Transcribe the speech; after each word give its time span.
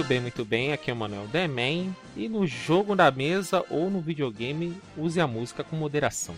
Muito 0.00 0.08
bem, 0.08 0.20
muito 0.20 0.44
bem. 0.46 0.72
Aqui 0.72 0.90
é 0.90 0.94
o 0.94 0.96
Manuel 0.96 1.26
Demen. 1.26 1.94
E 2.16 2.26
no 2.26 2.46
jogo 2.46 2.96
da 2.96 3.10
mesa 3.10 3.62
ou 3.68 3.90
no 3.90 4.00
videogame, 4.00 4.74
use 4.96 5.20
a 5.20 5.26
música 5.26 5.62
com 5.62 5.76
moderação. 5.76 6.34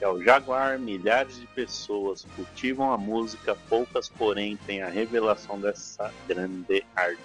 É 0.00 0.06
o 0.06 0.22
Jaguar, 0.22 0.78
milhares 0.78 1.40
de 1.40 1.46
pessoas 1.48 2.24
cultivam 2.36 2.92
a 2.92 2.96
música, 2.96 3.56
poucas, 3.68 4.08
porém, 4.08 4.56
têm 4.64 4.80
a 4.80 4.88
revelação 4.88 5.60
dessa 5.60 6.14
grande 6.28 6.84
arte. 6.94 7.18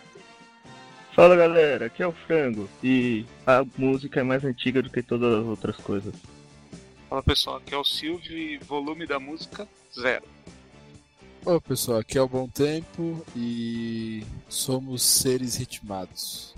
Fala 1.14 1.36
galera, 1.36 1.86
aqui 1.86 2.02
é 2.02 2.08
o 2.08 2.12
Frango 2.12 2.68
e 2.84 3.28
a 3.46 3.64
música 3.78 4.22
é 4.22 4.24
mais 4.24 4.44
antiga 4.44 4.82
do 4.82 4.90
que 4.90 5.04
todas 5.04 5.32
as 5.40 5.46
outras 5.46 5.78
coisas. 5.78 6.16
Fala 7.08 7.22
pessoal, 7.22 7.58
aqui 7.58 7.76
é 7.76 7.78
o 7.78 7.86
Silvio 7.86 8.36
e 8.36 8.58
volume 8.58 9.06
da 9.06 9.20
música 9.20 9.68
zero. 9.94 10.35
Ô 11.46 11.62
pessoal, 11.62 12.00
aqui 12.00 12.18
é 12.18 12.22
o 12.22 12.28
Bom 12.28 12.48
Tempo 12.48 13.24
e 13.36 14.26
somos 14.50 15.04
seres 15.04 15.56
ritmados. 15.56 16.56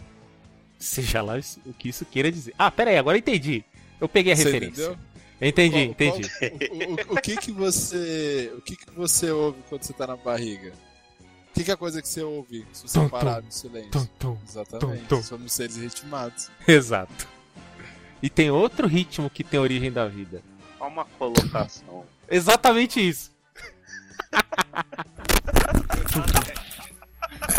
Seja 0.79 1.21
lá 1.21 1.33
o 1.65 1.73
que 1.73 1.89
isso 1.89 2.05
queira 2.05 2.31
dizer. 2.31 2.53
Ah, 2.57 2.71
pera 2.71 2.91
aí, 2.91 2.97
agora 2.97 3.17
eu 3.17 3.19
entendi. 3.19 3.63
Eu 3.99 4.07
peguei 4.07 4.31
a 4.31 4.35
Você 4.35 4.43
referência. 4.45 4.83
entendeu? 4.83 4.97
Entendi, 5.41 5.71
Qual- 5.71 5.83
entendi. 6.11 6.29
qual- 6.29 7.09
o, 7.09 7.11
o- 7.13 7.17
o 7.17 7.21
que 7.21 7.35
que 7.35 7.51
você, 7.51 8.51
o 8.57 8.61
que 8.61 8.75
que 8.75 8.91
você 8.91 9.29
ouve 9.31 9.59
quando 9.67 9.83
você 9.83 9.93
tá 9.93 10.07
na 10.07 10.15
barriga? 10.15 10.71
O 11.51 11.53
que 11.53 11.63
que 11.65 11.71
é 11.71 11.73
a 11.73 11.77
coisa 11.77 12.01
que 12.01 12.07
você 12.07 12.21
ouve 12.21 12.65
se 12.71 12.87
você 12.87 12.99
Tum, 12.99 13.09
parar 13.09 13.41
tum, 13.41 13.45
no 13.47 13.51
silêncio? 13.51 13.91
Tum, 13.91 14.05
tum. 14.19 14.37
Exatamente. 14.47 15.01
tum, 15.05 15.17
tum. 15.17 15.23
Somos 15.23 15.51
seres 15.51 15.75
ritmados. 15.75 16.49
Exato. 16.67 17.27
E 18.21 18.29
tem 18.29 18.49
outro 18.51 18.87
ritmo 18.87 19.29
que 19.29 19.43
tem 19.43 19.59
origem 19.59 19.91
da 19.91 20.07
vida. 20.07 20.41
Só 20.77 20.87
uma 20.87 21.05
colocação. 21.05 22.05
Exatamente 22.29 22.99
isso. 23.05 23.31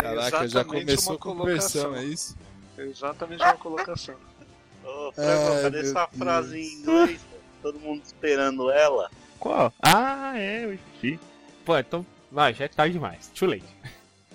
Caraca, 0.01 0.29
já 0.31 0.43
Exatamente 0.43 0.85
começou 0.85 1.13
uma 1.13 1.19
com 1.19 1.35
colocação. 1.35 1.91
versão, 1.91 1.95
é 1.95 2.03
isso? 2.05 2.37
Exatamente 2.77 3.43
uma 3.43 3.53
colocação. 3.57 4.15
Ô, 4.83 5.11
Frango, 5.11 5.53
Ai, 5.53 5.61
cadê 5.63 5.79
essa 5.81 5.93
Deus. 6.05 6.17
frase 6.17 6.59
em 6.59 6.73
inglês? 6.75 7.21
Todo 7.61 7.79
mundo 7.79 8.01
esperando 8.05 8.69
ela. 8.71 9.09
Qual? 9.39 9.73
Ah, 9.81 10.33
é, 10.37 10.65
eu 10.65 10.73
esqueci. 10.73 11.19
Pô, 11.65 11.77
então. 11.77 12.05
Vai, 12.31 12.53
já 12.53 12.65
é 12.65 12.67
tarde 12.67 12.93
demais. 12.93 13.27
Too 13.37 13.49
late. 13.49 13.63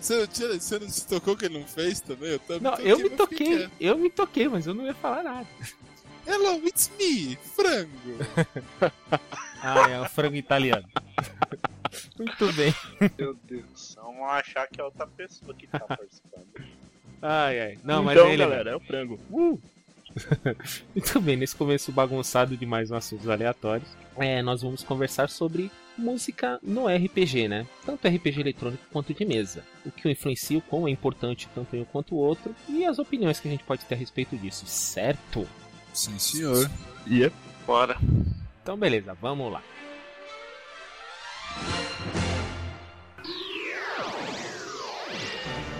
Você 0.01 0.27
você 0.27 0.79
não 0.79 0.89
se 0.89 1.07
tocou 1.07 1.37
que 1.37 1.47
ele 1.47 1.59
não 1.59 1.67
fez 1.67 2.01
também? 2.01 2.31
Eu 2.33 2.39
também 2.41 2.61
Não, 2.63 2.75
eu 2.79 2.97
me 2.99 3.05
fiquei 3.05 3.17
toquei. 3.17 3.47
quieto. 3.59 3.71
Eu 3.81 3.97
me 3.99 4.11
toquei, 4.11 4.49
mas 4.49 4.67
eu 4.67 4.75
não 4.75 4.85
ia 4.85 4.95
falar 4.95 5.23
nada. 5.23 5.47
Hello, 6.27 6.67
it's 6.67 6.91
me, 6.99 7.37
frango. 7.55 8.19
Ah, 9.67 9.89
é 9.89 9.99
o 9.99 10.05
frango 10.11 10.37
italiano. 10.37 10.87
Muito 12.19 12.53
bem. 12.53 12.75
Meu 13.19 13.35
Deus. 13.45 13.95
Vão 13.97 14.25
achar 14.27 14.67
que 14.69 14.81
é 14.81 14.85
outra 14.85 15.07
pessoa 15.07 15.55
que 15.55 15.67
tá 15.67 15.81
participando. 15.81 16.47
Ai, 17.21 17.61
ai. 17.61 17.79
Não, 17.83 18.03
mas 18.03 18.17
então, 18.17 18.29
é 18.29 18.33
ele. 18.35 18.43
galera, 18.43 18.71
é 18.71 18.77
o 18.77 18.81
frango. 18.81 19.19
Uh! 19.31 19.61
Muito 20.95 21.21
bem, 21.21 21.37
nesse 21.37 21.57
começo 21.57 21.91
bagunçado 21.91 22.57
de 22.57 22.65
mais 22.65 22.91
um 22.91 22.95
assuntos 22.95 23.29
aleatórios, 23.29 23.89
é, 24.17 24.43
nós 24.43 24.63
vamos 24.63 24.85
conversar 24.85 25.29
sobre 25.29 25.71
música 25.99 26.59
no 26.63 26.87
RPG, 26.87 27.49
né? 27.49 27.67
Tanto 27.85 28.07
RPG 28.07 28.41
eletrônico 28.41 28.85
quanto 28.93 29.13
de 29.13 29.25
mesa. 29.25 29.65
O 29.85 29.91
que 29.91 30.07
o 30.07 30.11
influencia, 30.11 30.59
o 30.59 30.63
quão 30.63 30.87
é 30.87 30.91
importante 30.91 31.49
tanto 31.53 31.75
um 31.77 31.85
quanto 31.85 32.15
o 32.15 32.19
outro, 32.19 32.55
e 32.69 32.85
as 32.85 32.99
opiniões 32.99 33.41
que 33.41 33.49
a 33.49 33.51
gente 33.51 33.65
pode 33.65 33.85
ter 33.85 33.95
a 33.95 33.99
respeito 33.99 34.37
disso, 34.37 34.67
certo? 34.67 35.49
Sim, 35.93 36.19
senhor. 36.19 36.71
E 37.07 37.25
é 37.25 37.33
Bora. 37.67 37.97
Então, 38.63 38.77
beleza, 38.77 39.17
vamos 39.21 39.51
lá. 39.53 39.63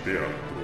Teatro. 0.03 0.55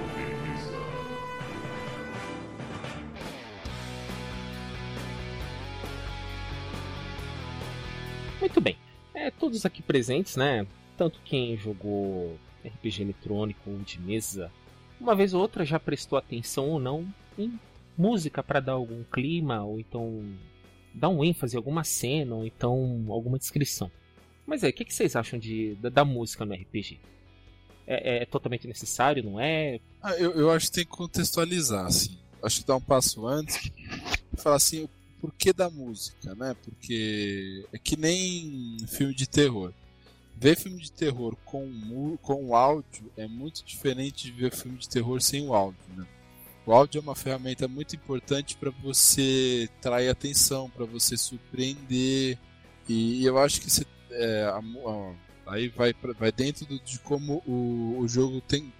Muito 8.40 8.60
bem. 8.60 8.76
É, 9.14 9.30
todos 9.30 9.64
aqui 9.64 9.82
presentes, 9.82 10.36
né? 10.36 10.66
Tanto 10.96 11.20
quem 11.24 11.56
jogou 11.56 12.36
RPG 12.64 13.02
eletrônico 13.02 13.70
ou 13.70 13.78
de 13.78 14.00
mesa, 14.00 14.50
uma 15.00 15.14
vez 15.14 15.34
ou 15.34 15.40
outra 15.40 15.64
já 15.64 15.80
prestou 15.80 16.18
atenção 16.18 16.68
ou 16.68 16.78
não 16.78 17.06
em 17.38 17.58
música 17.96 18.42
para 18.42 18.60
dar 18.60 18.72
algum 18.72 19.02
clima, 19.04 19.62
ou 19.62 19.80
então 19.80 20.24
dar 20.94 21.08
um 21.08 21.24
ênfase 21.24 21.56
em 21.56 21.58
alguma 21.58 21.84
cena, 21.84 22.36
ou 22.36 22.46
então 22.46 23.04
alguma 23.08 23.38
descrição. 23.38 23.90
Mas 24.52 24.62
aí, 24.62 24.68
o 24.68 24.74
que, 24.74 24.84
que 24.84 24.92
vocês 24.92 25.16
acham 25.16 25.38
de, 25.38 25.76
da, 25.76 25.88
da 25.88 26.04
música 26.04 26.44
no 26.44 26.52
RPG? 26.52 27.00
É, 27.86 28.18
é 28.18 28.26
totalmente 28.26 28.68
necessário, 28.68 29.24
não 29.24 29.40
é? 29.40 29.80
Ah, 30.02 30.12
eu, 30.16 30.32
eu 30.32 30.50
acho 30.50 30.66
que 30.66 30.72
tem 30.72 30.84
que 30.84 30.90
contextualizar, 30.90 31.86
assim. 31.86 32.18
Acho 32.42 32.60
que 32.60 32.66
dar 32.66 32.76
um 32.76 32.80
passo 32.82 33.26
antes 33.26 33.56
e 34.30 34.36
falar 34.36 34.56
assim, 34.56 34.84
o 34.84 34.90
porquê 35.22 35.54
da 35.54 35.70
música, 35.70 36.34
né? 36.34 36.54
Porque 36.62 37.64
é 37.72 37.78
que 37.78 37.96
nem 37.96 38.76
filme 38.88 39.14
de 39.14 39.26
terror. 39.26 39.72
Ver 40.36 40.54
filme 40.54 40.82
de 40.82 40.92
terror 40.92 41.34
com, 41.46 42.18
com 42.20 42.54
áudio 42.54 43.10
é 43.16 43.26
muito 43.26 43.64
diferente 43.64 44.24
de 44.24 44.32
ver 44.32 44.54
filme 44.54 44.76
de 44.76 44.86
terror 44.86 45.22
sem 45.22 45.48
o 45.48 45.54
áudio, 45.54 45.80
né? 45.96 46.06
O 46.66 46.74
áudio 46.74 46.98
é 46.98 47.00
uma 47.00 47.16
ferramenta 47.16 47.66
muito 47.66 47.96
importante 47.96 48.54
para 48.58 48.70
você 48.82 49.66
trair 49.80 50.10
atenção, 50.10 50.68
para 50.68 50.84
você 50.84 51.16
surpreender. 51.16 52.38
E 52.86 53.24
eu 53.24 53.38
acho 53.38 53.58
que 53.58 53.70
você, 53.70 53.86
é, 54.12 54.44
a 54.44 54.58
a- 54.58 55.14
aí 55.54 55.68
vai, 55.68 55.94
vai 56.18 56.30
dentro 56.32 56.64
do- 56.66 56.78
de 56.80 56.98
como 57.00 57.42
o, 57.46 57.96
o 57.98 58.08
jogo 58.08 58.40
tem 58.40 58.72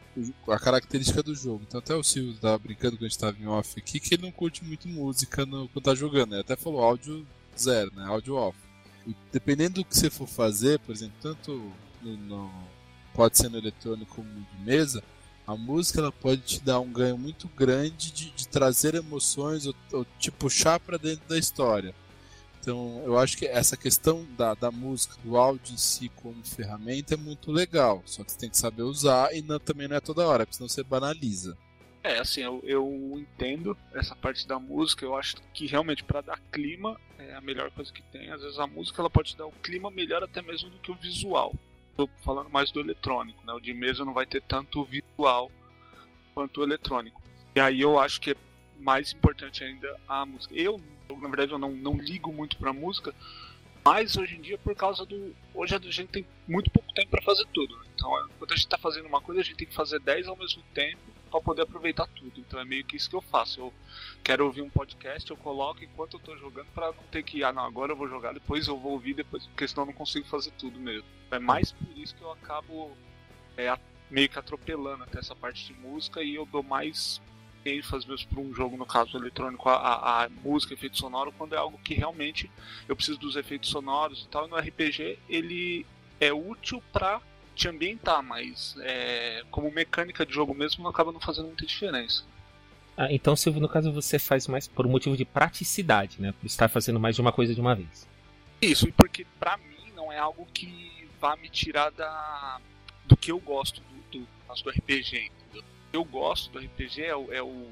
a 0.49 0.59
característica 0.59 1.23
do 1.23 1.35
jogo. 1.35 1.63
Então 1.67 1.81
até 1.81 1.95
o 1.95 2.03
Silvio 2.03 2.35
tava 2.41 2.59
brincando 2.59 2.97
quando 2.97 3.07
a 3.07 3.09
gente 3.09 3.19
tava 3.19 3.37
em 3.41 3.47
off 3.47 3.75
aqui 3.79 3.99
que 3.99 4.15
ele 4.15 4.23
não 4.23 4.31
curte 4.33 4.65
muito 4.65 4.87
música 4.89 5.45
no, 5.47 5.69
quando 5.69 5.85
tá 5.85 5.95
jogando. 5.95 6.33
Ele 6.35 6.41
até 6.43 6.55
falou 6.57 6.83
áudio 6.83 7.27
zero, 7.59 7.91
né? 7.95 8.05
Áudio 8.07 8.35
off. 8.37 8.57
E 9.07 9.15
dependendo 9.33 9.81
do 9.81 9.85
que 9.85 9.97
você 9.97 10.11
for 10.11 10.29
fazer, 10.29 10.79
por 10.81 10.95
exemplo, 10.95 11.17
tanto 11.21 11.73
no, 12.03 12.17
no- 12.17 12.53
pode 13.15 13.37
ser 13.39 13.49
no 13.49 13.59
eletrônico 13.59 14.15
como 14.17 14.29
de 14.29 14.65
mesa, 14.65 15.03
a 15.47 15.57
música 15.57 15.99
ela 16.01 16.13
pode 16.13 16.43
te 16.43 16.61
dar 16.61 16.79
um 16.81 16.93
ganho 16.93 17.19
muito 17.19 17.49
grande 17.49 18.13
de, 18.13 18.31
de 18.31 18.47
trazer 18.49 18.95
emoções 18.95 19.67
ou, 19.67 19.75
ou 19.93 20.07
te 20.19 20.31
puxar 20.31 20.79
para 20.79 20.97
dentro 20.99 21.27
da 21.29 21.37
história. 21.39 21.95
Então, 22.63 23.03
eu 23.05 23.19
acho 23.19 23.37
que 23.37 23.45
essa 23.45 23.77
questão 23.77 24.25
da, 24.39 24.55
da 24.55 24.71
música, 24.71 25.17
do 25.25 25.37
áudio 25.37 25.75
em 25.75 25.77
si 25.77 26.09
como 26.11 26.45
ferramenta 26.45 27.15
é 27.15 27.17
muito 27.17 27.51
legal. 27.51 28.01
Só 28.07 28.23
que 28.23 28.31
você 28.31 28.39
tem 28.39 28.49
que 28.51 28.57
saber 28.57 28.83
usar 28.83 29.35
e 29.35 29.43
não- 29.43 29.59
também 29.59 29.89
não 29.89 29.97
é 29.97 30.01
toda 30.01 30.25
hora, 30.27 30.47
porque 30.47 30.57
senão 30.57 30.69
você 30.69 30.85
banaliza. 30.85 31.59
É, 32.05 32.19
assim, 32.21 32.41
eu, 32.41 32.61
eu 32.65 32.89
entendo 33.19 33.77
essa 33.93 34.15
parte 34.15 34.47
da 34.47 34.61
música. 34.61 35.05
Eu 35.05 35.17
acho 35.17 35.37
que 35.53 35.67
realmente 35.67 36.05
para 36.05 36.21
dar 36.21 36.41
clima 36.53 37.01
é 37.19 37.35
a 37.35 37.41
melhor 37.41 37.69
coisa 37.73 37.93
que 37.93 38.03
tem. 38.13 38.31
Às 38.31 38.41
vezes 38.43 38.59
a 38.61 38.67
música 38.67 39.03
ela 39.03 39.11
pode 39.11 39.37
dar 39.37 39.47
o 39.47 39.53
clima 39.53 39.91
melhor 39.91 40.23
até 40.23 40.41
mesmo 40.41 40.71
do 40.71 40.79
que 40.79 40.93
o 40.93 40.95
visual. 40.95 41.53
Tô 41.97 42.09
falando 42.25 42.49
mais 42.49 42.71
do 42.71 42.79
eletrônico, 42.79 43.45
né? 43.45 43.53
O 43.53 43.61
de 43.61 43.75
mesa 43.75 44.05
não 44.05 44.15
vai 44.15 44.25
ter 44.27 44.41
tanto 44.43 44.85
visual 44.85 45.51
quanto 46.33 46.61
o 46.61 46.65
eletrônico. 46.65 47.21
E 47.57 47.61
aí 47.61 47.81
eu 47.81 47.99
acho 47.99 48.21
que 48.21 48.31
é 48.31 48.37
mais 48.81 49.13
importante 49.13 49.63
ainda 49.65 49.97
a 50.09 50.25
música. 50.25 50.55
Eu, 50.55 50.81
na 51.21 51.29
verdade, 51.29 51.53
eu 51.53 51.59
não, 51.59 51.71
não 51.71 51.97
ligo 51.97 52.33
muito 52.33 52.57
pra 52.57 52.73
música, 52.73 53.15
mas 53.85 54.17
hoje 54.17 54.37
em 54.37 54.41
dia 54.41 54.59
por 54.59 54.75
causa 54.75 55.05
do. 55.05 55.35
Hoje 55.55 55.75
a 55.75 55.79
gente 55.79 56.09
tem 56.09 56.27
muito 56.47 56.71
pouco 56.71 56.93
tempo 56.95 57.11
para 57.11 57.23
fazer 57.23 57.47
tudo. 57.53 57.77
né? 57.77 57.85
Então, 57.95 58.17
é, 58.19 58.29
quando 58.39 58.53
a 58.53 58.57
gente 58.57 58.69
tá 58.69 58.79
fazendo 58.79 59.07
uma 59.07 59.21
coisa, 59.21 59.41
a 59.41 59.45
gente 59.45 59.57
tem 59.57 59.67
que 59.67 59.75
fazer 59.75 59.99
10 60.01 60.29
ao 60.29 60.37
mesmo 60.37 60.63
tempo 60.75 61.01
para 61.33 61.41
poder 61.41 61.63
aproveitar 61.63 62.07
tudo. 62.09 62.39
Então 62.39 62.61
é 62.61 62.65
meio 62.65 62.85
que 62.85 62.97
isso 62.97 63.09
que 63.09 63.17
eu 63.17 63.23
faço. 63.23 63.59
Eu 63.59 63.75
quero 64.23 64.45
ouvir 64.45 64.61
um 64.61 64.69
podcast, 64.69 65.29
eu 65.31 65.37
coloco 65.37 65.83
enquanto 65.83 66.15
eu 66.15 66.21
tô 66.21 66.37
jogando 66.37 66.67
para 66.75 66.89
não 66.89 67.03
ter 67.11 67.23
que, 67.23 67.43
ah, 67.43 67.53
não, 67.53 67.65
agora 67.65 67.93
eu 67.93 67.97
vou 67.97 68.07
jogar, 68.07 68.35
depois 68.35 68.69
eu 68.69 68.79
vou 68.79 68.93
ouvir, 68.93 69.15
depois, 69.15 69.47
porque 69.47 69.67
senão 69.67 69.85
eu 69.85 69.87
não 69.87 69.95
consigo 69.95 70.27
fazer 70.27 70.53
tudo 70.53 70.79
mesmo. 70.79 71.07
É 71.31 71.39
mais 71.39 71.73
por 71.73 71.97
isso 71.97 72.15
que 72.15 72.23
eu 72.23 72.31
acabo 72.31 72.95
é, 73.57 73.77
meio 74.11 74.29
que 74.29 74.39
atropelando 74.39 75.05
até 75.05 75.19
essa 75.19 75.35
parte 75.35 75.67
de 75.67 75.73
música 75.81 76.23
e 76.23 76.35
eu 76.35 76.45
dou 76.45 76.63
mais 76.63 77.21
ênfase 77.65 78.09
mesmo 78.09 78.29
para 78.29 78.41
um 78.41 78.55
jogo, 78.55 78.77
no 78.77 78.87
caso 78.87 79.17
eletrônico, 79.17 79.69
a, 79.69 79.77
a, 79.77 80.25
a 80.25 80.29
música, 80.29 80.75
efeito 80.75 80.99
sonoro, 80.99 81.33
quando 81.33 81.55
é 81.55 81.59
algo 81.59 81.79
que 81.79 81.95
realmente 81.95 82.51
eu 82.89 82.97
preciso 82.97 83.19
dos 83.19 83.37
efeitos 83.37 83.71
sonoros 83.71 84.25
e 84.25 84.29
tal. 84.29 84.47
E 84.47 84.51
no 84.51 84.57
RPG 84.57 85.19
ele 85.29 85.87
é 86.21 86.33
útil 86.33 86.83
para 86.93 87.21
te 87.55 87.69
ambientar, 87.69 88.23
mas 88.23 88.75
é, 88.81 89.45
como 89.51 89.71
mecânica 89.71 90.25
de 90.25 90.33
jogo 90.33 90.55
mesmo, 90.55 90.89
acaba 90.89 91.13
não 91.13 91.21
fazendo 91.21 91.47
muita 91.47 91.67
diferença. 91.67 92.25
Ah, 92.97 93.13
então, 93.13 93.35
Silvio, 93.35 93.61
no 93.61 93.69
caso 93.69 93.93
você 93.93 94.19
faz 94.19 94.47
mais 94.47 94.69
por 94.69 94.87
um 94.87 94.91
motivo 94.91 95.17
de 95.17 95.25
praticidade, 95.25 96.21
né? 96.21 96.33
Por 96.33 96.47
estar 96.47 96.69
fazendo 96.69 97.01
mais 97.01 97.15
de 97.15 97.21
uma 97.21 97.33
coisa 97.33 97.55
de 97.55 97.61
uma 97.61 97.75
vez. 97.75 98.07
Isso, 98.61 98.89
e 98.89 98.93
porque 98.93 99.27
pra 99.39 99.57
mim 99.57 99.93
não 99.95 100.13
é 100.13 100.19
algo 100.19 100.47
que 100.53 101.09
vá 101.21 101.37
me 101.37 101.49
tirar 101.49 101.91
da 101.91 102.61
do 103.07 103.17
que 103.17 103.33
eu 103.33 103.39
gosto 103.41 103.81
do, 103.81 104.21
do, 104.21 104.29
do 104.63 104.71
RPG, 104.71 105.31
entendeu? 105.31 105.65
Eu 105.93 106.05
gosto 106.05 106.51
do 106.51 106.59
RPG 106.59 107.03
é 107.03 107.17
o, 107.17 107.33
é 107.33 107.43
o 107.43 107.71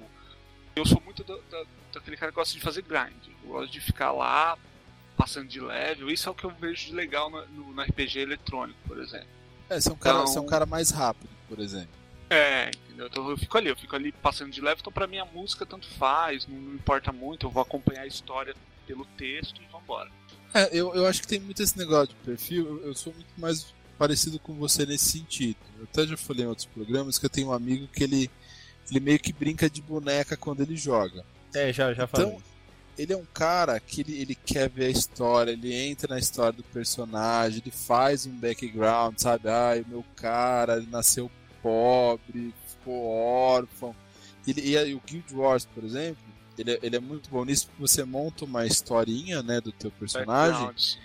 eu 0.76 0.84
sou 0.86 1.00
muito 1.04 1.24
do, 1.24 1.36
do, 1.36 1.66
daquele 1.92 2.16
cara 2.16 2.30
que 2.32 2.36
gosta 2.36 2.54
de 2.54 2.60
fazer 2.60 2.82
grind. 2.82 3.12
Eu 3.44 3.50
gosto 3.50 3.72
de 3.72 3.80
ficar 3.80 4.12
lá 4.12 4.56
passando 5.16 5.48
de 5.48 5.60
level. 5.60 6.08
Isso 6.10 6.28
é 6.28 6.32
o 6.32 6.34
que 6.34 6.44
eu 6.44 6.50
vejo 6.50 6.86
de 6.86 6.94
legal 6.94 7.28
no, 7.30 7.44
no, 7.46 7.72
no 7.72 7.82
RPG 7.82 8.20
eletrônico, 8.20 8.78
por 8.86 8.98
exemplo. 8.98 9.26
É, 9.68 9.80
você 9.80 9.88
é 9.88 9.92
um 9.92 9.96
cara, 9.96 10.22
Então- 10.22 10.36
é 10.36 10.40
um 10.40 10.46
cara 10.46 10.66
mais 10.66 10.90
rápido, 10.90 11.28
por 11.48 11.58
exemplo. 11.58 12.00
É, 12.28 12.70
entendeu? 12.86 13.08
Então 13.08 13.28
eu 13.28 13.36
fico 13.36 13.58
ali, 13.58 13.68
eu 13.68 13.76
fico 13.76 13.96
ali 13.96 14.12
passando 14.12 14.52
de 14.52 14.60
level, 14.60 14.78
então 14.80 14.92
pra 14.92 15.06
mim 15.08 15.18
a 15.18 15.24
música 15.24 15.66
tanto 15.66 15.88
faz, 15.88 16.46
não, 16.46 16.56
não 16.56 16.74
importa 16.74 17.10
muito, 17.12 17.46
eu 17.46 17.50
vou 17.50 17.60
acompanhar 17.60 18.02
a 18.02 18.06
história 18.06 18.54
pelo 18.86 19.04
texto 19.04 19.60
e 19.60 19.66
vambora. 19.66 20.08
É, 20.54 20.68
eu, 20.72 20.94
eu 20.94 21.06
acho 21.06 21.20
que 21.22 21.26
tem 21.28 21.40
muito 21.40 21.60
esse 21.62 21.76
negócio 21.76 22.08
de 22.08 22.14
perfil. 22.14 22.66
Eu, 22.66 22.86
eu 22.88 22.94
sou 22.94 23.12
muito 23.12 23.32
mais 23.36 23.74
parecido 24.00 24.38
com 24.38 24.54
você 24.54 24.86
nesse 24.86 25.04
sentido. 25.18 25.58
Eu 25.78 25.84
até 25.84 26.06
já 26.06 26.16
falei 26.16 26.44
em 26.46 26.48
outros 26.48 26.64
programas 26.66 27.18
que 27.18 27.26
eu 27.26 27.30
tenho 27.30 27.48
um 27.48 27.52
amigo 27.52 27.86
que 27.88 28.02
ele, 28.02 28.30
ele 28.90 28.98
meio 28.98 29.18
que 29.18 29.30
brinca 29.30 29.68
de 29.68 29.82
boneca 29.82 30.38
quando 30.38 30.62
ele 30.62 30.74
joga. 30.74 31.22
É, 31.54 31.70
já, 31.70 31.92
já 31.92 32.04
Então, 32.04 32.08
falei. 32.30 32.38
ele 32.96 33.12
é 33.12 33.16
um 33.16 33.26
cara 33.26 33.78
que 33.78 34.00
ele, 34.00 34.16
ele 34.18 34.34
quer 34.34 34.70
ver 34.70 34.86
a 34.86 34.90
história, 34.90 35.50
ele 35.52 35.74
entra 35.74 36.14
na 36.14 36.18
história 36.18 36.52
do 36.54 36.62
personagem, 36.64 37.60
ele 37.62 37.70
faz 37.70 38.24
um 38.24 38.32
background, 38.32 39.18
sabe? 39.18 39.50
Ai, 39.50 39.82
o 39.82 39.88
meu 39.88 40.04
cara, 40.16 40.78
ele 40.78 40.88
nasceu 40.90 41.30
pobre, 41.62 42.54
ficou 42.66 43.06
órfão. 43.06 43.94
Ele, 44.46 44.62
e 44.70 44.78
aí, 44.78 44.94
o 44.94 45.02
Guild 45.06 45.34
Wars, 45.34 45.66
por 45.66 45.84
exemplo, 45.84 46.22
ele, 46.56 46.70
é- 46.72 46.78
ele 46.82 46.96
é 46.96 47.00
muito 47.00 47.28
bom 47.28 47.44
nisso 47.44 47.66
porque 47.66 47.82
você 47.86 48.02
monta 48.02 48.46
uma 48.46 48.64
historinha 48.64 49.42
né, 49.42 49.60
do 49.60 49.70
teu 49.72 49.90
personagem. 49.90 50.52
Background, 50.52 50.78
sim. 50.78 50.98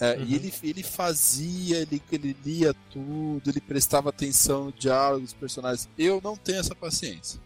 É, 0.00 0.16
Uhum. 0.16 0.24
E 0.24 0.34
ele, 0.34 0.54
ele 0.62 0.82
fazia, 0.82 1.78
ele, 1.78 2.02
ele 2.12 2.36
lia 2.44 2.74
tudo, 2.90 3.48
ele 3.48 3.60
prestava 3.60 4.10
atenção 4.10 4.66
no 4.66 4.72
diálogo 4.72 5.22
dos 5.24 5.32
personagens. 5.32 5.88
Eu 5.96 6.20
não 6.22 6.36
tenho 6.36 6.58
essa 6.58 6.74
paciência. 6.74 7.40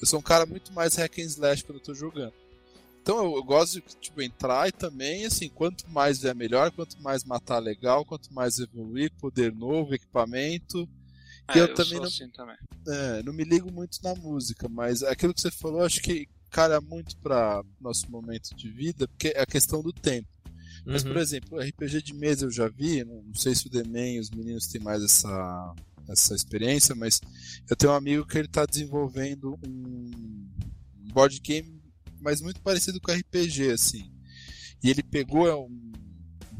Eu 0.00 0.06
sou 0.06 0.18
um 0.18 0.22
cara 0.22 0.44
muito 0.46 0.72
mais 0.72 0.94
hack 0.96 1.18
and 1.18 1.22
slash 1.22 1.64
quando 1.64 1.78
eu 1.78 1.84
tô 1.84 1.94
jogando. 1.94 2.32
Então 3.02 3.24
eu, 3.24 3.36
eu 3.36 3.42
gosto 3.42 3.80
de 3.80 3.96
tipo, 3.96 4.20
entrar 4.20 4.68
e 4.68 4.72
também, 4.72 5.24
assim, 5.24 5.48
quanto 5.48 5.88
mais 5.88 6.24
é 6.24 6.34
melhor, 6.34 6.70
quanto 6.70 7.00
mais 7.00 7.24
matar 7.24 7.58
legal, 7.58 8.04
quanto 8.04 8.32
mais 8.34 8.58
evoluir, 8.58 9.10
poder 9.18 9.52
novo, 9.54 9.94
equipamento. 9.94 10.86
É, 11.48 11.58
eu 11.60 11.66
eu 11.68 11.74
também 11.74 11.98
não- 11.98 12.04
assim 12.04 12.28
também. 12.28 12.56
É, 12.86 13.22
não 13.22 13.32
me 13.32 13.44
ligo 13.44 13.72
muito 13.72 13.98
na 14.02 14.14
música, 14.14 14.68
mas 14.68 15.02
aquilo 15.02 15.32
que 15.32 15.40
você 15.40 15.50
falou, 15.50 15.82
acho 15.82 16.02
que 16.02 16.28
calha 16.50 16.80
muito 16.80 17.16
para 17.18 17.62
nosso 17.80 18.10
momento 18.10 18.54
de 18.54 18.68
vida, 18.70 19.08
porque 19.08 19.28
é 19.28 19.40
a 19.40 19.46
questão 19.46 19.82
do 19.82 19.92
tempo. 19.92 20.28
Mas, 20.84 21.02
Uhum. 21.02 21.12
por 21.12 21.18
exemplo, 21.20 21.58
RPG 21.60 22.02
de 22.02 22.14
mesa 22.14 22.46
eu 22.46 22.50
já 22.50 22.68
vi, 22.68 23.04
não 23.04 23.34
sei 23.34 23.54
se 23.54 23.66
o 23.66 23.70
Demen 23.70 24.16
e 24.16 24.20
os 24.20 24.30
meninos 24.30 24.66
têm 24.66 24.80
mais 24.80 25.02
essa, 25.02 25.74
essa 26.08 26.34
experiência, 26.34 26.94
mas 26.94 27.20
eu 27.68 27.76
tenho 27.76 27.92
um 27.92 27.96
amigo 27.96 28.26
que 28.26 28.38
ele 28.38 28.46
está 28.46 28.64
desenvolvendo 28.64 29.58
um 29.66 30.10
board 31.12 31.38
game, 31.40 31.80
mas 32.20 32.40
muito 32.40 32.60
parecido 32.60 33.00
com 33.00 33.12
RPG, 33.12 33.70
assim. 33.72 34.10
E 34.82 34.90
ele 34.90 35.02
pegou 35.02 35.48
é, 35.48 35.54
um 35.54 35.87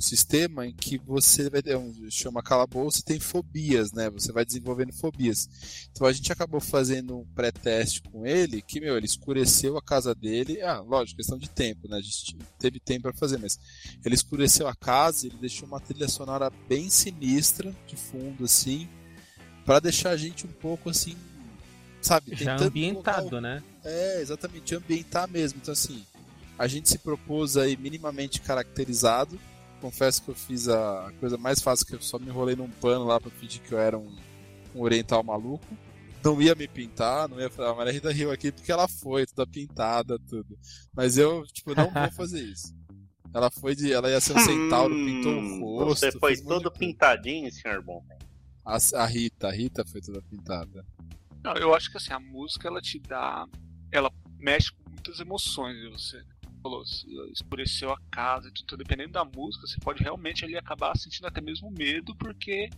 sistema 0.01 0.67
em 0.67 0.73
que 0.73 0.99
você 0.99 1.51
vai 1.51 1.63
ter 1.63 1.77
um, 1.77 1.93
chama 2.11 2.43
calabouço 2.43 3.05
tem 3.05 3.19
fobias, 3.19 3.93
né? 3.93 4.09
Você 4.11 4.33
vai 4.33 4.45
desenvolvendo 4.45 4.93
fobias. 4.93 5.89
Então 5.91 6.07
a 6.07 6.13
gente 6.13 6.33
acabou 6.33 6.61
fazendo 6.61 7.19
um 7.19 7.25
pré-teste 7.35 8.03
com 8.03 8.27
ele, 8.27 8.63
que, 8.63 8.81
meu, 8.81 8.97
ele 8.97 9.07
escureceu 9.07 9.77
a 9.77 9.83
casa 9.83 10.15
dele. 10.15 10.61
Ah, 10.63 10.81
lógico, 10.81 11.17
questão 11.17 11.39
de 11.39 11.49
tempo, 11.49 11.89
né? 11.89 11.97
A 11.97 12.01
gente 12.01 12.37
teve 12.59 12.79
tempo 12.79 13.03
para 13.03 13.13
fazer, 13.13 13.39
mas 13.39 13.59
ele 14.05 14.15
escureceu 14.15 14.69
a 14.69 14.75
casa, 14.75 15.27
ele 15.27 15.37
deixou 15.37 15.67
uma 15.67 15.81
trilha 15.81 16.09
sonora 16.09 16.51
bem 16.69 16.89
sinistra 16.89 17.75
de 17.87 17.97
fundo, 17.97 18.45
assim, 18.45 18.89
para 19.65 19.81
deixar 19.81 20.11
a 20.11 20.17
gente 20.17 20.47
um 20.47 20.53
pouco 20.53 20.91
assim, 20.91 21.17
sabe? 22.01 22.35
Já 22.35 22.57
ambientado, 22.57 23.31
colocar 23.31 23.41
né? 23.41 23.63
É, 23.85 24.21
exatamente, 24.21 24.75
ambientar 24.75 25.29
mesmo. 25.29 25.59
Então, 25.61 25.73
assim, 25.73 26.05
a 26.59 26.67
gente 26.67 26.89
se 26.89 26.99
propôs 26.99 27.57
aí 27.57 27.77
minimamente 27.77 28.41
caracterizado. 28.41 29.39
Confesso 29.81 30.23
que 30.23 30.29
eu 30.31 30.35
fiz 30.35 30.69
a 30.69 31.13
coisa 31.21 31.37
mais 31.37 31.61
fácil, 31.61 31.87
que 31.87 31.95
eu 31.95 32.01
só 32.01 32.19
me 32.19 32.27
enrolei 32.27 32.57
num 32.57 32.69
pano 32.69 33.05
lá 33.05 33.21
pra 33.21 33.31
fingir 33.31 33.63
que 33.63 33.73
eu 33.73 33.79
era 33.79 33.97
um, 33.97 34.15
um 34.75 34.83
oriental 34.83 35.23
maluco. 35.23 35.67
Não 36.25 36.43
ia 36.43 36.55
me 36.55 36.67
pintar, 36.67 37.29
não 37.29 37.41
ia 37.41 37.49
falar, 37.49 37.75
mas 37.77 37.89
a 37.89 37.93
Rita 37.93 38.11
riu 38.13 38.33
aqui 38.33 38.51
porque 38.51 38.73
ela 38.73 38.89
foi, 38.89 39.25
toda 39.25 39.47
pintada, 39.49 40.19
tudo. 40.29 40.59
Mas 40.93 41.17
eu, 41.17 41.45
tipo, 41.47 41.75
não 41.77 41.91
vou 41.91 42.11
fazer 42.11 42.43
isso. 42.43 42.75
Ela 43.33 43.51
foi 43.51 43.77
de. 43.77 43.93
Ela 43.93 44.11
ia 44.11 44.21
ser 44.21 44.35
um 44.35 44.39
centauro, 44.39 44.95
pintou 45.05 45.33
o 45.33 45.39
Hum, 45.39 45.61
rosto. 45.61 46.01
Você 46.01 46.19
foi 46.19 46.33
um 46.33 46.37
de 46.37 46.45
todo 46.45 46.71
pintadinho, 46.73 47.53
senhor 47.53 47.83
bom. 47.83 48.05
A, 48.65 48.79
a 48.97 49.07
Rita, 49.07 49.49
a 49.49 49.53
Rita 49.53 49.85
foi 49.87 50.01
toda 50.01 50.21
pintada. 50.23 50.85
Não, 51.45 51.55
eu 51.55 51.73
acho 51.73 51.91
que 51.91 51.97
assim, 51.99 52.13
a 52.13 52.19
música 52.19 52.67
ela 52.67 52.81
te 52.81 52.99
dá. 52.99 53.47
Ela 53.93 54.11
mexe 54.39 54.73
com 54.73 54.91
muitas 54.91 55.21
emoções. 55.21 55.77
e 55.77 55.89
Você 55.91 56.23
falou, 56.63 56.85
se 56.87 57.07
escureceu 57.33 57.91
a 57.93 57.99
casa, 58.11 58.49
e 58.49 58.53
tudo, 58.53 58.65
então, 58.65 58.79
dependendo 58.79 59.13
da 59.13 59.25
música, 59.25 59.67
você 59.67 59.79
pode 59.81 60.03
realmente 60.03 60.45
ali 60.45 60.57
acabar 60.57 60.97
sentindo 60.97 61.27
até 61.27 61.41
mesmo 61.41 61.71
medo, 61.71 62.15
porque 62.17 62.69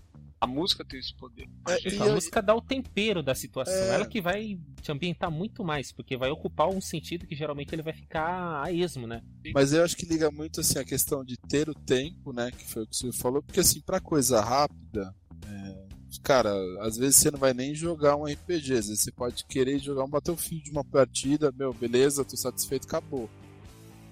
a 0.40 0.46
música 0.46 0.82
tem 0.84 0.98
esse 0.98 1.14
poder. 1.14 1.46
É, 1.68 1.88
e 1.88 2.00
A 2.00 2.06
eu- 2.06 2.14
música 2.14 2.40
dá 2.40 2.54
o 2.54 2.62
tempero 2.62 3.22
da 3.22 3.34
situação. 3.34 3.74
É. 3.74 3.94
Ela 3.94 4.06
que 4.06 4.22
vai 4.22 4.58
te 4.80 4.90
ambientar 4.90 5.30
muito 5.30 5.62
mais, 5.62 5.92
porque 5.92 6.16
vai 6.16 6.30
ocupar 6.30 6.68
um 6.68 6.80
sentido 6.80 7.26
que 7.26 7.34
geralmente 7.36 7.74
ele 7.74 7.82
vai 7.82 7.92
ficar 7.92 8.62
a 8.64 8.72
esmo, 8.72 9.06
né? 9.06 9.22
Mas 9.54 9.72
eu 9.74 9.84
acho 9.84 9.94
que 9.96 10.06
liga 10.06 10.30
muito 10.30 10.60
assim 10.60 10.78
a 10.78 10.84
questão 10.84 11.22
de 11.22 11.36
ter 11.36 11.68
o 11.68 11.74
tempo, 11.74 12.32
né? 12.32 12.50
Que 12.50 12.66
foi 12.66 12.84
o 12.84 12.86
que 12.86 12.96
você 12.96 13.12
falou, 13.12 13.42
porque 13.42 13.60
assim, 13.60 13.82
pra 13.82 14.00
coisa 14.00 14.40
rápida, 14.40 15.14
é, 15.46 15.86
cara, 16.22 16.50
às 16.80 16.96
vezes 16.96 17.16
você 17.16 17.30
não 17.30 17.38
vai 17.38 17.52
nem 17.52 17.74
jogar 17.74 18.16
um 18.16 18.24
RPG, 18.24 18.72
às 18.78 18.86
vezes 18.88 19.00
você 19.02 19.12
pode 19.12 19.44
querer 19.44 19.78
jogar 19.78 20.04
um 20.04 20.08
Battlefield 20.08 20.64
de 20.64 20.70
uma 20.70 20.84
partida, 20.84 21.52
meu, 21.52 21.74
beleza, 21.74 22.24
tô 22.24 22.34
satisfeito, 22.36 22.86
acabou. 22.86 23.28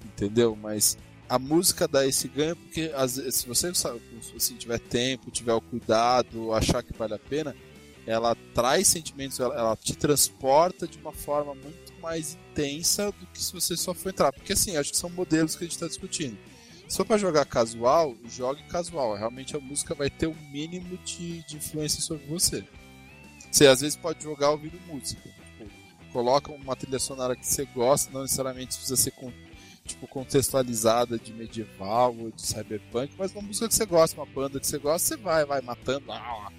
Entendeu? 0.04 0.56
Mas 0.56 0.96
a 1.28 1.38
música 1.38 1.86
dá 1.86 2.06
esse 2.06 2.26
ganho 2.28 2.56
porque 2.56 2.90
às 2.94 3.16
vezes, 3.16 3.36
se 3.36 3.48
você 3.48 3.74
sabe, 3.74 4.00
assim, 4.34 4.56
tiver 4.56 4.78
tempo, 4.78 5.30
tiver 5.30 5.52
o 5.52 5.60
cuidado, 5.60 6.52
achar 6.52 6.82
que 6.82 6.92
vale 6.92 7.14
a 7.14 7.18
pena, 7.18 7.54
ela 8.06 8.34
traz 8.54 8.88
sentimentos, 8.88 9.38
ela, 9.38 9.54
ela 9.54 9.76
te 9.76 9.94
transporta 9.94 10.86
de 10.86 10.98
uma 10.98 11.12
forma 11.12 11.54
muito 11.54 11.92
mais 12.00 12.38
intensa 12.50 13.12
do 13.12 13.26
que 13.26 13.42
se 13.42 13.52
você 13.52 13.76
só 13.76 13.92
for 13.92 14.08
entrar. 14.08 14.32
Porque 14.32 14.54
assim, 14.54 14.76
acho 14.76 14.90
que 14.90 14.96
são 14.96 15.10
modelos 15.10 15.54
que 15.54 15.64
a 15.64 15.66
gente 15.66 15.74
está 15.74 15.86
discutindo. 15.86 16.38
Se 16.88 16.96
for 16.96 17.04
para 17.04 17.18
jogar 17.18 17.44
casual, 17.44 18.16
jogue 18.30 18.62
casual. 18.62 19.14
Realmente 19.14 19.54
a 19.54 19.60
música 19.60 19.94
vai 19.94 20.08
ter 20.08 20.26
o 20.26 20.30
um 20.30 20.50
mínimo 20.50 20.96
de, 21.04 21.42
de 21.46 21.56
influência 21.56 22.00
sobre 22.00 22.26
você. 22.26 22.64
Você 23.50 23.66
às 23.66 23.82
vezes 23.82 23.96
pode 23.96 24.24
jogar 24.24 24.50
ouvindo 24.50 24.80
música. 24.86 25.22
Tipo, 25.28 25.70
coloca 26.10 26.50
uma 26.50 26.74
trilha 26.74 26.98
sonora 26.98 27.36
que 27.36 27.46
você 27.46 27.66
gosta, 27.66 28.10
não 28.10 28.22
necessariamente 28.22 28.74
precisa 28.74 28.96
ser 28.96 29.10
tipo, 29.88 30.06
contextualizada 30.06 31.18
de 31.18 31.32
medieval 31.32 32.14
ou 32.16 32.30
de 32.30 32.42
cyberpunk, 32.42 33.12
mas 33.18 33.32
uma 33.32 33.42
música 33.42 33.66
que 33.68 33.74
você 33.74 33.86
gosta, 33.86 34.16
uma 34.20 34.26
banda 34.26 34.60
que 34.60 34.66
você 34.66 34.78
gosta, 34.78 35.08
você 35.08 35.16
vai, 35.16 35.44
vai 35.44 35.60
matando. 35.60 36.10
ah, 36.12 36.50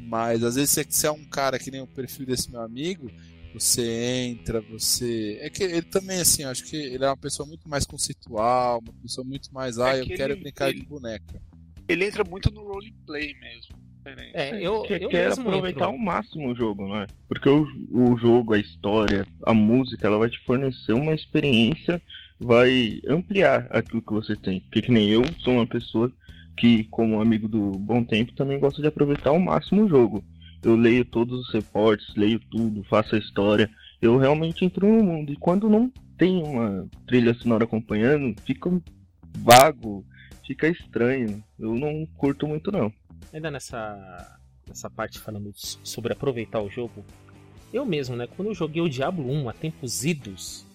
Mas 0.00 0.44
às 0.44 0.54
vezes 0.54 0.70
você, 0.88 1.06
é 1.06 1.10
um 1.10 1.24
cara 1.24 1.58
que 1.58 1.70
nem 1.70 1.80
o 1.80 1.86
perfil 1.86 2.26
desse 2.26 2.50
meu 2.50 2.60
amigo, 2.60 3.10
você 3.54 4.26
entra, 4.28 4.60
você. 4.60 5.38
É 5.40 5.48
que 5.50 5.62
ele 5.64 5.82
também, 5.82 6.20
assim, 6.20 6.44
acho 6.44 6.64
que 6.64 6.76
ele 6.76 7.04
é 7.04 7.08
uma 7.08 7.16
pessoa 7.16 7.48
muito 7.48 7.68
mais 7.68 7.84
conceitual, 7.86 8.80
uma 8.80 8.92
pessoa 9.02 9.26
muito 9.26 9.52
mais, 9.52 9.78
ah, 9.78 9.96
É 9.96 10.00
eu 10.02 10.06
que 10.06 10.14
quero 10.14 10.34
ele- 10.34 10.40
brincar 10.42 10.68
ele- 10.68 10.80
de 10.80 10.86
boneca. 10.86 11.40
Ele 11.88 12.04
entra 12.04 12.22
muito 12.24 12.50
no 12.52 12.62
roleplay 12.62 13.34
mesmo. 13.40 13.76
É, 14.34 14.60
eu, 14.64 14.82
que 14.82 14.92
eu 14.92 15.08
quer 15.08 15.28
mesmo 15.30 15.48
aproveitar 15.48 15.86
entro. 15.86 15.92
ao 15.92 15.98
máximo 15.98 16.52
o 16.52 16.54
jogo, 16.54 16.86
não 16.86 16.96
é? 17.00 17.06
Porque 17.28 17.48
o, 17.48 17.66
o 17.92 18.16
jogo, 18.16 18.54
a 18.54 18.58
história, 18.58 19.26
a 19.44 19.52
música, 19.52 20.06
ela 20.06 20.16
vai 20.18 20.30
te 20.30 20.38
fornecer 20.44 20.92
uma 20.92 21.12
experiência, 21.12 22.00
vai 22.38 23.00
ampliar 23.08 23.66
aquilo 23.70 24.02
que 24.02 24.12
você 24.12 24.36
tem. 24.36 24.60
Porque 24.60 24.82
que 24.82 24.92
nem 24.92 25.08
eu 25.08 25.22
sou 25.38 25.54
uma 25.54 25.66
pessoa 25.66 26.10
que, 26.56 26.84
como 26.84 27.20
amigo 27.20 27.48
do 27.48 27.72
Bom 27.72 28.02
Tempo, 28.04 28.34
também 28.34 28.58
gosta 28.58 28.80
de 28.80 28.88
aproveitar 28.88 29.30
ao 29.30 29.38
máximo 29.38 29.84
o 29.84 29.88
jogo. 29.88 30.24
Eu 30.62 30.74
leio 30.74 31.04
todos 31.04 31.40
os 31.40 31.52
reportes, 31.52 32.14
leio 32.16 32.40
tudo, 32.50 32.84
faço 32.84 33.14
a 33.14 33.18
história. 33.18 33.70
Eu 34.00 34.16
realmente 34.18 34.64
entro 34.64 34.86
no 34.86 35.02
mundo. 35.02 35.32
E 35.32 35.36
quando 35.36 35.68
não 35.68 35.92
tem 36.18 36.42
uma 36.42 36.88
trilha 37.06 37.34
sonora 37.34 37.64
acompanhando, 37.64 38.34
fica 38.42 38.70
vago, 39.38 40.04
fica 40.46 40.68
estranho. 40.68 41.42
Eu 41.58 41.74
não 41.74 42.06
curto 42.16 42.46
muito 42.46 42.72
não. 42.72 42.92
Ainda 43.32 43.50
nessa, 43.50 44.38
nessa 44.66 44.88
parte 44.88 45.18
falando 45.18 45.52
sobre 45.54 46.12
aproveitar 46.12 46.60
o 46.60 46.70
jogo, 46.70 47.04
eu 47.72 47.84
mesmo, 47.84 48.16
né? 48.16 48.26
Quando 48.26 48.48
eu 48.48 48.54
joguei 48.54 48.82
o 48.82 48.88
Diablo 48.88 49.30
1 49.30 49.48
a 49.48 49.52
tempos 49.52 50.04
idos, 50.04 50.65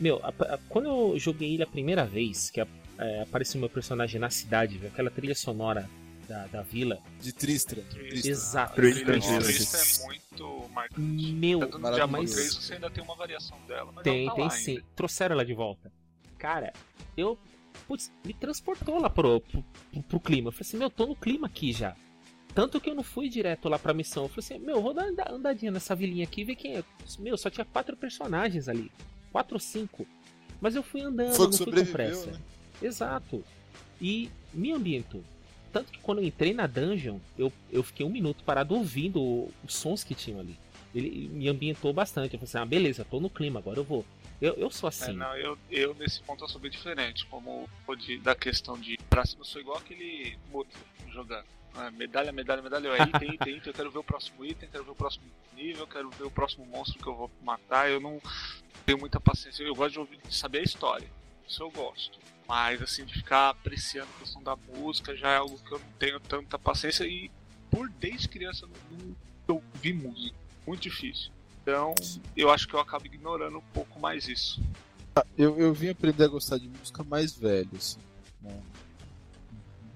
meu, 0.00 0.20
a- 0.22 0.28
a- 0.54 0.58
quando 0.68 0.86
eu 0.88 1.18
joguei 1.18 1.54
ele 1.54 1.62
a 1.62 1.66
primeira 1.66 2.04
vez, 2.04 2.50
que 2.50 2.60
a- 2.60 2.66
é, 2.98 3.22
apareceu 3.22 3.60
meu 3.60 3.68
personagem 3.70 4.20
na 4.20 4.30
cidade, 4.30 4.78
viu, 4.78 4.88
aquela 4.88 5.10
trilha 5.10 5.34
sonora 5.34 5.88
da, 6.28 6.46
da 6.46 6.62
vila. 6.62 6.98
De 7.20 7.32
Tristra. 7.32 7.82
Exato. 8.12 8.74
Tristan, 8.74 9.04
Tristan, 9.04 9.38
Tristan. 9.38 9.78
Tristan 9.78 10.02
é 10.02 10.06
muito 10.06 10.68
marcante. 10.72 11.00
Meu, 11.00 11.60
no 11.60 11.78
maravilhoso. 11.78 11.94
Diablo 11.94 12.26
3 12.26 12.54
você 12.54 12.74
ainda 12.74 12.90
tem 12.90 13.04
uma 13.04 13.14
variação 13.14 13.56
dela, 13.68 13.92
mas 13.94 14.02
tem, 14.04 14.22
ela 14.22 14.30
tá 14.30 14.34
tem 14.36 14.44
lá 14.44 14.50
sim. 14.50 14.70
ainda. 14.72 14.84
Trouxeram 14.96 15.32
ela 15.34 15.44
de 15.44 15.54
volta. 15.54 15.92
Cara, 16.38 16.72
eu. 17.16 17.38
Putz, 17.86 18.10
me 18.24 18.32
transportou 18.32 18.98
lá 18.98 19.08
pro, 19.10 19.38
pro, 19.40 19.62
pro- 19.92 20.02
pro 20.02 20.20
clima. 20.20 20.48
Eu 20.48 20.52
falei 20.52 20.62
assim, 20.66 20.76
meu, 20.78 20.88
tô 20.90 21.06
no 21.06 21.14
clima 21.14 21.46
aqui 21.46 21.72
já. 21.72 21.94
Tanto 22.54 22.80
que 22.80 22.88
eu 22.88 22.94
não 22.94 23.02
fui 23.02 23.28
direto 23.28 23.68
lá 23.68 23.78
pra 23.78 23.92
missão. 23.92 24.24
Eu 24.24 24.28
falei 24.30 24.44
assim, 24.44 24.58
meu, 24.58 24.80
vou 24.80 24.94
dar 24.94 25.12
andadinha 25.30 25.70
nessa 25.70 25.94
vilinha 25.94 26.24
aqui 26.24 26.40
e 26.40 26.44
ver 26.44 26.56
quem 26.56 26.76
é. 26.78 26.84
Meu, 27.18 27.36
só 27.36 27.50
tinha 27.50 27.66
quatro 27.66 27.94
personagens 27.96 28.66
ali. 28.68 28.90
Quatro 29.36 29.56
ou 29.56 29.60
cinco. 29.60 30.06
Mas 30.62 30.74
eu 30.74 30.82
fui 30.82 31.02
andando, 31.02 31.34
Foi 31.34 31.46
não 31.46 31.52
fui 31.52 31.66
com 31.66 31.92
pressa. 31.92 32.30
né? 32.30 32.38
Exato. 32.80 33.44
E 34.00 34.30
me 34.54 34.72
ambientou. 34.72 35.22
Tanto 35.70 35.92
que 35.92 35.98
quando 35.98 36.18
eu 36.20 36.24
entrei 36.24 36.54
na 36.54 36.66
dungeon, 36.66 37.18
eu, 37.36 37.52
eu 37.70 37.82
fiquei 37.82 38.06
um 38.06 38.08
minuto 38.08 38.42
parado 38.44 38.74
ouvindo 38.74 39.20
os 39.62 39.74
sons 39.74 40.02
que 40.02 40.14
tinham 40.14 40.40
ali. 40.40 40.58
Ele 40.94 41.28
me 41.30 41.48
ambientou 41.48 41.92
bastante. 41.92 42.32
Eu 42.32 42.38
falei 42.40 42.48
assim, 42.48 42.58
ah, 42.58 42.64
beleza, 42.64 43.04
tô 43.04 43.20
no 43.20 43.28
clima, 43.28 43.58
agora 43.60 43.78
eu 43.78 43.84
vou. 43.84 44.06
Eu, 44.40 44.54
eu 44.54 44.70
sou 44.70 44.88
É, 44.88 44.90
assim. 44.90 45.12
não, 45.12 45.36
eu, 45.36 45.58
eu 45.70 45.94
nesse 45.96 46.22
ponto 46.22 46.42
eu 46.44 46.48
sou 46.48 46.58
bem 46.58 46.70
diferente, 46.70 47.26
como 47.26 47.68
o 47.86 47.94
de, 47.94 48.16
da 48.18 48.34
questão 48.34 48.78
de 48.78 48.96
pra 49.16 49.24
cima 49.24 49.40
eu 49.40 49.46
sou 49.46 49.60
igual 49.62 49.78
aquele 49.78 50.38
Mutlu 50.52 50.78
jogando. 51.08 51.46
Ah, 51.74 51.90
medalha, 51.90 52.32
medalha, 52.32 52.60
medalha, 52.60 52.88
é 52.88 53.02
item, 53.02 53.34
item, 53.34 53.56
item, 53.56 53.70
eu 53.70 53.74
quero 53.74 53.90
ver 53.90 53.98
o 53.98 54.04
próximo 54.04 54.44
item, 54.44 54.68
quero 54.68 54.84
ver 54.84 54.90
o 54.90 54.94
próximo 54.94 55.24
nível, 55.54 55.86
quero 55.86 56.10
ver 56.10 56.24
o 56.24 56.30
próximo 56.30 56.66
monstro 56.66 56.98
que 56.98 57.06
eu 57.06 57.14
vou 57.14 57.30
matar, 57.42 57.90
eu 57.90 57.98
não 57.98 58.20
tenho 58.84 58.98
muita 58.98 59.18
paciência, 59.18 59.62
eu 59.62 59.74
gosto 59.74 59.92
de, 59.92 59.98
ouvir, 59.98 60.18
de 60.18 60.34
saber 60.34 60.58
a 60.58 60.62
história, 60.62 61.08
isso 61.48 61.62
eu 61.62 61.70
gosto. 61.70 62.18
Mas 62.46 62.82
assim, 62.82 63.06
de 63.06 63.14
ficar 63.14 63.50
apreciando 63.50 64.08
a 64.16 64.20
questão 64.20 64.42
da 64.42 64.54
música 64.54 65.16
já 65.16 65.30
é 65.30 65.36
algo 65.36 65.58
que 65.58 65.72
eu 65.72 65.78
não 65.78 65.92
tenho 65.98 66.20
tanta 66.20 66.58
paciência 66.58 67.04
e 67.04 67.30
por 67.70 67.88
desde 67.88 68.28
criança 68.28 68.66
eu 68.66 68.68
não 68.68 69.16
eu 69.48 69.62
vi 69.80 69.94
música. 69.94 70.36
Muito 70.66 70.82
difícil. 70.82 71.30
Então 71.62 71.94
eu 72.36 72.50
acho 72.50 72.68
que 72.68 72.74
eu 72.74 72.80
acabo 72.80 73.06
ignorando 73.06 73.58
um 73.58 73.64
pouco 73.72 73.98
mais 73.98 74.28
isso. 74.28 74.62
Eu, 75.36 75.58
eu 75.58 75.72
vim 75.72 75.88
aprender 75.88 76.24
a 76.24 76.28
gostar 76.28 76.58
de 76.58 76.68
música 76.68 77.02
mais 77.02 77.32
velho, 77.32 77.70
assim. 77.74 77.98
né? 78.42 78.60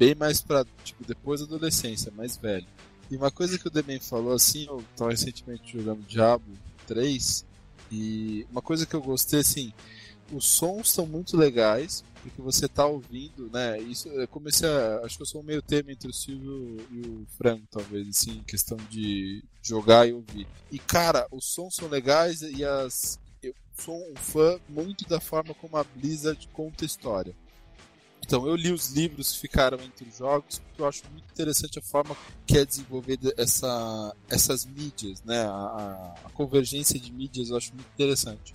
Bem 0.00 0.14
mais 0.14 0.40
pra, 0.40 0.64
tipo, 0.82 1.04
depois 1.04 1.40
da 1.40 1.46
adolescência, 1.46 2.10
mais 2.10 2.34
velho. 2.34 2.66
E 3.10 3.16
uma 3.18 3.30
coisa 3.30 3.58
que 3.58 3.68
o 3.68 3.70
Demen 3.70 4.00
falou, 4.00 4.32
assim, 4.32 4.64
eu 4.64 4.82
tava 4.96 5.10
recentemente 5.10 5.76
jogando 5.76 6.06
Diablo 6.06 6.56
3, 6.86 7.44
e 7.92 8.46
uma 8.50 8.62
coisa 8.62 8.86
que 8.86 8.96
eu 8.96 9.02
gostei, 9.02 9.40
assim, 9.40 9.74
os 10.32 10.46
sons 10.46 10.90
são 10.90 11.04
muito 11.06 11.36
legais, 11.36 12.02
porque 12.22 12.40
você 12.40 12.66
tá 12.66 12.86
ouvindo, 12.86 13.50
né? 13.52 13.78
Isso, 13.78 14.08
eu 14.08 14.26
comecei 14.28 14.66
a. 14.66 15.02
Acho 15.04 15.16
que 15.16 15.22
eu 15.22 15.26
sou 15.26 15.42
um 15.42 15.44
meio 15.44 15.60
termo 15.60 15.90
entre 15.90 16.08
o 16.08 16.14
Silvio 16.14 16.78
e 16.90 17.00
o 17.06 17.26
Franco, 17.36 17.66
talvez, 17.70 18.08
assim, 18.08 18.38
em 18.38 18.44
questão 18.44 18.78
de 18.88 19.44
jogar 19.60 20.08
e 20.08 20.14
ouvir. 20.14 20.46
E, 20.72 20.78
cara, 20.78 21.26
os 21.30 21.44
sons 21.44 21.74
são 21.74 21.88
legais 21.88 22.40
e 22.40 22.64
as, 22.64 23.20
eu 23.42 23.54
sou 23.76 24.00
um 24.10 24.16
fã 24.16 24.58
muito 24.66 25.06
da 25.06 25.20
forma 25.20 25.52
como 25.52 25.76
a 25.76 25.84
Blizzard 25.84 26.48
conta 26.54 26.84
a 26.84 26.86
história. 26.86 27.34
Então 28.30 28.46
eu 28.46 28.54
li 28.54 28.70
os 28.70 28.90
livros 28.92 29.32
que 29.32 29.40
ficaram 29.40 29.76
entre 29.82 30.08
os 30.08 30.18
jogos, 30.18 30.60
porque 30.60 30.80
eu 30.80 30.86
acho 30.86 31.02
muito 31.10 31.24
interessante 31.32 31.80
a 31.80 31.82
forma 31.82 32.16
que 32.46 32.58
é 32.58 32.64
desenvolvida 32.64 33.34
essa, 33.36 34.14
essas 34.28 34.64
mídias, 34.64 35.20
né? 35.24 35.40
A, 35.46 36.14
a- 36.24 36.30
convergência 36.32 36.96
de 36.96 37.10
mídias 37.12 37.50
eu 37.50 37.56
acho 37.56 37.74
muito 37.74 37.88
interessante. 37.92 38.54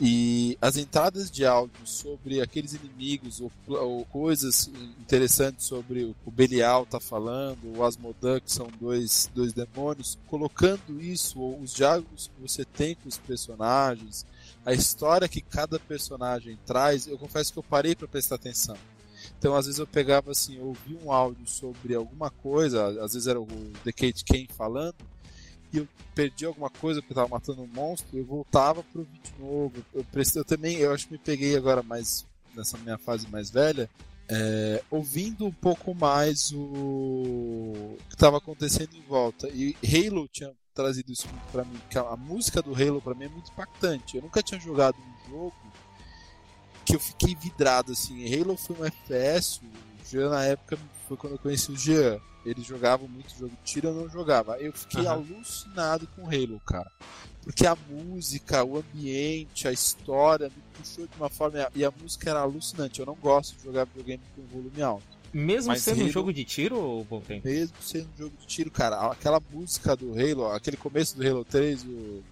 E 0.00 0.56
as 0.62 0.76
entradas 0.76 1.28
de 1.28 1.44
áudio 1.44 1.84
sobre 1.84 2.40
aqueles 2.40 2.72
inimigos 2.74 3.40
ou, 3.40 3.50
ou 3.66 4.04
coisas 4.04 4.70
interessantes 5.00 5.66
sobre 5.66 6.04
o, 6.04 6.14
o 6.24 6.30
Belial 6.30 6.86
tá 6.86 7.00
falando, 7.00 7.76
o 7.76 7.82
Asmodan, 7.82 8.38
que 8.38 8.52
são 8.52 8.68
dois, 8.80 9.28
dois 9.34 9.52
demônios, 9.52 10.16
colocando 10.28 11.02
isso, 11.02 11.40
ou 11.40 11.60
os 11.60 11.74
diálogos 11.74 12.30
que 12.32 12.40
você 12.40 12.64
tem 12.64 12.94
com 12.94 13.08
os 13.08 13.18
personagens, 13.18 14.24
a 14.64 14.72
história 14.72 15.28
que 15.28 15.40
cada 15.40 15.80
personagem 15.80 16.56
traz, 16.64 17.08
eu 17.08 17.18
confesso 17.18 17.52
que 17.52 17.58
eu 17.58 17.64
parei 17.64 17.96
para 17.96 18.06
prestar 18.06 18.36
atenção. 18.36 18.76
Então, 19.38 19.54
às 19.54 19.66
vezes 19.66 19.78
eu 19.78 19.86
pegava 19.86 20.30
assim, 20.30 20.56
eu 20.56 20.66
ouvia 20.66 20.98
um 21.04 21.12
áudio 21.12 21.46
sobre 21.46 21.94
alguma 21.94 22.30
coisa, 22.30 22.88
às 23.02 23.12
vezes 23.12 23.26
era 23.26 23.40
o 23.40 23.46
The 23.84 23.92
Kate 23.92 24.24
Kane 24.24 24.48
falando, 24.56 24.96
e 25.72 25.78
eu 25.78 25.88
perdi 26.14 26.46
alguma 26.46 26.70
coisa 26.70 27.00
porque 27.00 27.12
eu 27.12 27.16
tava 27.16 27.28
matando 27.28 27.62
um 27.62 27.66
monstro, 27.66 28.16
eu 28.16 28.24
voltava 28.24 28.82
pro 28.82 29.04
vídeo 29.04 29.20
de 29.22 29.42
novo. 29.42 29.72
Eu, 29.92 30.04
prestei, 30.04 30.40
eu 30.40 30.44
também, 30.44 30.76
eu 30.76 30.92
acho 30.92 31.06
que 31.06 31.12
me 31.12 31.18
peguei 31.18 31.56
agora 31.56 31.82
mais 31.82 32.24
nessa 32.54 32.78
minha 32.78 32.96
fase 32.96 33.28
mais 33.28 33.50
velha, 33.50 33.88
é, 34.28 34.82
ouvindo 34.90 35.46
um 35.46 35.52
pouco 35.52 35.94
mais 35.94 36.50
o 36.52 37.96
que 38.08 38.14
estava 38.14 38.38
acontecendo 38.38 38.96
em 38.96 39.02
volta. 39.02 39.48
E 39.48 39.76
Halo 39.84 40.26
tinha 40.28 40.52
trazido 40.74 41.12
isso 41.12 41.28
muito 41.28 41.52
pra 41.52 41.64
mim, 41.64 41.78
a, 41.94 42.16
música 42.16 42.62
do 42.62 42.74
Halo 42.74 43.00
pra 43.00 43.14
mim 43.14 43.24
é 43.24 43.28
muito 43.28 43.50
impactante. 43.50 44.16
Eu 44.16 44.22
nunca 44.22 44.42
tinha 44.42 44.58
jogado 44.58 44.96
um 44.96 45.30
jogo 45.30 45.54
que 46.86 46.94
eu 46.96 47.00
fiquei 47.00 47.34
vidrado 47.34 47.92
assim. 47.92 48.24
Halo 48.34 48.56
foi 48.56 48.76
um 48.78 48.84
FPS, 48.84 49.60
o 49.64 50.08
Jean 50.10 50.30
na 50.30 50.44
época 50.44 50.78
foi 51.08 51.16
quando 51.16 51.32
eu 51.34 51.38
conheci 51.38 51.70
o 51.72 51.76
Jean. 51.76 52.18
Eles 52.44 52.64
jogavam 52.64 53.08
muito 53.08 53.34
jogo 53.36 53.50
de 53.50 53.72
tiro, 53.72 53.88
eu 53.88 53.94
não 53.94 54.08
jogava. 54.08 54.56
Eu 54.60 54.72
fiquei 54.72 55.04
Aham. 55.04 55.14
alucinado 55.14 56.06
com 56.14 56.26
Halo, 56.26 56.60
cara. 56.64 56.88
Porque 57.42 57.66
a 57.66 57.76
música, 57.90 58.62
o 58.64 58.78
ambiente, 58.78 59.66
a 59.66 59.72
história 59.72 60.48
me 60.48 60.62
puxou 60.78 61.06
de 61.08 61.16
uma 61.16 61.28
forma. 61.28 61.68
E 61.74 61.84
a 61.84 61.90
música 61.90 62.30
era 62.30 62.40
alucinante. 62.40 63.00
Eu 63.00 63.06
não 63.06 63.16
gosto 63.16 63.56
de 63.56 63.64
jogar 63.64 63.84
videogame 63.86 64.22
com 64.36 64.42
volume 64.46 64.80
alto. 64.80 65.04
Mesmo 65.32 65.68
Mas 65.72 65.82
sendo 65.82 65.98
um 65.98 66.02
Halo- 66.02 66.12
jogo 66.12 66.32
de 66.32 66.44
tiro, 66.44 67.04
bom 67.10 67.20
tempo. 67.20 67.48
Mesmo 67.48 67.74
sendo 67.80 68.08
um 68.14 68.16
jogo 68.16 68.36
de 68.38 68.46
tiro, 68.46 68.70
cara, 68.70 69.10
aquela 69.10 69.40
música 69.50 69.96
do 69.96 70.12
Halo, 70.12 70.46
aquele 70.52 70.76
começo 70.76 71.16
do 71.16 71.26
Halo 71.28 71.44
3, 71.44 71.84
o... 71.84 72.22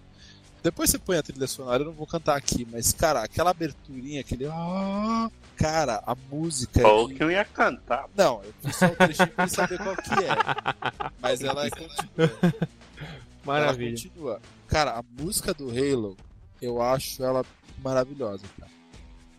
depois 0.65 0.89
você 0.89 0.97
põe 0.97 1.15
a 1.17 1.21
trilha 1.23 1.45
sonora, 1.47 1.83
eu 1.83 1.85
não 1.85 1.93
vou 1.93 2.07
cantar 2.07 2.35
aqui, 2.35 2.67
mas, 2.71 2.91
cara, 2.91 3.21
aquela 3.23 3.51
aberturinha, 3.51 4.21
aquele. 4.21 4.45
Cara, 5.55 6.03
a 6.05 6.15
música. 6.31 6.81
é 6.81 6.85
Ou 6.87 7.07
de- 7.07 7.13
que 7.13 7.23
eu 7.23 7.29
ia 7.31 7.45
cantar. 7.45 8.09
Não, 8.17 8.43
eu 8.43 8.53
fiz 8.63 8.75
só 8.75 8.87
o 8.87 8.95
trechinho 8.95 9.27
pra 9.29 9.47
saber 9.47 9.77
qual 9.77 9.95
que 9.95 10.09
é. 10.11 11.09
Mas 11.21 11.41
ela 11.41 11.69
continua. 11.69 12.55
Maravilha. 13.45 13.89
Ela 13.89 13.95
continua. 13.95 14.41
Cara, 14.67 14.91
a 14.99 15.03
música 15.21 15.53
do 15.53 15.69
Halo, 15.69 16.17
eu 16.61 16.81
acho 16.81 17.23
ela 17.23 17.45
maravilhosa, 17.83 18.43
cara. 18.59 18.71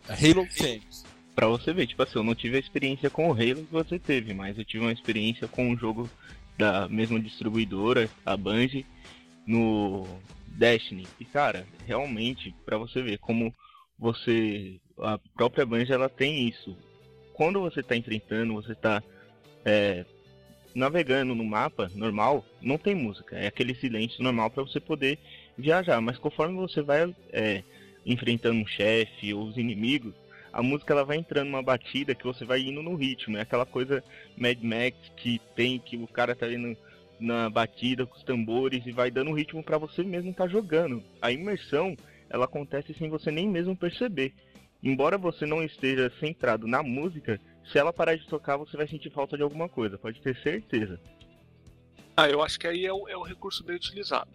Halo 0.08 0.46
Themes. 0.56 1.04
Pra 1.34 1.48
você 1.48 1.72
ver, 1.72 1.86
tipo 1.88 2.02
assim, 2.02 2.18
eu 2.18 2.22
não 2.24 2.34
tive 2.34 2.56
a 2.56 2.60
experiência 2.60 3.10
com 3.10 3.28
o 3.28 3.32
Halo 3.32 3.64
que 3.66 3.72
você 3.72 3.98
teve, 3.98 4.32
mas 4.32 4.56
eu 4.56 4.64
tive 4.64 4.84
uma 4.84 4.92
experiência 4.92 5.46
com 5.48 5.68
um 5.68 5.76
jogo 5.76 6.08
da 6.56 6.88
mesma 6.88 7.20
distribuidora, 7.20 8.08
a 8.24 8.36
Bungie, 8.36 8.86
no 9.46 10.06
Destiny. 10.56 11.06
E 11.20 11.24
cara, 11.24 11.66
realmente, 11.86 12.54
pra 12.64 12.78
você 12.78 13.02
ver 13.02 13.18
como 13.18 13.54
você. 13.98 14.80
A 14.98 15.18
própria 15.34 15.66
Bungie 15.66 15.92
ela 15.92 16.08
tem 16.08 16.48
isso. 16.48 16.76
Quando 17.34 17.60
você 17.60 17.82
tá 17.82 17.94
enfrentando, 17.94 18.54
você 18.54 18.74
tá 18.74 19.02
é, 19.64 20.06
navegando 20.74 21.34
no 21.34 21.44
mapa 21.44 21.90
normal, 21.94 22.44
não 22.62 22.78
tem 22.78 22.94
música. 22.94 23.36
É 23.36 23.46
aquele 23.46 23.74
silêncio 23.74 24.22
normal 24.22 24.50
pra 24.50 24.62
você 24.62 24.80
poder 24.80 25.18
viajar. 25.56 26.00
Mas 26.00 26.18
conforme 26.18 26.56
você 26.56 26.80
vai 26.80 27.14
é, 27.30 27.62
enfrentando 28.06 28.58
um 28.58 28.66
chefe 28.66 29.34
ou 29.34 29.44
os 29.44 29.58
inimigos, 29.58 30.14
a 30.50 30.62
música 30.62 30.94
ela 30.94 31.04
vai 31.04 31.18
entrando 31.18 31.48
numa 31.48 31.62
batida 31.62 32.14
que 32.14 32.24
você 32.24 32.46
vai 32.46 32.60
indo 32.60 32.82
no 32.82 32.94
ritmo. 32.96 33.36
É 33.36 33.42
aquela 33.42 33.66
coisa 33.66 34.02
Mad 34.38 34.58
Max 34.62 34.96
que 35.14 35.38
tem 35.54 35.78
que 35.78 35.98
o 35.98 36.06
cara 36.06 36.34
tá 36.34 36.50
indo 36.50 36.74
na 37.18 37.48
batida 37.48 38.06
com 38.06 38.16
os 38.16 38.22
tambores 38.22 38.84
e 38.86 38.92
vai 38.92 39.10
dando 39.10 39.32
ritmo 39.32 39.62
pra 39.62 39.78
você 39.78 40.02
mesmo 40.02 40.30
estar 40.30 40.48
jogando. 40.48 41.02
A 41.20 41.32
imersão 41.32 41.96
ela 42.28 42.44
acontece 42.44 42.92
sem 42.94 43.08
você 43.08 43.30
nem 43.30 43.48
mesmo 43.48 43.76
perceber. 43.76 44.34
Embora 44.82 45.16
você 45.16 45.46
não 45.46 45.62
esteja 45.62 46.12
centrado 46.20 46.66
na 46.66 46.82
música, 46.82 47.40
se 47.70 47.78
ela 47.78 47.92
parar 47.92 48.16
de 48.16 48.26
tocar, 48.26 48.56
você 48.56 48.76
vai 48.76 48.86
sentir 48.86 49.10
falta 49.10 49.36
de 49.36 49.42
alguma 49.42 49.68
coisa, 49.68 49.98
pode 49.98 50.20
ter 50.20 50.36
certeza. 50.42 51.00
Ah, 52.16 52.28
eu 52.28 52.42
acho 52.42 52.58
que 52.58 52.66
aí 52.66 52.86
é 52.86 52.92
o, 52.92 53.08
é 53.08 53.16
o 53.16 53.22
recurso 53.22 53.64
bem 53.64 53.76
utilizado. 53.76 54.30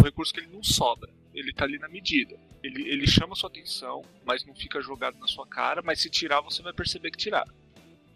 O 0.00 0.04
recurso 0.04 0.32
que 0.32 0.40
ele 0.40 0.52
não 0.52 0.62
sobra. 0.62 1.10
Ele 1.34 1.52
tá 1.52 1.64
ali 1.64 1.78
na 1.78 1.88
medida. 1.88 2.36
Ele, 2.62 2.88
ele 2.88 3.06
chama 3.06 3.34
sua 3.34 3.48
atenção, 3.48 4.02
mas 4.24 4.44
não 4.44 4.54
fica 4.54 4.80
jogado 4.80 5.18
na 5.18 5.26
sua 5.26 5.46
cara, 5.46 5.82
mas 5.82 6.00
se 6.00 6.10
tirar, 6.10 6.40
você 6.40 6.62
vai 6.62 6.72
perceber 6.72 7.10
que 7.10 7.18
tiraram. 7.18 7.52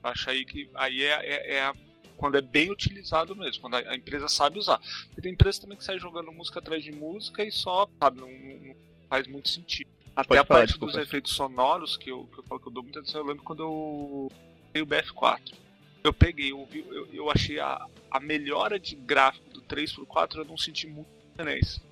Eu 0.02 0.10
acho 0.10 0.30
aí 0.30 0.44
que 0.44 0.68
aí 0.74 1.02
é, 1.02 1.12
é, 1.24 1.54
é 1.56 1.62
a- 1.62 1.74
quando 2.16 2.36
é 2.36 2.40
bem 2.40 2.70
utilizado 2.70 3.34
mesmo, 3.36 3.60
quando 3.62 3.74
a, 3.76 3.94
empresa 3.94 4.28
sabe 4.28 4.58
usar. 4.58 4.78
Porque 5.08 5.20
tem 5.22 5.32
empresa 5.32 5.60
também 5.60 5.76
que 5.76 5.84
sai 5.84 5.98
jogando 5.98 6.32
música 6.32 6.58
atrás 6.58 6.82
de 6.82 6.92
música 6.92 7.44
e 7.44 7.50
só, 7.52 7.88
sabe, 8.00 8.20
não, 8.20 8.30
não- 8.30 8.66
não 8.68 8.76
faz 9.08 9.26
muito 9.26 9.48
sentido. 9.48 9.88
Até 10.14 10.28
Pode 10.28 10.40
a 10.40 10.44
falar, 10.44 10.60
parte 10.60 10.68
desculpa. 10.70 10.92
dos 10.94 11.02
efeitos 11.02 11.32
sonoros, 11.32 11.96
que 11.96 12.10
eu, 12.10 12.24
que 12.32 12.38
eu 12.38 12.44
falo 12.44 12.60
que 12.60 12.68
eu 12.68 12.72
dou 12.72 12.82
muita 12.82 13.00
atenção, 13.00 13.20
eu 13.20 13.26
lembro 13.26 13.42
quando 13.44 13.62
eu 13.62 14.32
peguei 14.72 14.82
o 14.82 14.86
BF4. 14.86 15.54
Eu 16.02 16.12
peguei, 16.14 16.52
eu, 16.52 16.64
vi- 16.66 16.86
eu, 16.88 17.06
eu 17.12 17.30
achei 17.30 17.58
a, 17.60 17.86
a 18.10 18.18
melhora 18.20 18.78
de 18.80 18.94
gráfico 18.96 19.50
do 19.50 19.60
3 19.60 19.92
pro 19.92 20.06
4, 20.06 20.40
eu 20.40 20.44
não 20.46 20.56
senti 20.56 20.86
muito 20.86 21.08
diferença. 21.30 21.82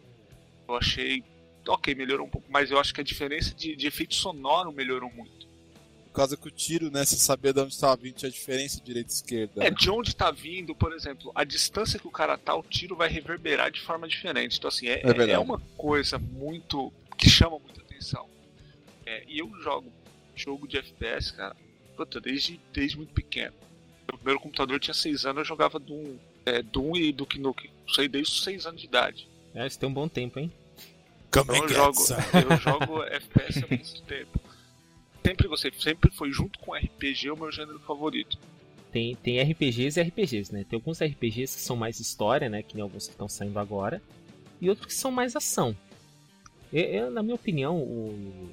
Eu 0.67 0.75
achei, 0.77 1.23
ok, 1.69 1.95
melhorou 1.95 2.27
um 2.27 2.31
pouco, 2.31 2.47
mas 2.51 2.71
eu 2.71 2.79
acho 2.79 2.95
que 2.95 3.01
a 3.01 3.05
diferença 3.05 3.55
de, 3.55 3.77
de 3.77 3.87
efeito 3.87 4.15
sonoro 4.15 4.73
melhorou 4.73 5.11
muito. 5.13 5.47
Causa 6.15 6.37
que 6.37 6.49
o 6.49 6.51
tiro, 6.51 6.91
né? 6.91 7.05
Você 7.05 7.17
sabia 7.17 7.53
de 7.53 7.61
onde 7.61 7.75
estava 7.75 7.97
vindo, 7.97 8.15
tinha 8.15 8.31
diferença 8.31 8.81
direita 8.83 9.11
e 9.11 9.15
esquerda. 9.15 9.65
É, 9.65 9.71
de 9.71 9.91
onde 9.91 10.15
tá 10.15 10.31
vindo, 10.31 10.75
por 10.75 10.93
exemplo, 10.93 11.33
a 11.35 11.45
distância 11.45 11.99
que 11.99 12.07
o 12.07 12.11
cara 12.11 12.39
tá, 12.39 12.55
o 12.55 12.63
tiro 12.63 12.97
vai 12.97 13.09
reverberar 13.09 13.71
de 13.71 13.81
forma 13.81 14.07
diferente. 14.07 14.59
Então, 14.59 14.69
assim, 14.69 14.89
é, 14.89 15.03
É 15.03 15.31
é 15.31 15.39
uma 15.39 15.61
coisa 15.77 16.19
muito. 16.19 16.93
que 17.19 17.29
chama 17.29 17.59
muita 17.59 17.81
atenção. 17.81 18.29
É, 19.07 19.25
e 19.29 19.39
eu 19.39 19.51
jogo 19.63 19.93
jogo 20.37 20.67
de 20.67 20.77
FPS, 20.79 21.33
cara, 21.33 21.57
puta, 21.97 22.21
desde, 22.21 22.61
desde 22.73 22.97
muito 22.97 23.13
pequeno. 23.13 23.55
Meu 24.09 24.19
primeiro 24.19 24.41
computador 24.41 24.79
tinha 24.81 24.95
6 24.95 25.25
anos, 25.27 25.39
eu 25.39 25.45
jogava 25.45 25.79
Doom, 25.79 26.17
é, 26.45 26.63
Doom 26.63 26.97
e 26.97 27.13
Duke 27.13 27.39
Nukem. 27.39 27.71
Isso 27.87 28.01
aí 28.01 28.09
desde 28.09 28.33
os 28.33 28.43
6 28.45 28.67
anos 28.67 28.81
de 28.81 28.87
idade. 28.87 29.29
É, 29.55 29.67
isso 29.67 29.79
tem 29.79 29.89
um 29.89 29.93
bom 29.93 30.09
tempo, 30.09 30.39
hein? 30.39 30.53
Come 31.31 31.45
Então 31.45 31.57
eu 31.57 31.69
get 31.69 31.77
jogo, 31.77 31.99
eu 32.51 32.57
jogo 32.59 33.03
FPS 33.05 33.65
há 33.65 33.67
muito 33.69 34.03
tempo. 34.03 34.41
Sempre 35.27 35.49
gostei, 35.49 35.73
sempre 35.79 36.11
foi 36.11 36.31
junto 36.31 36.59
com 36.59 36.75
RPG 36.75 37.31
o 37.31 37.37
meu 37.37 37.51
gênero 37.51 37.79
favorito. 37.81 38.39
Tem, 38.93 39.15
tem 39.17 39.41
RPGs 39.41 39.99
e 39.99 40.03
RPGs, 40.03 40.53
né? 40.53 40.65
Tem 40.69 40.77
alguns 40.77 41.01
RPGs 41.03 41.57
que 41.57 41.63
são 41.63 41.75
mais 41.77 41.99
história, 41.99 42.49
né? 42.49 42.63
Que 42.63 42.75
nem 42.75 42.83
alguns 42.83 43.07
que 43.07 43.13
estão 43.13 43.29
saindo 43.29 43.59
agora. 43.59 44.01
E 44.61 44.69
outros 44.69 44.87
que 44.87 44.95
são 44.95 45.11
mais 45.11 45.35
ação. 45.35 45.75
Eu, 46.73 46.85
eu, 46.85 47.11
na 47.11 47.23
minha 47.23 47.35
opinião, 47.35 47.77
o... 47.79 48.51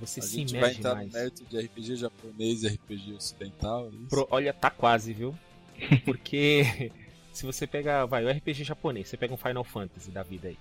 você 0.00 0.20
A 0.20 0.22
se 0.22 0.36
gente 0.36 0.56
vai 0.56 0.70
entrar 0.72 0.94
mais. 0.94 1.08
no 1.12 1.18
mérito 1.18 1.44
de 1.44 1.58
RPG 1.60 1.96
japonês 1.96 2.62
e 2.62 2.68
RPG 2.68 3.12
ocidental. 3.14 3.88
é? 3.88 4.08
Pro- 4.08 4.28
olha, 4.30 4.52
tá 4.54 4.70
quase, 4.70 5.12
viu? 5.12 5.34
Porque 6.04 6.90
se 7.32 7.44
você 7.44 7.66
pega, 7.66 8.06
vai, 8.06 8.24
o 8.24 8.30
RPG 8.30 8.64
japonês, 8.64 9.08
você 9.08 9.16
pega 9.16 9.34
um 9.34 9.38
Final 9.38 9.64
Fantasy 9.64 10.10
da 10.10 10.22
vida 10.22 10.48
aí. 10.48 10.56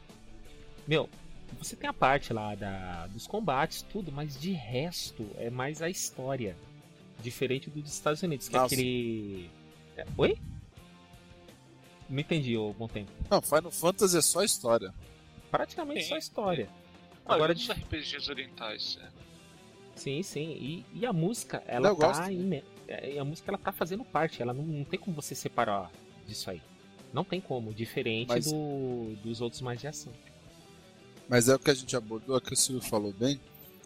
Meu, 0.87 1.09
você 1.57 1.75
tem 1.75 1.89
a 1.89 1.93
parte 1.93 2.33
lá 2.33 2.55
da, 2.55 3.07
dos 3.07 3.27
combates, 3.27 3.81
tudo, 3.81 4.11
mas 4.11 4.39
de 4.39 4.51
resto 4.51 5.27
é 5.37 5.49
mais 5.49 5.81
a 5.81 5.89
história. 5.89 6.55
Diferente 7.21 7.69
do 7.69 7.81
dos 7.81 7.93
Estados 7.93 8.23
Unidos, 8.23 8.49
que 8.49 8.55
é 8.55 8.59
Nossa. 8.59 8.73
aquele. 8.73 9.49
É, 9.95 10.05
Oi? 10.17 10.37
Não 12.09 12.19
entendi, 12.19 12.57
ô 12.57 12.73
bom 12.73 12.87
tempo. 12.87 13.11
Não, 13.29 13.41
Final 13.41 13.71
Fantasy 13.71 14.17
é 14.17 14.21
só 14.21 14.43
história. 14.43 14.93
Praticamente 15.49 16.03
Sim, 16.03 16.09
só 16.09 16.17
história. 16.17 16.67
Agora 17.23 17.35
Agora, 17.35 17.53
dos 17.53 17.69
RPGs 17.69 18.29
orientais, 18.29 18.97
é. 19.01 19.07
sim, 19.95 20.23
sim. 20.23 20.49
E, 20.59 20.85
e 20.93 21.05
a 21.05 21.13
música, 21.13 21.63
ela 21.67 21.89
Eu 21.89 21.95
tá. 21.95 22.31
ime- 22.31 22.63
é, 22.87 23.13
e 23.13 23.19
a 23.19 23.23
música 23.23 23.51
ela 23.51 23.57
tá 23.57 23.71
fazendo 23.71 24.03
parte. 24.03 24.41
Ela 24.41 24.53
não, 24.53 24.63
não 24.63 24.83
tem 24.83 24.99
como 24.99 25.15
você 25.15 25.35
separar 25.35 25.91
disso 26.27 26.49
aí. 26.49 26.61
Não 27.13 27.23
tem 27.23 27.39
como, 27.39 27.73
diferente 27.73 28.29
Mas- 28.29 28.51
do, 28.51 29.15
dos 29.23 29.39
outros 29.41 29.61
mais 29.61 29.79
de 29.79 29.87
ação. 29.87 30.11
Mas 31.31 31.47
é 31.47 31.55
o 31.55 31.59
que 31.59 31.71
a 31.71 31.73
gente 31.73 31.95
abordou, 31.95 32.35
é 32.35 32.41
que 32.41 32.51
o 32.51 32.57
Silvio 32.57 32.85
falou 32.85 33.13
bem. 33.17 33.39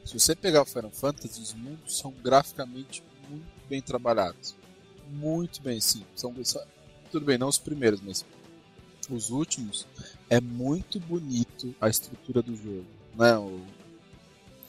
Se 0.04 0.18
você 0.18 0.36
pegar 0.36 0.64
o 0.64 0.66
Final 0.66 0.90
Fantasy, 0.90 1.40
os 1.40 1.54
mundos 1.54 1.96
são 1.96 2.12
graficamente 2.24 3.04
muito 3.30 3.46
bem 3.70 3.80
trabalhados. 3.84 4.56
Muito 5.12 5.62
bem, 5.62 5.80
sim. 5.80 6.04
São, 6.16 6.34
tudo 7.12 7.24
bem, 7.24 7.38
não 7.38 7.48
os 7.48 7.60
primeiros, 7.60 8.02
mas 8.02 8.25
os 9.12 9.30
últimos. 9.30 9.86
É 10.28 10.42
muito 10.42 11.00
bonito 11.00 11.75
a 11.80 11.88
estrutura 11.88 12.42
do 12.42 12.56
jogo. 12.56 12.88
Né? 13.16 13.38
O, 13.38 13.62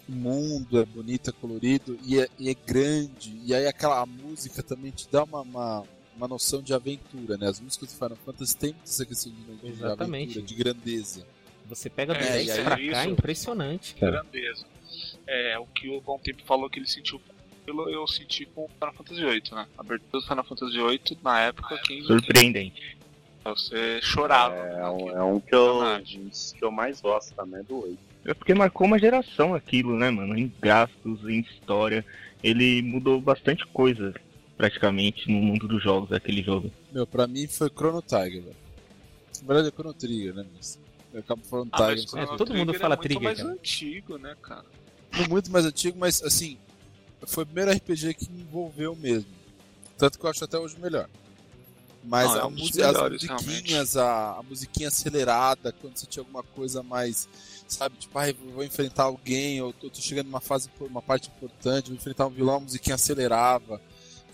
o 0.06 0.12
mundo 0.12 0.78
é 0.78 0.85
bonito, 0.85 1.30
é 1.30 1.33
colorido 1.33 1.99
e 2.04 2.21
é, 2.21 2.28
e 2.38 2.50
é 2.50 2.54
grande. 2.54 3.40
E 3.42 3.54
aí 3.54 3.66
aquela 3.66 4.04
música 4.04 4.62
também 4.62 4.90
te 4.90 5.09
dá 5.11 5.25
uma, 5.25 5.40
uma, 5.40 5.83
uma 6.14 6.28
noção 6.28 6.61
de 6.61 6.75
aventura. 6.75 7.38
Né? 7.38 7.49
As 7.49 7.59
músicas 7.59 7.88
do 7.88 7.95
Final 7.95 8.18
Fantasy 8.23 8.54
têm 8.54 8.76
essa 8.85 9.06
questão 9.06 9.33
de, 9.33 9.73
de 9.73 9.83
aventura, 9.83 10.42
de 10.42 10.54
grandeza. 10.54 11.26
Você 11.68 11.90
pega 11.90 12.14
do 12.14 12.20
É, 12.20 12.32
10 12.32 12.46
e 12.46 12.50
aí- 12.52 12.64
pra 12.64 12.76
cá, 12.76 13.04
é 13.04 13.06
impressionante, 13.08 13.94
cara. 13.94 14.23
grandeza. 14.23 14.64
É, 15.26 15.58
o 15.58 15.66
que 15.66 15.88
o 15.88 16.00
Bom 16.00 16.18
Tempo 16.18 16.42
falou 16.44 16.70
que 16.70 16.78
ele 16.78 16.87
sentiu 16.87 17.20
pelo 17.64 17.88
eu 17.90 18.06
senti 18.06 18.46
com 18.46 18.64
o 18.64 18.68
Final 18.68 18.94
Fantasy 18.94 19.20
VIII, 19.25 19.42
né? 19.54 19.66
A 19.76 19.80
abertura 19.80 20.23
do 20.23 20.26
Final 20.28 20.44
Fantasy 20.44 20.73
VIII, 20.78 21.18
na 21.23 21.40
época, 21.40 21.76
quem, 21.85 22.02
Surpreendente. 22.04 22.80
quem- 22.80 22.96
você 23.52 24.00
chorava. 24.02 24.54
É 24.54 24.88
um, 24.88 24.92
naquilo. 25.06 25.11
é 25.16 25.23
um 25.25 25.40
que 25.40 25.54
eu, 25.54 25.80
um 25.82 26.02
que 26.02 26.64
eu 26.64 26.70
mais 26.70 27.00
gosto 27.00 27.35
também, 27.35 27.62
do 27.64 27.82
8. 27.82 27.99
É 28.25 28.34
porque 28.34 28.54
marcou 28.54 28.86
uma 28.86 28.99
geração 28.99 29.54
aquilo, 29.54 29.97
né, 29.97 30.10
mano? 30.10 30.36
Em 30.36 30.52
gráficos, 30.60 31.23
em 31.28 31.41
história. 31.41 32.04
Ele 32.43 32.82
mudou 32.82 33.21
bastante 33.21 33.64
coisa, 33.67 34.12
praticamente, 34.56 35.30
no 35.30 35.38
mundo 35.41 35.67
dos 35.69 35.82
jogos, 35.82 36.12
aquele 36.12 36.43
jogo. 36.43 36.71
Meu, 36.93 37.06
pra 37.06 37.26
mim 37.26 37.47
foi 37.47 37.69
Chrono 37.69 38.02
Tiger, 38.02 38.43
velho. 38.43 38.56
Na 39.43 39.47
verdade 39.47 39.69
é 39.69 39.71
Chrono 39.71 39.95
Trigger, 39.95 40.34
né? 40.34 40.47
Mas 40.56 40.78
eu 41.17 41.21
acabo 41.21 41.43
falando 41.45 41.71
Ah, 41.73 41.93
É, 41.93 42.37
todo 42.37 42.55
mundo 42.55 42.75
fala 42.75 42.95
é 42.95 42.97
muito 42.97 43.02
Trigger, 43.09 43.23
mais 43.23 43.39
cara. 43.39 43.50
antigo, 43.50 44.19
né, 44.19 44.37
cara? 44.43 44.65
Muito 45.29 45.50
mais 45.50 45.65
antigo, 45.65 45.99
mas 45.99 46.23
assim, 46.23 46.59
foi 47.26 47.45
o 47.45 47.47
primeiro 47.47 47.71
RPG 47.73 48.15
que 48.15 48.31
me 48.31 48.43
envolveu 48.43 48.95
mesmo. 48.95 49.31
Tanto 49.97 50.19
que 50.19 50.26
eu 50.26 50.31
acho 50.31 50.45
até 50.45 50.59
hoje 50.59 50.79
melhor. 50.79 51.09
Mas 52.05 52.33
Não, 52.33 52.37
é 52.37 52.41
a 52.43 52.47
um 52.47 52.50
dos 52.50 52.61
música- 52.61 52.87
as 52.89 52.93
melhores, 52.93 53.23
musiquinhas, 53.23 53.97
a, 53.97 54.33
a 54.39 54.43
musiquinha 54.43 54.89
acelerada, 54.89 55.73
quando 55.73 55.97
você 55.97 56.07
tinha 56.07 56.21
alguma 56.21 56.43
coisa 56.43 56.83
mais, 56.83 57.29
sabe, 57.67 57.97
tipo, 57.97 58.17
ai, 58.19 58.33
vou 58.33 58.63
enfrentar 58.63 59.05
alguém, 59.05 59.61
ou 59.63 59.73
tô, 59.73 59.89
tô 59.91 60.00
chegando 60.00 60.26
numa 60.26 60.41
fase, 60.41 60.71
uma 60.81 61.02
parte 61.02 61.29
importante, 61.35 61.87
vou 61.89 61.97
enfrentar 61.97 62.26
um 62.26 62.31
vilão, 62.31 62.57
a 62.57 62.61
musiquinha 62.61 62.95
acelerava. 62.95 63.81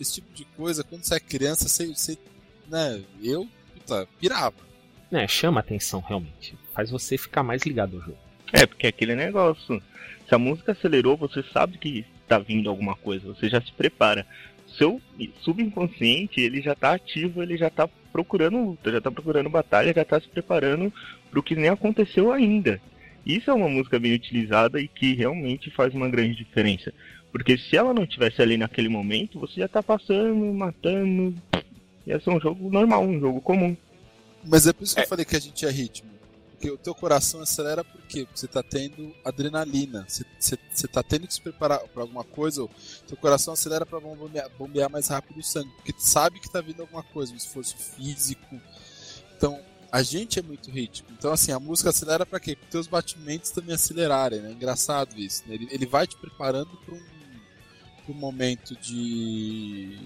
Esse 0.01 0.14
tipo 0.14 0.33
de 0.35 0.45
coisa, 0.45 0.83
quando 0.83 1.05
você 1.05 1.14
é 1.14 1.21
criança, 1.21 1.68
você, 1.68 1.87
você 1.87 2.18
né, 2.68 3.03
eu, 3.23 3.49
puta, 3.75 4.07
pirava. 4.18 4.57
É, 5.12 5.29
chama 5.29 5.61
atenção, 5.61 6.01
realmente. 6.01 6.57
Faz 6.72 6.90
você 6.90 7.18
ficar 7.18 7.42
mais 7.42 7.62
ligado 7.64 7.96
ao 7.96 8.03
jogo. 8.03 8.18
É, 8.53 8.66
porque 8.66 8.87
é 8.87 8.88
aquele 8.88 9.14
negócio. 9.14 9.83
Se 10.27 10.35
a 10.35 10.38
música 10.38 10.72
acelerou, 10.72 11.16
você 11.16 11.42
sabe 11.53 11.77
que 11.77 12.07
tá 12.27 12.38
vindo 12.38 12.70
alguma 12.70 12.96
coisa, 12.96 13.27
você 13.27 13.48
já 13.48 13.61
se 13.61 13.70
prepara. 13.72 14.27
Seu 14.79 15.03
subconsciente, 15.42 16.40
ele 16.40 16.62
já 16.62 16.75
tá 16.75 16.94
ativo, 16.94 17.42
ele 17.42 17.59
já 17.59 17.68
tá 17.68 17.87
procurando 18.11 18.64
luta, 18.64 18.90
já 18.90 19.03
tá 19.03 19.11
procurando 19.11 19.51
batalha, 19.51 19.92
já 19.94 20.05
tá 20.05 20.18
se 20.18 20.29
preparando 20.29 20.90
pro 21.31 21.42
que 21.42 21.55
nem 21.55 21.68
aconteceu 21.68 22.33
ainda. 22.33 22.81
Isso 23.25 23.51
é 23.51 23.55
uma 23.55 23.68
música 23.68 23.98
bem 23.98 24.14
utilizada 24.14 24.81
e 24.81 24.88
que 24.88 25.14
realmente 25.14 25.70
faz 25.70 25.94
uma 25.94 26.09
grande 26.09 26.37
diferença. 26.37 26.92
Porque 27.31 27.59
se 27.59 27.77
ela 27.77 27.92
não 27.92 28.07
tivesse 28.07 28.40
ali 28.40 28.57
naquele 28.57 28.88
momento, 28.88 29.38
você 29.38 29.61
já 29.61 29.68
tá 29.68 29.83
passando, 29.83 30.53
matando. 30.55 31.35
Ia 32.07 32.18
ser 32.18 32.31
um 32.31 32.40
jogo 32.40 32.70
normal, 32.70 33.05
um 33.05 33.20
jogo 33.20 33.40
comum. 33.42 33.77
Mas 34.44 34.66
é 34.66 34.72
por 34.72 34.85
isso 34.85 34.94
que 34.94 35.00
eu 35.00 35.09
falei 35.09 35.24
que 35.24 35.37
a 35.37 35.40
gente 35.40 35.64
é 35.64 35.70
ritmo. 35.70 36.11
Porque 36.52 36.70
o 36.70 36.78
teu 36.78 36.94
coração 36.94 37.40
acelera 37.40 37.83
por 37.83 38.00
quê? 38.02 38.24
Porque 38.24 38.38
você 38.38 38.46
tá 38.46 38.62
tendo 38.62 39.12
adrenalina. 39.24 40.05
Você, 40.09 40.24
você, 40.38 40.57
você 40.72 40.87
tá 40.87 41.02
tendo 41.02 41.26
que 41.26 41.35
se 41.35 41.40
preparar 41.40 41.81
pra 41.88 42.02
alguma 42.02 42.22
coisa, 42.22 42.62
ou 42.62 42.70
teu 43.07 43.16
coração 43.16 43.55
acelera 43.55 43.85
pra 43.85 43.98
bombear, 43.98 44.48
bombear 44.57 44.88
mais 44.88 45.09
rápido 45.09 45.40
o 45.40 45.42
sangue. 45.42 45.70
Porque 45.76 45.92
sabe 45.98 46.38
que 46.38 46.50
tá 46.50 46.61
vindo 46.61 46.83
alguma 46.83 47.02
coisa, 47.02 47.33
um 47.33 47.37
esforço 47.37 47.76
físico. 47.76 48.61
Então, 49.37 49.61
a 49.90 50.02
gente 50.05 50.38
é 50.38 50.42
muito 50.42 50.70
ritmo. 50.70 51.09
Então, 51.18 51.33
assim, 51.33 51.50
a 51.50 51.59
música 51.59 51.90
acelera 51.90 52.24
pra 52.24 52.38
quê? 52.38 52.55
Para 52.55 52.68
teus 52.68 52.87
batimentos 52.87 53.50
também 53.50 53.74
acelerarem, 53.74 54.40
né? 54.40 54.52
Engraçado 54.52 55.18
isso. 55.18 55.42
Né? 55.48 55.57
Ele, 55.57 55.68
ele 55.70 55.85
vai 55.85 56.07
te 56.07 56.16
preparando 56.16 56.70
pra 56.85 56.94
um, 56.94 57.02
pra 58.05 58.14
um 58.14 58.18
momento 58.18 58.76
de 58.76 59.98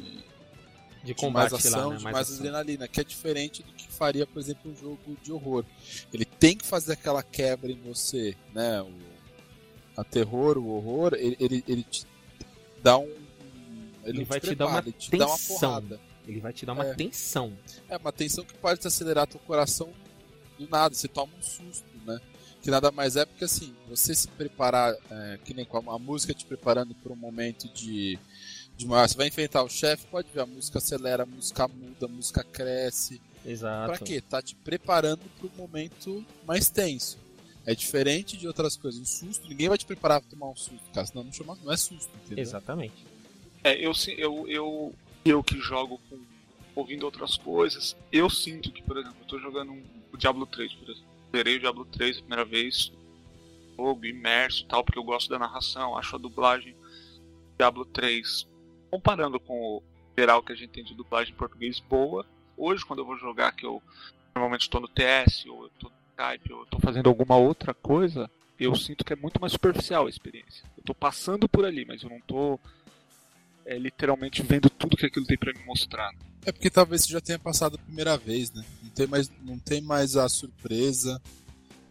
De 1.07 1.15
de 1.15 1.21
combate 1.21 1.53
mais 1.53 1.67
ação, 1.67 1.81
lá, 1.89 1.91
né? 1.91 1.97
de 1.99 2.05
Mais 2.05 2.15
mais 2.15 2.27
ação. 2.29 2.39
adrenalina, 2.39 2.89
que 2.89 3.01
é 3.01 3.05
diferente 3.05 3.63
do 3.63 3.73
que 3.73 3.87
faria, 3.91 4.27
por 4.27 4.39
exemplo, 4.41 4.71
um 4.71 4.77
jogo 4.77 5.17
de 5.23 5.33
horror. 5.33 5.65
Ele 6.13 6.25
tem 6.25 6.57
que 6.57 6.67
fazer 6.67 6.93
aquela 6.93 7.23
quebra 7.23 7.71
em 7.71 7.81
você, 7.81 8.37
né? 8.55 8.83
O, 8.83 8.93
a 9.97 10.05
terror, 10.05 10.59
o 10.59 10.69
horror, 10.69 11.15
ele, 11.15 11.37
ele, 11.41 11.65
ele 11.67 11.83
te 11.83 12.07
dá 12.83 12.99
um. 12.99 13.11
Ele 14.05 14.19
não 14.19 14.25
vai 14.27 14.41
te 14.41 14.55
dar 14.55 14.67
prepara, 14.67 14.71
uma 14.71 14.79
ele 14.81 14.93
te 14.93 15.17
dá 15.17 15.27
uma 15.27 15.39
porrada. 15.39 16.01
Ele 16.27 16.41
vai 16.41 16.53
te 16.53 16.67
dar 16.67 16.73
uma 16.75 16.85
É. 16.87 16.95
tensão. 16.95 17.57
É 17.89 17.97
uma 17.97 18.13
tensão 18.13 18.45
que 18.45 18.55
pode 18.55 18.81
te 18.81 18.87
acelerar 18.87 19.27
teu 19.27 19.41
coração 19.41 19.93
do 20.59 20.69
nada, 20.69 20.95
você 20.95 21.09
toma 21.09 21.33
um 21.39 21.43
susto, 21.43 21.85
né? 22.05 22.21
Que 22.63 22.71
nada 22.71 22.91
mais 22.91 23.15
é 23.17 23.25
porque 23.25 23.45
assim, 23.45 23.75
você 23.89 24.15
se 24.15 24.27
preparar, 24.29 24.95
é, 25.11 25.39
que 25.45 25.55
nem 25.55 25.65
com 25.65 25.77
a, 25.91 25.95
a 25.95 25.99
música 25.99 26.35
te 26.35 26.45
preparando 26.45 26.95
para 26.97 27.13
um 27.13 27.17
momento 27.17 27.69
de, 27.73 28.19
de 28.77 28.87
maior. 28.87 29.09
Você 29.09 29.17
vai 29.17 29.29
enfrentar 29.29 29.63
o 29.63 29.69
chefe, 29.69 30.07
pode 30.07 30.29
ver, 30.33 30.41
a 30.41 30.47
música 30.47 30.79
acelera, 30.79 31.23
a 31.23 31.27
música 31.27 31.67
muda, 31.69 32.07
a 32.07 32.09
música 32.09 32.45
cresce. 32.45 33.21
Exato. 33.45 33.93
Pra 33.93 33.99
quê? 33.99 34.21
Tá 34.21 34.43
te 34.43 34.55
preparando 34.57 35.23
para 35.39 35.47
um 35.47 35.57
momento 35.57 36.25
mais 36.47 36.69
tenso. 36.69 37.19
É 37.65 37.75
diferente 37.75 38.37
de 38.37 38.47
outras 38.47 38.77
coisas. 38.77 39.01
Um 39.01 39.05
susto, 39.05 39.49
ninguém 39.49 39.69
vai 39.69 39.79
te 39.79 39.87
preparar 39.87 40.21
pra 40.21 40.31
tomar 40.31 40.49
um 40.49 40.57
susto, 40.57 40.91
cara. 40.93 41.07
Senão 41.07 41.25
não, 41.25 41.33
chama, 41.33 41.59
não 41.65 41.73
é 41.73 41.77
susto, 41.77 42.11
entendeu? 42.25 42.43
Exatamente. 42.43 42.95
É, 43.65 43.75
eu, 43.85 43.93
eu, 44.17 44.49
eu, 44.49 44.95
eu 45.25 45.43
que 45.43 45.59
jogo 45.59 46.01
com, 46.09 46.19
ouvindo 46.77 47.05
outras 47.05 47.37
coisas, 47.37 47.97
eu 48.13 48.31
sinto 48.31 48.71
que, 48.71 48.83
por 48.83 48.97
exemplo, 48.99 49.17
eu 49.21 49.27
tô 49.27 49.39
jogando 49.41 49.73
um, 49.73 49.83
o 50.13 50.17
Diablo 50.17 50.47
3, 50.47 50.73
por 50.75 50.91
exemplo. 50.91 51.09
Zerei 51.35 51.57
o 51.57 51.61
Diablo 51.61 51.85
3 51.87 52.17
a 52.17 52.21
primeira 52.21 52.45
vez, 52.45 52.93
jogo 53.77 54.07
imerso 54.07 54.63
e 54.63 54.67
tal, 54.67 54.85
porque 54.85 54.99
eu 54.99 55.05
gosto 55.05 55.29
da 55.29 55.39
narração, 55.39 55.97
acho 55.97 56.15
a 56.15 56.19
dublagem 56.19 56.73
do 56.73 57.57
Diablo 57.59 57.85
3, 57.87 58.47
comparando 58.91 59.39
com 59.39 59.77
o 59.77 59.83
geral 60.17 60.43
que 60.43 60.53
a 60.53 60.57
gente 60.57 60.71
tem 60.71 60.85
de 60.85 60.95
dublagem 60.95 61.33
em 61.33 61.37
português 61.37 61.81
boa. 61.81 62.27
Hoje, 62.57 62.85
quando 62.85 63.01
eu 63.01 63.07
vou 63.07 63.19
jogar, 63.19 63.53
que 63.53 63.67
eu 63.67 63.83
normalmente 64.35 64.63
estou 64.63 64.81
no 64.81 64.89
TS, 64.89 65.47
ou 65.47 65.65
eu 65.65 65.71
tô 65.79 65.89
no 65.89 65.95
Skype, 66.11 66.53
ou 66.53 66.61
eu 66.61 66.67
tô 66.67 66.79
fazendo 66.79 67.09
alguma 67.09 67.37
outra 67.37 67.75
coisa, 67.75 68.31
eu 68.59 68.75
sinto 68.75 69.05
que 69.05 69.13
é 69.13 69.17
muito 69.17 69.41
mais 69.41 69.53
superficial 69.53 70.07
a 70.07 70.11
experiência. 70.11 70.65
Eu 70.77 70.85
tô 70.85 70.95
passando 70.95 71.49
por 71.49 71.65
ali, 71.65 71.85
mas 71.85 72.03
eu 72.03 72.11
não 72.11 72.21
tô 72.21 72.59
é, 73.67 73.79
literalmente 73.79 74.43
vendo 74.43 74.71
tudo 74.71 74.97
que 74.97 75.07
aquilo 75.07 75.27
tem 75.27 75.37
para 75.37 75.53
me 75.53 75.65
mostrar. 75.65 76.13
É 76.45 76.53
porque 76.53 76.71
talvez 76.71 77.03
você 77.03 77.13
já 77.13 77.21
tenha 77.21 77.39
passado 77.39 77.75
a 77.75 77.79
primeira 77.79 78.17
vez, 78.17 78.53
né? 78.53 78.65
Não 78.83 78.91
tem 78.91 79.07
mais, 79.07 79.33
não 79.43 79.59
tem 79.59 79.81
mais 79.81 80.17
a 80.17 80.29
surpresa, 80.29 81.21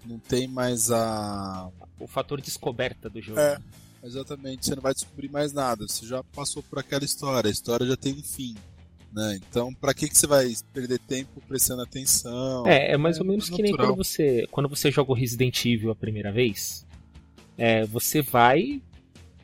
não 0.06 0.18
tem 0.18 0.48
mais 0.48 0.90
a. 0.92 1.70
O 2.00 2.08
fator 2.08 2.40
descoberta 2.42 3.10
do 3.10 3.22
jogo. 3.22 3.40
É, 3.40 3.60
exatamente. 4.06 4.66
Você 4.66 4.76
não 4.76 4.82
vai 4.82 4.94
descobrir 4.94 5.30
mais 5.30 5.54
nada. 5.54 5.88
Você 5.88 6.06
já 6.06 6.24
passou 6.24 6.64
por 6.64 6.80
aquela 6.80 7.04
história. 7.04 7.48
A 7.50 7.52
história 7.52 7.86
já 7.86 7.98
tem 7.98 8.14
um 8.14 8.24
fim. 8.24 8.56
Né? 9.14 9.40
Então, 9.48 9.74
para 9.74 9.94
que, 9.94 10.10
que 10.10 10.18
você 10.18 10.28
vai 10.28 10.54
perder 10.74 11.00
tempo 11.00 11.42
prestando 11.48 11.82
atenção? 11.82 12.68
É, 12.68 12.92
é 12.92 12.98
mais 12.98 13.20
ou 13.20 13.26
menos 13.26 13.50
que 13.50 13.62
nem 13.62 13.76
quando 13.76 13.96
você, 13.96 14.46
quando 14.52 14.68
você 14.68 14.92
joga 14.92 15.12
o 15.12 15.16
Resident 15.16 15.66
Evil 15.66 15.90
a 15.90 15.96
primeira 15.96 16.32
vez. 16.32 16.86
É, 17.58 17.86
você 17.86 18.22
vai 18.22 18.82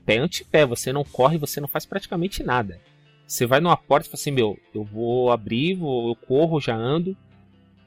pé 0.06 0.18
ante 0.18 0.44
pé, 0.44 0.66
você 0.66 0.92
não 0.92 1.04
corre, 1.06 1.38
você 1.38 1.62
não 1.62 1.68
faz 1.68 1.86
praticamente 1.86 2.44
nada. 2.44 2.82
Você 3.26 3.46
vai 3.46 3.62
numa 3.62 3.78
porta 3.78 4.08
e 4.08 4.12
fala 4.12 4.20
assim, 4.20 4.32
meu, 4.32 4.60
eu 4.76 4.84
vou 4.84 5.32
abrir, 5.32 5.76
vou, 5.76 6.10
eu 6.10 6.16
corro, 6.16 6.60
já 6.60 6.76
ando. 6.76 7.16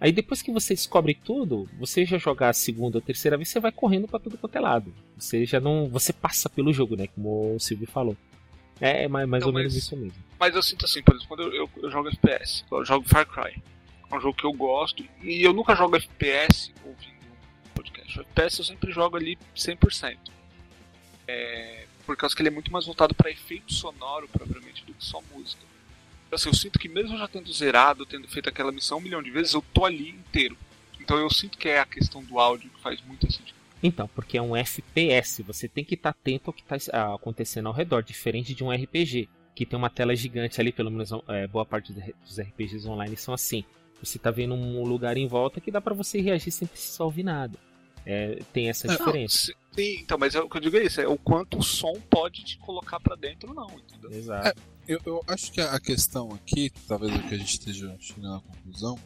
Aí 0.01 0.13
depois 0.13 0.43
que 0.43 0.53
você 0.53 0.75
descobre 0.75 1.15
tudo, 1.15 1.69
você 1.79 2.05
já 2.05 2.19
jogar 2.19 2.51
a 2.51 2.53
segunda 2.53 2.99
ou 2.99 3.03
terceira 3.03 3.37
vez, 3.37 3.49
você 3.49 3.61
vai 3.61 3.73
correndo 3.73 4.09
para 4.09 4.21
tudo 4.21 4.37
quanto 4.37 4.57
é 4.57 4.61
lado. 4.61 4.95
Você 5.17 5.47
já 5.47 5.61
não. 5.61 5.89
Você 5.89 6.13
passa 6.13 6.49
pelo 6.49 6.73
jogo, 6.73 6.97
né? 6.97 7.07
Como 7.09 7.55
o 7.55 7.61
Silvio 7.61 7.87
falou. 7.87 8.17
É, 8.81 9.05
é 9.05 9.09
mais, 9.09 9.29
mais 9.29 9.45
ou 9.45 9.53
mas, 9.53 9.63
menos 9.63 9.77
isso 9.77 9.97
mesmo. 9.97 10.19
Mas 10.39 10.55
eu 10.55 10.63
sinto 10.63 10.85
assim, 10.85 11.03
por 11.03 11.15
exemplo, 11.15 11.29
quando 11.29 11.43
eu, 11.45 11.55
eu, 11.55 11.71
eu 11.85 11.91
jogo 11.91 12.09
FPS, 12.09 12.65
eu 12.71 12.85
jogo 12.85 13.09
Far 13.09 13.27
Cry. 13.27 13.63
É 14.11 14.17
um 14.17 14.21
jogo 14.21 14.37
que 14.37 14.45
eu 14.45 14.53
gosto. 14.53 15.05
E 15.23 15.43
eu 15.43 15.53
nunca 15.53 15.75
jogo 15.75 15.97
FPS 15.97 16.73
ouvindo 16.85 17.15
um 17.15 17.69
podcast. 17.75 18.19
O 18.19 18.23
FPS 18.23 18.59
eu 18.59 18.65
sempre 18.65 18.93
jogo 18.93 19.17
ali 19.17 19.39
100%. 19.57 20.19
É, 21.27 21.87
por 22.05 22.17
causa 22.17 22.35
que 22.35 22.43
ele 22.43 22.49
é 22.49 22.53
muito 22.53 22.73
mais 22.73 22.85
voltado 22.85 23.15
para 23.15 23.31
efeito 23.31 23.73
sonoro, 23.73 24.29
propriamente, 24.29 24.85
do 24.85 24.93
que 24.93 25.05
só 25.05 25.23
música. 25.35 25.63
Então, 26.35 26.37
assim, 26.37 26.49
eu 26.49 26.55
sinto 26.55 26.79
que 26.81 26.89
mesmo 26.89 27.17
já 27.17 27.29
tendo 27.29 27.53
zerado, 27.53 28.05
tendo 28.05 28.27
feito 28.27 28.49
aquela 28.49 28.73
missão 28.73 28.99
um 28.99 29.01
milhão 29.01 29.23
de 29.23 29.31
vezes, 29.31 29.55
eu 29.55 29.63
tô 29.73 29.85
ali 29.85 30.11
inteiro. 30.11 30.57
Então 31.01 31.17
eu 31.17 31.31
sinto 31.31 31.57
que 31.57 31.69
é 31.69 31.79
a 31.79 31.87
questão 31.87 32.25
do 32.25 32.41
áudio 32.41 32.71
que 32.71 32.81
faz 32.81 33.01
muito 33.03 33.31
sentido. 33.31 33.55
Então, 33.81 34.09
porque 34.09 34.37
é 34.37 34.43
um 34.43 34.57
FPS, 34.57 35.43
você 35.43 35.69
tem 35.69 35.85
que 35.85 35.95
estar 35.95 36.13
tá 36.13 36.19
atento 36.19 36.51
ao 36.51 36.53
que 36.55 36.63
está 36.63 37.15
acontecendo 37.15 37.69
ao 37.69 37.73
redor, 37.73 38.03
diferente 38.03 38.55
de 38.55 38.65
um 38.65 38.73
RPG, 38.73 39.29
que 39.55 39.65
tem 39.65 39.79
uma 39.79 39.91
tela 39.91 40.17
gigante 40.17 40.61
ali, 40.61 40.73
pelo 40.73 40.91
menos 40.91 41.11
é, 41.29 41.47
boa 41.47 41.65
parte 41.65 41.93
dos 41.93 42.41
RPGs 42.41 42.89
online 42.89 43.17
são 43.17 43.33
assim. 43.33 43.63
Você 44.03 44.17
está 44.17 44.31
vendo 44.31 44.55
um 44.55 44.83
lugar 44.83 45.17
em 45.17 45.29
volta 45.29 45.61
que 45.61 45.71
dá 45.71 45.81
para 45.81 45.95
você 45.95 46.21
reagir 46.21 46.51
sem 46.51 46.67
precisar 46.67 47.05
ouvir 47.05 47.23
nada. 47.23 47.57
É, 48.05 48.41
tem 48.53 48.69
essa 48.69 48.89
diferença. 48.89 49.53
Não, 49.53 49.75
sim, 49.77 49.99
então, 50.01 50.19
mas 50.19 50.35
é, 50.35 50.41
o 50.41 50.49
que 50.49 50.57
eu 50.57 50.61
digo 50.61 50.77
é 50.79 50.85
isso, 50.85 51.01
é 51.01 51.07
o 51.07 51.17
quanto 51.17 51.59
o 51.59 51.63
som 51.63 51.95
pode 52.11 52.43
te 52.43 52.59
colocar 52.59 52.99
para 52.99 53.15
dentro 53.15 53.55
não, 53.55 53.71
entendeu? 53.71 54.11
Exato. 54.11 54.49
É, 54.49 54.74
eu, 54.87 55.01
eu, 55.05 55.25
acho 55.27 55.51
que 55.53 55.61
a 55.61 55.79
questão 55.81 56.33
aqui, 56.33 56.71
talvez 56.87 57.15
é 57.15 57.19
que 57.29 57.35
a 57.35 57.39
gente 57.39 57.53
esteja 57.53 57.97
chegando 58.01 58.37
à 58.37 58.41
conclusão, 58.41 58.99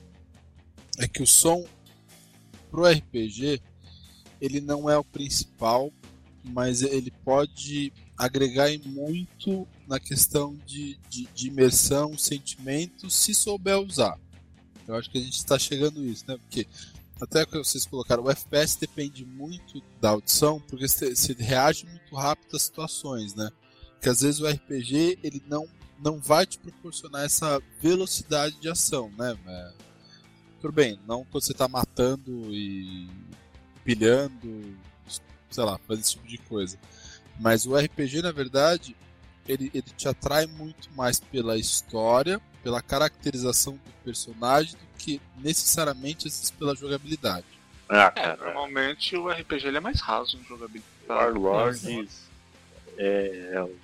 é 0.99 1.07
que 1.07 1.23
o 1.23 1.27
som 1.27 1.65
pro 2.71 2.87
RPG 2.87 3.63
ele 4.41 4.61
não 4.61 4.89
é 4.89 4.97
o 4.97 5.05
principal, 5.05 5.93
mas 6.45 6.83
ele 6.83 7.11
pode 7.25 7.93
agregar 8.17 8.69
muito 8.85 9.67
na 9.87 10.01
questão 10.01 10.57
de, 10.67 10.99
de, 11.09 11.27
de 11.35 11.49
imersão, 11.49 12.17
sentimento, 12.17 13.11
se 13.11 13.35
souber 13.35 13.79
usar. 13.79 14.19
Eu 14.87 14.95
acho 14.95 15.11
que 15.11 15.19
a 15.19 15.21
gente 15.21 15.37
está 15.37 15.59
chegando 15.59 16.01
nisso, 16.01 16.25
né? 16.27 16.37
Porque 16.39 16.67
até 17.21 17.45
que 17.45 17.59
vocês 17.59 17.85
colocaram, 17.85 18.25
o 18.25 18.31
FPS 18.31 18.79
depende 18.79 19.25
muito 19.25 19.83
da 20.01 20.11
audição, 20.11 20.61
porque 20.61 20.87
você 20.87 21.35
reage 21.39 21.85
muito 21.87 22.15
rápido 22.15 22.57
às 22.57 22.63
situações, 22.63 23.35
né? 23.35 23.51
Que 24.01 24.09
às 24.09 24.21
vezes 24.21 24.41
o 24.41 24.49
RPG 24.49 25.19
ele 25.23 25.43
não, 25.47 25.69
não 25.99 26.19
vai 26.19 26.47
te 26.47 26.59
proporcionar 26.59 27.25
essa 27.25 27.61
velocidade 27.81 28.61
de 28.61 28.69
ação, 28.69 29.11
né? 29.19 29.37
É, 29.47 29.73
tudo 30.61 30.73
bem, 30.73 30.99
não 31.07 31.25
quando 31.25 31.45
você 31.45 31.53
está 31.53 31.69
matando 31.69 32.53
e 32.53 33.09
pilhando, 33.85 34.77
sei 35.51 35.65
lá, 35.65 35.79
fazendo 35.87 36.05
esse 36.05 36.15
tipo 36.15 36.27
de 36.27 36.39
coisa. 36.39 36.79
Mas 37.41 37.67
o 37.67 37.77
RPG, 37.77 38.23
na 38.23 38.33
verdade, 38.33 38.97
ele, 39.47 39.71
ele 39.73 39.87
te 39.97 40.09
atrai 40.09 40.47
muito 40.47 40.91
mais 40.93 41.21
pela 41.21 41.57
história, 41.57 42.41
pela 42.63 42.83
caracterização 42.83 43.75
do 43.75 43.93
personagem, 44.05 44.73
do 44.73 44.99
que 44.99 45.21
necessariamente 45.39 46.29
pela 46.59 46.75
jogabilidade. 46.75 47.47
Ah, 47.89 48.13
é, 48.15 48.37
normalmente 48.37 49.17
o 49.17 49.31
RPG 49.31 49.69
ele 49.69 49.79
é 49.79 49.81
mais 49.81 50.01
raso 50.01 50.37
em 50.37 50.45
jogabilidade. 50.45 50.89
Warlords 51.09 52.29
é, 52.99 53.53
é 53.55 53.63
um 53.63 53.75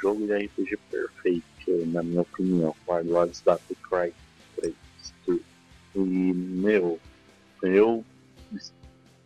jogo 0.00 0.26
de 0.26 0.36
RPG 0.36 0.78
perfeito, 0.90 1.86
na 1.86 2.02
minha 2.02 2.22
opinião. 2.22 2.74
Warlords 2.86 3.40
da 3.42 3.58
Cry 3.58 4.12
3. 4.56 4.74
E, 5.94 5.98
meu, 5.98 6.98
eu 7.62 8.04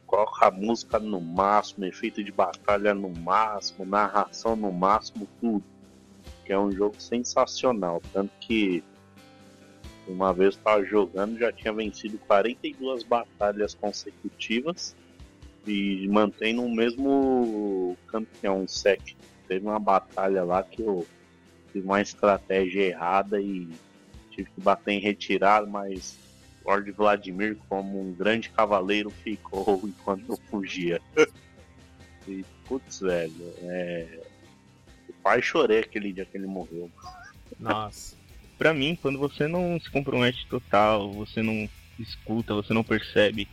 coloco 0.07 0.45
a 0.45 0.51
música 0.51 0.99
no 0.99 1.21
máximo, 1.21 1.85
efeito 1.85 2.23
de 2.23 2.33
batalha 2.33 2.95
no 2.95 3.11
máximo, 3.11 3.85
narração 3.85 4.57
no 4.57 4.73
máximo, 4.73 5.29
tudo. 5.41 5.65
Que 6.45 6.53
é 6.53 6.59
um 6.59 6.71
jogo 6.71 7.01
sensacional. 7.01 8.03
Tanto 8.13 8.33
que 8.41 8.83
uma 10.07 10.33
vez 10.33 10.55
estava 10.55 10.85
jogando, 10.85 11.39
já 11.39 11.53
tinha 11.53 11.73
vencido 11.73 12.19
42 12.19 13.03
batalhas 13.05 13.75
consecutivas 13.75 14.95
e 15.67 16.07
mantém 16.09 16.55
no 16.55 16.69
mesmo 16.69 17.97
campeão 18.07 18.69
set. 18.69 19.17
Teve 19.47 19.67
uma 19.67 19.79
batalha 19.79 20.43
lá 20.45 20.63
que 20.63 20.83
eu 20.83 21.07
fiz 21.73 21.85
uma 21.85 22.01
estratégia 22.01 22.83
errada 22.83 23.41
e 23.41 23.69
tive 24.31 24.51
que 24.51 24.61
bater 24.61 24.93
em 24.93 25.01
retirada, 25.01 25.67
mas 25.67 26.19
Lord 26.65 26.91
Vladimir, 26.93 27.57
como 27.69 28.01
um 28.01 28.13
grande 28.13 28.51
cavaleiro, 28.51 29.11
ficou 29.11 29.81
enquanto 29.85 30.31
eu 30.31 30.37
fugia. 30.51 31.01
e, 32.27 32.45
putz, 32.67 33.01
velho, 33.01 33.55
é... 33.63 34.21
o 35.09 35.13
pai 35.23 35.43
chorei 35.43 35.81
aquele 35.81 36.13
dia 36.13 36.25
que 36.25 36.37
ele 36.37 36.47
morreu. 36.47 36.91
Nossa 37.59 38.25
para 38.59 38.73
mim, 38.73 38.97
quando 39.01 39.19
você 39.19 39.47
não 39.47 39.79
se 39.81 39.91
compromete 39.91 40.47
total, 40.47 41.13
você 41.13 41.43
não 41.43 41.69
escuta, 41.99 42.55
você 42.55 42.73
não 42.73 42.85
percebe, 42.85 43.49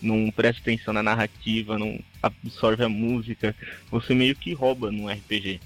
não 0.00 0.30
presta 0.30 0.62
atenção 0.62 0.94
na 0.94 1.02
narrativa, 1.02 1.78
não 1.78 1.98
absorve 2.22 2.84
a 2.84 2.88
música, 2.88 3.54
você 3.90 4.14
meio 4.14 4.34
que 4.34 4.52
rouba 4.52 4.90
num 4.90 5.08
RPG. 5.08 5.60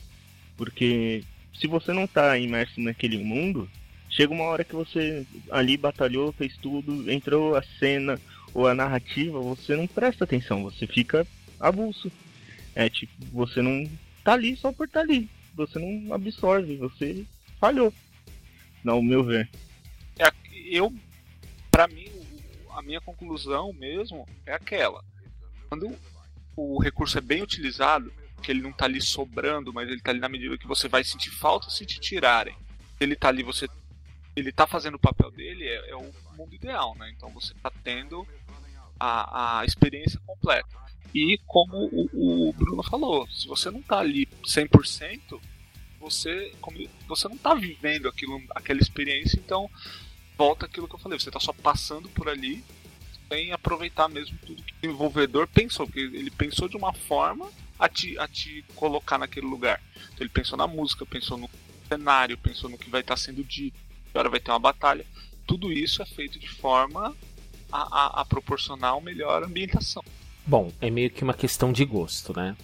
Porque 0.57 1.25
se 1.59 1.67
você 1.67 1.93
não 1.93 2.07
tá 2.07 2.39
imerso 2.39 2.81
naquele 2.81 3.19
mundo, 3.19 3.69
chega 4.09 4.33
uma 4.33 4.45
hora 4.45 4.65
que 4.65 4.75
você 4.75 5.27
ali 5.51 5.77
batalhou, 5.77 6.33
fez 6.33 6.57
tudo, 6.57 7.11
entrou 7.11 7.57
a 7.57 7.63
cena 7.79 8.21
ou 8.53 8.67
a 8.67 8.75
narrativa, 8.75 9.41
você 9.41 9.77
não 9.77 9.87
presta 9.87 10.25
atenção, 10.25 10.63
você 10.63 10.87
fica 10.87 11.27
avulso. 11.59 12.11
É 12.75 12.89
tipo, 12.89 13.13
você 13.33 13.63
não 13.63 13.89
tá 14.23 14.33
ali 14.33 14.57
só 14.57 14.73
por 14.73 14.87
estar 14.87 15.01
tá 15.01 15.05
ali. 15.05 15.29
Você 15.55 15.79
não 15.79 16.13
absorve, 16.13 16.77
você 16.77 17.25
falhou 17.61 17.93
ao 18.87 19.03
meu 19.03 19.25
ver. 19.25 19.49
É, 20.19 20.31
eu, 20.67 20.93
para 21.71 21.89
mim, 21.89 22.09
a 22.75 22.83
minha 22.83 23.01
conclusão 23.01 23.73
mesmo 23.73 24.27
é 24.47 24.53
aquela. 24.53 25.05
Quando 25.69 25.97
o 26.57 26.81
recurso 26.81 27.19
é 27.19 27.21
bem 27.21 27.43
utilizado, 27.43 28.13
que 28.43 28.53
ele 28.53 28.63
não 28.63 28.73
tá 28.73 28.85
ali 28.85 29.01
sobrando, 29.01 29.73
mas 29.73 29.89
ele 29.89 30.01
tá 30.01 30.11
ali 30.11 30.21
na 30.21 30.29
medida 30.29 30.59
que 30.59 30.67
você 30.67 30.87
vai 30.89 31.03
sentir 31.03 31.31
falta 31.31 31.71
se 31.71 31.87
te 31.87 31.99
tirarem. 31.99 32.57
Ele 33.01 33.17
tá 33.17 33.29
ali, 33.29 33.43
você. 33.43 33.67
Ele 34.37 34.53
tá 34.53 34.67
fazendo 34.67 34.95
o 34.95 35.01
papel 35.01 35.31
dele, 35.31 35.65
é, 35.67 35.91
é 35.91 35.97
o 35.97 36.13
mundo 36.37 36.55
ideal, 36.55 36.95
né? 36.97 37.11
Então 37.17 37.31
você 37.31 37.55
tá 37.55 37.73
tendo 37.83 38.27
a, 38.99 39.61
a 39.61 39.65
experiência 39.65 40.21
completa. 40.27 40.69
E 41.15 41.39
como 41.47 41.77
o, 41.77 42.49
o 42.49 42.53
Bruno 42.53 42.83
falou, 42.83 43.29
se 43.31 43.47
você 43.47 43.71
não 43.71 43.81
tá 43.81 43.99
ali 43.99 44.27
100%, 44.45 45.41
você, 46.01 46.53
como, 46.61 46.77
você 47.07 47.29
não 47.29 47.37
está 47.37 47.55
vivendo 47.55 48.09
aquilo, 48.09 48.43
aquela 48.51 48.81
experiência, 48.81 49.39
então 49.39 49.71
volta 50.37 50.67
aquilo 50.67 50.89
que 50.89 50.95
eu 50.95 50.99
falei, 50.99 51.19
você 51.19 51.29
está 51.29 51.41
só 51.41 51.53
passando 51.53 52.09
por 52.09 52.29
ali 52.29 52.65
sem 53.29 53.53
aproveitar 53.53 54.09
mesmo 54.09 54.37
tudo 54.45 54.63
que 54.63 54.73
o 54.73 54.77
desenvolvedor 54.83 55.49
pensou, 55.49 55.87
porque 55.87 56.01
ele 56.01 56.31
pensou 56.31 56.69
de 56.69 56.77
uma 56.77 56.93
forma 56.93 57.51
a 57.79 57.89
te, 57.89 58.19
a 58.19 58.29
te 58.29 58.65
colocar 58.75 59.19
naquele 59.19 59.47
lugar. 59.47 59.83
Então 59.95 60.19
ele 60.21 60.29
pensou 60.29 60.59
na 60.59 60.67
música, 60.67 61.07
pensou 61.07 61.39
no 61.39 61.49
cenário, 61.89 62.37
pensou 62.39 62.69
no 62.69 62.79
que 62.79 62.91
vai 62.91 63.01
estar 63.01 63.15
tá 63.15 63.21
sendo 63.21 63.43
dito, 63.43 63.77
agora 64.11 64.29
vai 64.29 64.41
ter 64.41 64.51
uma 64.51 64.59
batalha. 64.59 65.07
Tudo 65.47 65.73
isso 65.73 66.03
é 66.03 66.07
feito 66.07 66.39
de 66.39 66.49
forma 66.49 67.17
a, 67.73 67.83
a, 67.83 68.21
a 68.21 68.25
proporcionar 68.25 68.97
uma 68.97 69.05
melhor 69.05 69.43
ambientação. 69.43 70.03
Bom, 70.47 70.71
é 70.81 70.91
meio 70.91 71.11
que 71.11 71.25
uma 71.25 71.35
questão 71.35 71.73
de 71.73 71.85
gosto, 71.85 72.35
né? 72.37 72.55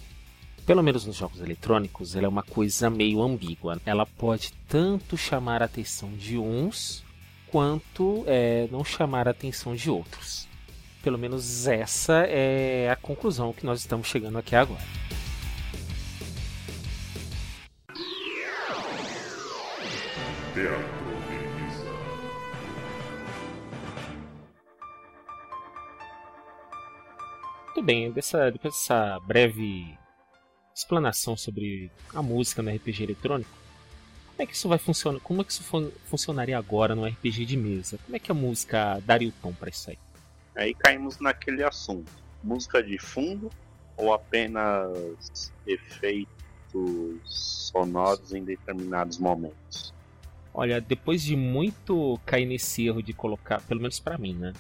pelo 0.71 0.85
menos 0.85 1.05
nos 1.05 1.17
jogos 1.17 1.41
eletrônicos, 1.41 2.15
ela 2.15 2.27
é 2.27 2.29
uma 2.29 2.45
coisa 2.45 2.89
meio 2.89 3.21
ambígua. 3.23 3.81
Ela 3.85 4.07
pode 4.07 4.53
tanto 4.69 5.17
chamar 5.17 5.63
a 5.63 5.65
atenção 5.65 6.13
de 6.13 6.39
uns, 6.39 7.03
quanto 7.51 8.25
é, 8.27 8.69
não 8.71 8.85
chamar 8.85 9.29
a 9.29 9.31
atenção 9.31 9.75
de 9.75 9.91
outros. 9.91 10.49
Pelo 11.03 11.19
menos 11.19 11.67
essa 11.67 12.25
é 12.27 12.91
a 12.91 12.97
conclusão 12.97 13.53
que 13.53 13.65
nós 13.65 13.81
estamos 13.81 14.07
chegando 14.07 14.39
aqui 14.39 14.55
agora. 14.55 14.83
Teatro. 20.55 21.01
Muito 27.81 27.87
bem, 27.87 28.13
dessa, 28.13 28.51
depois 28.51 28.75
dessa 28.75 29.19
breve 29.21 29.97
explanação 30.75 31.35
sobre 31.35 31.91
a 32.15 32.21
música 32.21 32.61
no 32.61 32.71
RPG 32.71 33.05
eletrônico, 33.05 33.51
como 34.41 34.45
é 34.45 34.47
que 34.47 34.57
isso 34.57 34.69
vai 34.69 34.79
funcionar? 34.79 35.21
Como 35.21 35.43
é 35.43 35.45
que 35.45 35.53
isso 35.53 35.63
fun 35.63 35.91
funcionaria 36.07 36.57
agora 36.57 36.95
no 36.95 37.05
RPG 37.05 37.45
de 37.45 37.59
mesa? 37.59 37.99
Como 37.99 38.17
é 38.17 38.19
que 38.19 38.31
a 38.31 38.35
música 38.35 38.99
daria 39.05 39.29
o 39.29 39.33
tom 39.33 39.53
para 39.53 39.69
isso 39.69 39.91
aí? 39.91 39.99
Aí 40.57 40.73
caímos 40.73 41.21
naquele 41.21 41.63
assunto: 41.63 42.11
música 42.43 42.83
de 42.83 42.99
fundo 42.99 43.51
ou 43.99 44.15
apenas 44.15 45.53
efeitos 45.67 46.31
sonoros 47.27 48.33
em 48.33 48.43
determinados 48.43 49.19
momentos? 49.19 49.93
Olha, 50.55 50.81
depois 50.81 51.23
de 51.23 51.37
muito 51.37 52.19
cair 52.25 52.47
nesse 52.47 52.87
erro 52.87 53.03
de 53.03 53.13
colocar, 53.13 53.61
pelo 53.61 53.81
menos 53.81 54.01
para 54.01 54.17
mim, 54.17 54.35
né? 54.35 54.55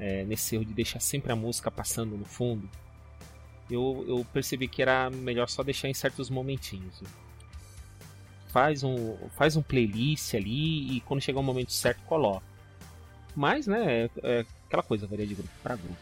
É, 0.00 0.24
nesse 0.24 0.56
erro 0.56 0.64
de 0.64 0.74
deixar 0.74 0.98
sempre 0.98 1.30
a 1.30 1.36
música 1.36 1.70
passando 1.70 2.16
no 2.16 2.24
fundo, 2.24 2.68
eu, 3.70 4.04
eu 4.08 4.26
percebi 4.32 4.66
que 4.66 4.82
era 4.82 5.08
melhor 5.10 5.48
só 5.48 5.62
deixar 5.62 5.88
em 5.88 5.94
certos 5.94 6.28
momentinhos. 6.28 7.00
Faz 8.52 8.84
um, 8.84 9.16
faz 9.36 9.56
um 9.56 9.62
playlist 9.62 10.34
ali 10.34 10.96
e 10.96 11.00
quando 11.00 11.22
chegar 11.22 11.40
o 11.40 11.42
momento 11.42 11.72
certo 11.72 12.02
coloca. 12.02 12.44
Mas, 13.34 13.66
né, 13.66 14.04
é, 14.04 14.10
é 14.22 14.46
aquela 14.66 14.82
coisa, 14.82 15.06
varia 15.06 15.26
de 15.26 15.34
grupo 15.34 15.50
para 15.62 15.76
grupo. 15.76 15.96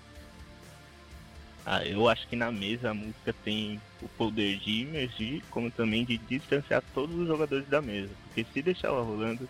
Ah, 1.64 1.84
eu 1.84 2.08
acho 2.08 2.26
que 2.26 2.34
na 2.34 2.50
mesa 2.50 2.90
a 2.90 2.94
música 2.94 3.32
tem 3.44 3.80
o 4.02 4.08
poder 4.08 4.58
de 4.58 4.82
imergir, 4.82 5.42
como 5.50 5.70
também 5.70 6.04
de 6.04 6.18
distanciar 6.18 6.82
todos 6.94 7.14
os 7.16 7.28
jogadores 7.28 7.68
da 7.68 7.80
mesa. 7.80 8.10
Porque 8.24 8.44
se 8.52 8.62
deixar 8.62 8.88
ela 8.88 9.02
rolando, 9.02 9.48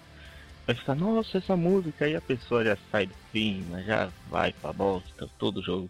vai 0.66 0.74
ficar, 0.74 0.94
nossa, 0.94 1.38
essa 1.38 1.56
música, 1.56 2.04
aí 2.04 2.14
a 2.14 2.20
pessoa 2.20 2.64
já 2.64 2.76
sai 2.90 3.06
do 3.06 3.14
clima, 3.32 3.82
já 3.82 4.10
vai 4.28 4.52
pra 4.52 4.72
bosta, 4.72 5.30
todo 5.38 5.62
jogo. 5.62 5.88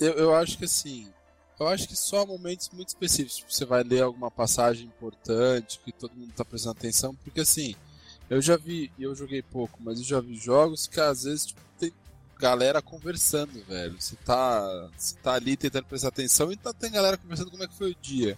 Eu, 0.00 0.12
eu 0.14 0.34
acho 0.34 0.56
que 0.56 0.64
assim, 0.64 1.12
eu 1.58 1.68
acho 1.68 1.88
que 1.88 1.96
só 1.96 2.24
momentos 2.26 2.68
muito 2.72 2.88
específicos. 2.88 3.36
Tipo, 3.36 3.52
você 3.52 3.64
vai 3.64 3.82
ler 3.82 4.02
alguma 4.02 4.30
passagem 4.30 4.86
importante 4.86 5.80
que 5.84 5.92
todo 5.92 6.14
mundo 6.16 6.32
tá 6.36 6.44
prestando 6.44 6.76
atenção, 6.78 7.14
porque 7.24 7.40
assim, 7.40 7.74
eu 8.28 8.40
já 8.42 8.56
vi, 8.56 8.90
e 8.98 9.02
eu 9.04 9.14
joguei 9.14 9.42
pouco, 9.42 9.78
mas 9.80 9.98
eu 9.98 10.04
já 10.04 10.20
vi 10.20 10.36
jogos 10.36 10.86
que 10.86 11.00
às 11.00 11.22
vezes 11.24 11.46
tipo, 11.46 11.60
tem 11.78 11.92
galera 12.38 12.82
conversando, 12.82 13.62
velho. 13.64 14.00
Você 14.00 14.16
tá, 14.16 14.88
você 14.96 15.16
tá 15.22 15.32
ali 15.34 15.56
tentando 15.56 15.86
prestar 15.86 16.08
atenção 16.08 16.52
e 16.52 16.56
tá, 16.56 16.72
tem 16.72 16.90
galera 16.90 17.16
conversando 17.16 17.50
como 17.50 17.64
é 17.64 17.68
que 17.68 17.74
foi 17.76 17.92
o 17.92 17.96
dia. 18.02 18.36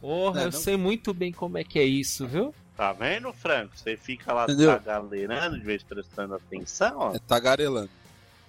Porra, 0.00 0.40
É, 0.42 0.44
eu 0.46 0.50
não- 0.52 0.60
sei 0.60 0.76
muito 0.76 1.12
bem 1.14 1.32
como 1.32 1.58
é 1.58 1.64
que 1.64 1.78
é 1.78 1.84
isso, 1.84 2.26
viu? 2.26 2.54
Tá 2.76 2.92
vendo, 2.92 3.32
Franco? 3.32 3.76
Você 3.76 3.96
fica 3.96 4.32
lá 4.32 4.44
Entendeu? 4.44 4.70
tagalerando 4.70 5.58
de 5.58 5.64
vez 5.64 5.82
prestando 5.82 6.34
atenção, 6.34 6.96
ó. 6.98 7.14
É 7.16 7.18
tagarelando. 7.18 7.90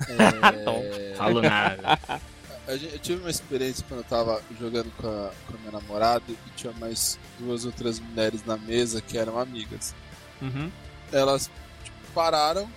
É, 0.07 1.15
Falo 1.17 1.41
nada. 1.41 1.99
a 2.69 2.77
gente- 2.77 2.93
eu 2.93 2.99
tive 2.99 3.21
uma 3.21 3.29
experiência 3.29 3.83
quando 3.87 4.01
eu 4.01 4.03
tava 4.05 4.41
jogando 4.59 4.91
com 4.97 5.07
a, 5.07 5.31
com 5.47 5.55
a 5.55 5.59
minha 5.59 5.71
namorada 5.71 6.23
e 6.29 6.37
tinha 6.55 6.71
mais 6.73 7.17
duas 7.39 7.65
outras 7.65 7.99
mulheres 7.99 8.45
na 8.45 8.57
mesa 8.57 9.01
que 9.01 9.17
eram 9.17 9.39
amigas. 9.39 9.93
Uhum. 10.41 10.71
Elas 11.11 11.49
tipo, 11.83 11.97
pararam 12.13 12.69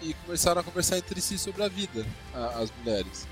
e 0.00 0.14
começaram 0.26 0.60
a 0.60 0.64
conversar 0.64 0.98
entre 0.98 1.20
si 1.20 1.38
sobre 1.38 1.62
a 1.62 1.68
vida, 1.68 2.04
a- 2.34 2.60
as 2.60 2.70
mulheres. 2.78 3.26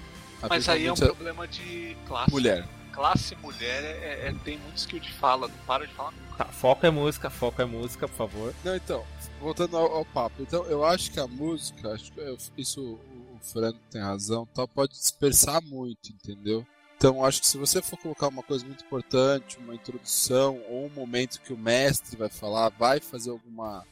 Mas 0.49 0.69
aí 0.69 0.87
é 0.87 0.93
um 0.93 0.97
problema 0.97 1.47
de 1.47 1.97
classe. 2.07 2.31
mulher. 2.31 2.67
Classe 2.93 3.37
mulher 3.37 3.85
é, 3.85 4.29
é- 4.29 4.35
tem 4.45 4.59
muito 4.59 4.79
skill 4.79 4.99
de 5.01 5.13
fala, 5.13 5.47
não 5.49 5.55
para 5.67 5.87
de 5.87 5.93
falar 5.95 6.11
nunca. 6.13 6.37
Tá, 6.37 6.45
foco 6.47 6.85
é 6.87 6.91
música, 6.91 7.29
foco 7.31 7.61
é 7.61 7.65
música, 7.65 8.09
por 8.09 8.17
favor. 8.17 8.55
Não, 8.65 8.75
então, 8.75 9.05
voltando 9.41 9.77
ao, 9.77 9.93
ao 9.97 10.05
papo. 10.07 10.37
Então, 10.41 10.65
eu 10.65 10.85
acho 10.85 11.11
que 11.11 11.21
a 11.21 11.27
música, 11.27 11.93
acho 11.93 12.11
que 12.13 12.19
eu- 12.21 12.39
isso 12.57 12.99
o 13.41 13.45
Franco 13.45 13.79
tem 13.91 14.01
razão, 14.01 14.47
tal, 14.55 14.69
pode 14.69 14.93
dispersar 14.93 15.63
muito, 15.63 16.11
entendeu? 16.11 16.67
Então, 16.97 17.25
acho 17.25 17.41
que 17.41 17.47
se 17.47 17.57
você 17.57 17.81
for 17.81 17.97
colocar 17.97 18.29
uma 18.29 18.43
coisa 18.43 18.65
muito 18.67 18.85
importante, 18.85 19.59
uma 19.59 19.75
introdução 19.75 20.61
ou 20.69 20.87
um 20.87 20.91
momento 20.91 21.41
que 21.41 21.53
o 21.53 21.59
mestre 21.59 22.17
vai 22.17 22.29
falar, 22.29 22.69
vai 22.69 23.01
fazer 23.01 23.31
alguma 23.31 23.87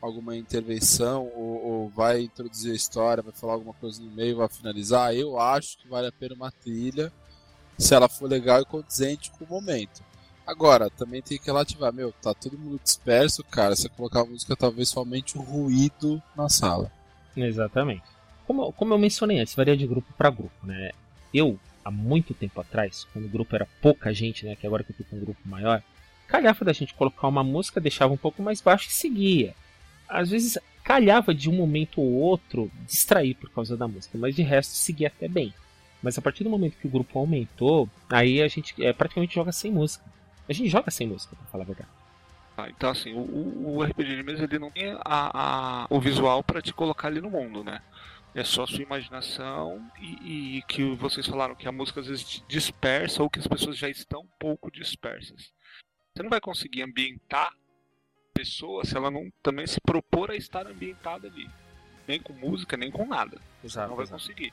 alguma 0.00 0.36
intervenção 0.36 1.30
ou, 1.36 1.64
ou 1.64 1.88
vai 1.90 2.22
introduzir 2.22 2.72
a 2.72 2.74
história, 2.74 3.22
vai 3.22 3.32
falar 3.32 3.52
alguma 3.52 3.72
coisa 3.74 4.02
no 4.02 4.10
meio, 4.10 4.38
vai 4.38 4.48
finalizar, 4.48 5.14
eu 5.14 5.38
acho 5.38 5.78
que 5.78 5.86
vale 5.86 6.08
a 6.08 6.12
pena 6.12 6.34
uma 6.34 6.50
trilha 6.50 7.12
se 7.78 7.94
ela 7.94 8.08
for 8.08 8.28
legal 8.28 8.60
e 8.60 8.64
condizente 8.64 9.30
com 9.30 9.44
o 9.44 9.48
momento. 9.48 10.02
Agora, 10.44 10.90
também 10.90 11.22
tem 11.22 11.38
que 11.38 11.46
relativar, 11.46 11.92
meu, 11.92 12.12
tá 12.12 12.34
todo 12.34 12.58
mundo 12.58 12.80
disperso, 12.82 13.44
cara, 13.44 13.76
você 13.76 13.88
colocar 13.88 14.22
a 14.22 14.24
música 14.24 14.56
talvez 14.56 14.88
somente 14.88 15.38
o 15.38 15.40
ruído 15.40 16.20
na 16.36 16.48
sala. 16.48 16.90
Exatamente. 17.36 18.02
Como, 18.46 18.72
como 18.72 18.92
eu 18.94 18.98
mencionei 18.98 19.38
antes, 19.40 19.54
varia 19.54 19.76
de 19.76 19.86
grupo 19.86 20.12
para 20.16 20.30
grupo, 20.30 20.52
né? 20.66 20.90
Eu, 21.32 21.58
há 21.84 21.90
muito 21.90 22.34
tempo 22.34 22.60
atrás, 22.60 23.06
quando 23.12 23.26
o 23.26 23.28
grupo 23.28 23.54
era 23.54 23.66
pouca 23.80 24.12
gente, 24.12 24.44
né? 24.44 24.56
Que 24.56 24.66
agora 24.66 24.82
que 24.84 24.92
eu 24.92 24.96
tô 24.96 25.04
com 25.04 25.16
um 25.16 25.20
grupo 25.20 25.40
maior, 25.44 25.82
calhava 26.26 26.64
da 26.64 26.72
gente 26.72 26.94
colocar 26.94 27.28
uma 27.28 27.44
música, 27.44 27.80
deixava 27.80 28.12
um 28.12 28.16
pouco 28.16 28.42
mais 28.42 28.60
baixo 28.60 28.88
e 28.88 28.92
seguia. 28.92 29.54
Às 30.08 30.30
vezes 30.30 30.58
calhava 30.84 31.32
de 31.34 31.48
um 31.48 31.52
momento 31.54 32.00
ou 32.00 32.12
outro 32.12 32.70
distrair 32.86 33.34
por 33.34 33.48
causa 33.50 33.76
da 33.76 33.86
música, 33.86 34.18
mas 34.18 34.34
de 34.34 34.42
resto 34.42 34.74
seguia 34.74 35.06
até 35.08 35.28
bem. 35.28 35.54
Mas 36.02 36.18
a 36.18 36.22
partir 36.22 36.42
do 36.42 36.50
momento 36.50 36.76
que 36.76 36.86
o 36.88 36.90
grupo 36.90 37.16
aumentou, 37.18 37.88
aí 38.10 38.42
a 38.42 38.48
gente 38.48 38.74
é, 38.84 38.92
praticamente 38.92 39.34
joga 39.34 39.52
sem 39.52 39.70
música. 39.70 40.04
A 40.48 40.52
gente 40.52 40.68
joga 40.68 40.90
sem 40.90 41.06
música, 41.06 41.36
pra 41.36 41.46
falar 41.46 41.62
a 41.62 41.66
verdade. 41.66 41.88
Ah, 42.58 42.68
então 42.68 42.90
assim, 42.90 43.12
o, 43.14 43.76
o- 43.76 43.82
RPG 43.84 44.16
de 44.16 44.22
mesa 44.24 44.42
ele 44.44 44.58
não 44.58 44.70
tem 44.70 44.90
a, 44.90 44.98
a- 45.04 45.86
o 45.88 46.00
visual 46.00 46.42
pra 46.42 46.60
te 46.60 46.72
colocar 46.74 47.06
ali 47.08 47.20
no 47.20 47.30
mundo, 47.30 47.62
né? 47.62 47.80
É 48.34 48.44
só 48.44 48.66
sua 48.66 48.82
imaginação 48.82 49.86
e, 50.00 50.58
e 50.58 50.62
que 50.62 50.82
vocês 50.94 51.26
falaram 51.26 51.54
que 51.54 51.68
a 51.68 51.72
música 51.72 52.00
às 52.00 52.06
vezes 52.06 52.42
dispersa 52.48 53.22
ou 53.22 53.28
que 53.28 53.38
as 53.38 53.46
pessoas 53.46 53.76
já 53.76 53.88
estão 53.90 54.22
um 54.22 54.28
pouco 54.38 54.70
dispersas. 54.70 55.52
Você 56.14 56.22
não 56.22 56.30
vai 56.30 56.40
conseguir 56.40 56.82
ambientar 56.82 57.48
a 57.48 58.32
pessoa 58.32 58.84
se 58.86 58.96
ela 58.96 59.10
não 59.10 59.30
também 59.42 59.66
se 59.66 59.80
propor 59.80 60.30
a 60.30 60.34
estar 60.36 60.66
ambientada 60.66 61.26
ali. 61.28 61.48
Nem 62.08 62.20
com 62.20 62.32
música, 62.32 62.76
nem 62.76 62.90
com 62.90 63.06
nada. 63.06 63.38
Você 63.62 63.78
não 63.86 63.96
vai 63.96 64.06
conseguir. 64.06 64.52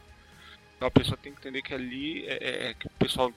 Então 0.76 0.88
a 0.88 0.92
pessoa 0.92 1.18
tem 1.18 1.32
que 1.34 1.40
entender 1.40 1.62
que 1.62 1.74
ali 1.74 2.26
é, 2.28 2.38
é- 2.42 2.70
é 2.70 2.74
que 2.74 2.88
o 2.88 2.92
pessoal 2.92 3.32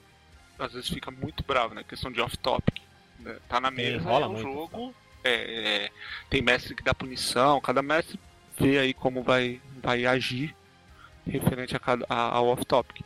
às 0.59 0.73
vezes 0.73 0.89
fica 0.89 1.09
muito 1.09 1.43
bravo, 1.43 1.73
né? 1.73 1.83
Questão 1.83 2.11
de 2.11 2.19
off-topic. 2.21 2.81
né? 3.19 3.37
Tá 3.47 3.59
na 3.61 3.71
mesa, 3.71 4.03
rola 4.03 4.25
é 4.25 4.29
um 4.29 4.37
jogo, 4.37 4.93
é, 5.23 5.85
é, 5.85 5.91
tem 6.29 6.41
mestre 6.41 6.75
que 6.75 6.83
dá 6.83 6.93
punição, 6.93 7.59
cada 7.61 7.81
mestre 7.81 8.19
vê 8.59 8.77
aí 8.77 8.93
como 8.93 9.23
vai, 9.23 9.59
vai 9.83 10.05
agir 10.05 10.55
referente 11.27 11.75
a 11.75 11.79
cada, 11.79 12.05
a- 12.09 12.35
ao 12.35 12.47
off-topic. 12.47 13.05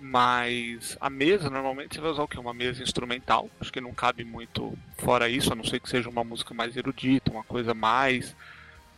Mas 0.00 0.96
a 1.00 1.10
mesa, 1.10 1.50
normalmente 1.50 1.94
você 1.94 2.00
vai 2.00 2.10
usar 2.10 2.22
o 2.22 2.28
quê? 2.28 2.38
Uma 2.38 2.54
mesa 2.54 2.82
instrumental. 2.82 3.50
Acho 3.60 3.72
que 3.72 3.80
não 3.80 3.92
cabe 3.92 4.24
muito 4.24 4.76
fora 4.96 5.28
isso, 5.28 5.52
a 5.52 5.56
não 5.56 5.64
ser 5.64 5.80
que 5.80 5.88
seja 5.88 6.08
uma 6.08 6.22
música 6.22 6.54
mais 6.54 6.76
erudita, 6.76 7.30
uma 7.32 7.42
coisa 7.42 7.74
mais 7.74 8.36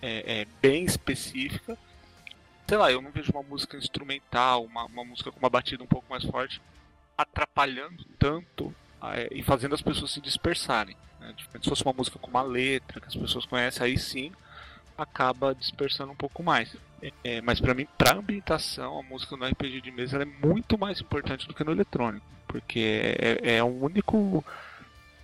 é, 0.03 0.41
é, 0.41 0.47
bem 0.61 0.85
específica. 0.85 1.79
Sei 2.69 2.77
lá, 2.77 2.93
eu 2.93 3.01
não 3.01 3.11
vejo 3.11 3.33
uma 3.33 3.43
música 3.43 3.77
instrumental, 3.77 4.65
uma, 4.65 4.85
uma 4.85 5.05
música 5.05 5.33
com 5.33 5.39
uma 5.39 5.49
batida 5.51 5.83
um 5.83 5.87
pouco 5.87 6.07
mais 6.11 6.23
forte, 6.25 6.61
atrapalhando 7.17 8.05
tanto 8.19 8.75
é, 9.15 9.29
e 9.33 9.43
fazendo 9.43 9.75
as 9.75 9.83
pessoas 9.83 10.11
se 10.13 10.21
dispersarem. 10.21 10.97
Né? 11.19 11.35
Se 11.63 11.69
fosse 11.69 11.83
uma 11.83 11.95
música 11.95 12.19
com 12.19 12.29
uma 12.31 12.43
letra 12.43 13.01
que 13.01 13.07
as 13.09 13.17
pessoas 13.17 13.47
conhecem, 13.47 13.85
aí 13.87 13.99
sim 13.99 14.33
acaba 14.99 15.55
dispersando 15.55 16.13
um 16.13 16.17
pouco 16.17 16.43
mais. 16.43 16.77
É, 17.25 17.41
mas 17.41 17.61
pra 17.61 17.75
mim, 17.75 17.87
pra 17.97 18.15
ambientação, 18.15 18.99
a 18.99 19.03
música 19.03 19.37
no 19.37 19.47
RPG 19.47 19.81
de 19.81 19.91
mesa 19.91 20.17
ela 20.17 20.25
é 20.25 20.47
muito 20.47 20.77
mais 20.77 21.01
importante 21.01 21.49
do 21.49 21.55
que 21.55 21.65
no 21.65 21.73
eletrônico. 21.73 22.27
Porque 22.47 23.17
é, 23.19 23.57
é 23.57 23.63
o 23.63 23.85
único. 23.85 24.45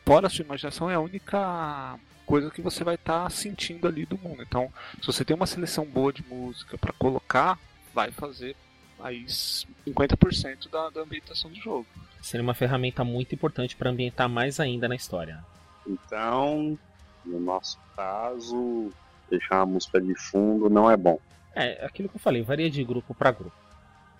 Fora 0.04 0.28
a 0.28 0.30
sua 0.30 0.44
imaginação, 0.44 0.90
é 0.90 0.94
a 0.94 1.00
única 1.00 1.98
coisa 2.24 2.50
que 2.50 2.60
você 2.60 2.84
vai 2.84 2.94
estar 2.94 3.30
sentindo 3.30 3.86
ali 3.86 4.06
do 4.06 4.16
mundo. 4.18 4.42
Então, 4.42 4.72
se 5.00 5.06
você 5.06 5.24
tem 5.24 5.34
uma 5.34 5.46
seleção 5.46 5.84
boa 5.84 6.12
de 6.12 6.24
música 6.26 6.78
pra 6.78 6.92
colocar, 6.92 7.58
vai 7.92 8.12
fazer 8.12 8.56
aí 9.00 9.24
50% 9.24 10.70
da, 10.70 10.90
da 10.90 11.00
ambientação 11.02 11.50
do 11.50 11.56
jogo. 11.56 11.86
Seria 12.22 12.42
uma 12.42 12.54
ferramenta 12.54 13.04
muito 13.04 13.34
importante 13.34 13.76
para 13.76 13.90
ambientar 13.90 14.28
mais 14.28 14.58
ainda 14.60 14.88
na 14.88 14.94
história. 14.94 15.44
Então, 15.86 16.78
no 17.24 17.40
nosso 17.40 17.78
caso, 17.94 18.90
deixar 19.30 19.58
uma 19.58 19.74
música 19.74 20.00
de 20.00 20.14
fundo 20.14 20.68
não 20.68 20.90
é 20.90 20.96
bom. 20.96 21.18
É, 21.56 21.84
aquilo 21.86 22.08
que 22.08 22.16
eu 22.16 22.20
falei, 22.20 22.42
varia 22.42 22.70
de 22.70 22.84
grupo 22.84 23.14
para 23.14 23.32
grupo. 23.32 23.56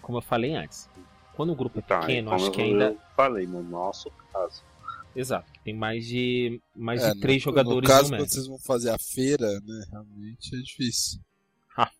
Como 0.00 0.18
eu 0.18 0.22
falei 0.22 0.54
antes. 0.54 0.88
Quando 1.34 1.52
o 1.52 1.54
grupo 1.54 1.78
é 1.78 1.82
Então, 1.84 2.00
pequeno, 2.00 2.30
como 2.30 2.42
acho 2.42 2.50
que 2.50 2.60
eu 2.60 2.64
ainda. 2.64 2.96
falei, 3.14 3.46
no 3.46 3.62
nosso 3.62 4.10
caso. 4.32 4.62
Exato, 5.14 5.50
tem 5.64 5.74
mais 5.74 6.06
de 6.06 6.60
mais 6.74 7.02
É, 7.02 7.12
de 7.12 7.20
três 7.20 7.42
no, 7.42 7.44
jogadores 7.50 7.88
No 7.88 7.94
caso, 7.94 8.10
no 8.10 8.18
quando 8.18 8.28
vocês 8.28 8.46
vão 8.46 8.58
fazer 8.58 8.90
a 8.90 8.98
feira, 8.98 9.60
né, 9.60 9.84
realmente 9.90 10.54
é 10.54 10.58
difícil. 10.62 11.20
Ah. 11.76 11.90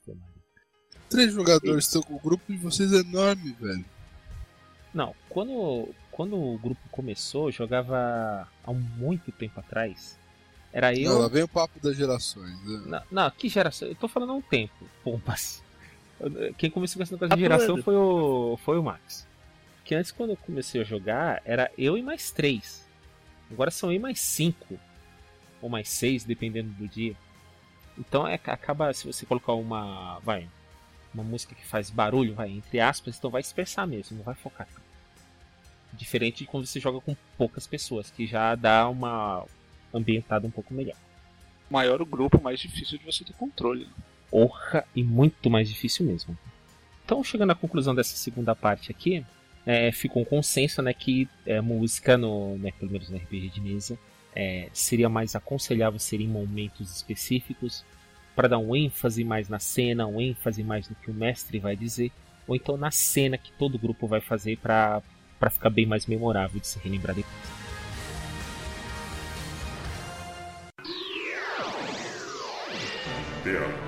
Três 1.09 1.33
jogadores 1.33 1.85
estão 1.87 2.03
com 2.03 2.15
o 2.15 2.19
grupo 2.21 2.45
de 2.51 2.59
vocês 2.59 2.93
é 2.93 2.97
enorme, 3.01 3.53
velho. 3.61 3.85
Não, 4.93 5.15
quando, 5.29 5.89
quando 6.11 6.37
o 6.37 6.59
grupo 6.59 6.81
começou, 6.91 7.49
eu 7.49 7.53
jogava 7.53 8.49
há 8.65 8.73
muito 8.73 9.31
tempo 9.33 9.61
atrás. 9.61 10.19
Era 10.77 10.95
eu. 10.95 11.11
Não, 11.11 11.21
lá 11.21 11.29
vem 11.29 11.43
o 11.43 11.49
papo 11.49 11.81
das 11.81 11.97
gerações. 11.97 12.55
né? 12.67 12.83
Não, 12.85 13.03
não, 13.11 13.31
que 13.31 13.49
geração? 13.49 13.89
Eu 13.89 13.95
tô 13.95 14.07
falando 14.07 14.33
há 14.33 14.35
um 14.35 14.43
tempo, 14.43 14.87
pompas. 15.03 15.65
Quem 16.59 16.69
começou 16.71 16.99
com 16.99 17.03
esse 17.03 17.13
negócio 17.13 17.35
de 17.35 17.35
Tá 17.35 17.41
geração 17.41 17.83
foi 17.83 17.97
o, 17.97 18.59
foi 18.63 18.79
o 18.79 18.83
Max. 18.83 19.27
Porque 19.79 19.95
antes, 19.95 20.13
quando 20.13 20.31
eu 20.31 20.37
comecei 20.37 20.83
a 20.83 20.85
jogar, 20.85 21.41
era 21.47 21.73
eu 21.79 21.97
e 21.97 22.03
mais 22.03 22.31
três. 22.31 22.85
Agora 23.51 23.71
são 23.71 23.91
eu 23.91 23.97
e 23.97 23.99
mais 23.99 24.21
cinco. 24.21 24.79
Ou 25.63 25.71
mais 25.71 25.89
seis, 25.89 26.25
dependendo 26.25 26.69
do 26.69 26.87
dia. 26.87 27.17
Então 27.97 28.29
é, 28.29 28.35
acaba, 28.35 28.93
se 28.93 29.07
você 29.07 29.25
colocar 29.25 29.55
uma. 29.55 30.19
Vai. 30.19 30.47
Uma 31.15 31.25
música 31.25 31.55
que 31.55 31.65
faz 31.65 31.89
barulho, 31.89 32.35
vai, 32.35 32.51
entre 32.51 32.81
aspas, 32.81 33.17
então 33.17 33.31
vai 33.31 33.41
dispersar 33.41 33.87
mesmo, 33.87 34.19
não 34.19 34.25
vai 34.25 34.35
focar. 34.35 34.69
Diferente 35.95 36.41
de 36.41 36.47
quando 36.47 36.67
você 36.67 36.79
joga 36.79 37.01
com 37.01 37.17
poucas 37.39 37.67
pessoas, 37.67 38.11
que 38.11 38.27
já 38.27 38.55
dá 38.55 38.87
uma 38.91 39.47
ambientada 39.97 40.47
um 40.47 40.51
pouco 40.51 40.75
melhor. 40.75 40.97
Maior 41.71 42.01
o 42.01 42.07
grupo, 42.07 42.41
mais 42.41 42.61
difícil 42.61 42.99
de 42.99 43.05
você 43.05 43.25
ter 43.25 43.33
controle. 43.33 43.85
Né? 43.85 43.91
Orra 44.31 44.85
e 44.95 45.03
muito 45.03 45.51
mais 45.51 45.69
difícil 45.69 46.07
mesmo. 46.07 46.37
Então, 47.05 47.23
chegando 47.23 47.53
à 47.53 47.55
conclusão 47.55 47.95
dessa 47.95 48.17
segunda 48.17 48.55
parte 48.55 48.91
aqui, 48.91 49.25
é, 49.65 49.91
ficou 49.91 50.23
um 50.23 50.25
consenso 50.25 50.81
né, 50.81 50.93
que 50.93 51.29
é, 51.45 51.61
música, 51.61 52.17
no, 52.17 52.57
né, 52.59 52.73
pelo 52.79 52.91
menos 52.91 53.11
no 53.11 53.17
RPG 53.17 53.49
de 53.49 53.61
mesa, 53.61 53.99
é, 54.35 54.69
seria 54.73 55.09
mais 55.09 55.35
aconselhável 55.35 55.99
ser 55.99 56.21
em 56.21 56.29
momentos 56.29 56.95
específicos, 56.95 57.85
para 58.35 58.49
dar 58.49 58.59
um 58.59 58.77
ênfase 58.77 59.25
mais 59.25 59.49
na 59.49 59.59
cena, 59.59 60.07
um 60.07 60.21
ênfase 60.21 60.63
mais 60.63 60.89
no 60.89 60.95
que 60.95 61.11
o 61.11 61.15
mestre 61.15 61.59
vai 61.59 61.75
dizer, 61.75 62.13
ou 62.47 62.55
então 62.55 62.77
na 62.77 62.91
cena 62.91 63.39
que 63.39 63.51
todo 63.53 63.79
grupo 63.79 64.07
vai 64.07 64.21
fazer 64.21 64.59
para 64.59 65.03
ficar 65.51 65.71
bem 65.71 65.87
mais 65.87 66.07
memorável 66.07 66.61
de 66.61 66.67
se 66.67 66.79
relembrar 66.79 67.17
depois. 67.17 67.66
Teatro. 73.47 73.87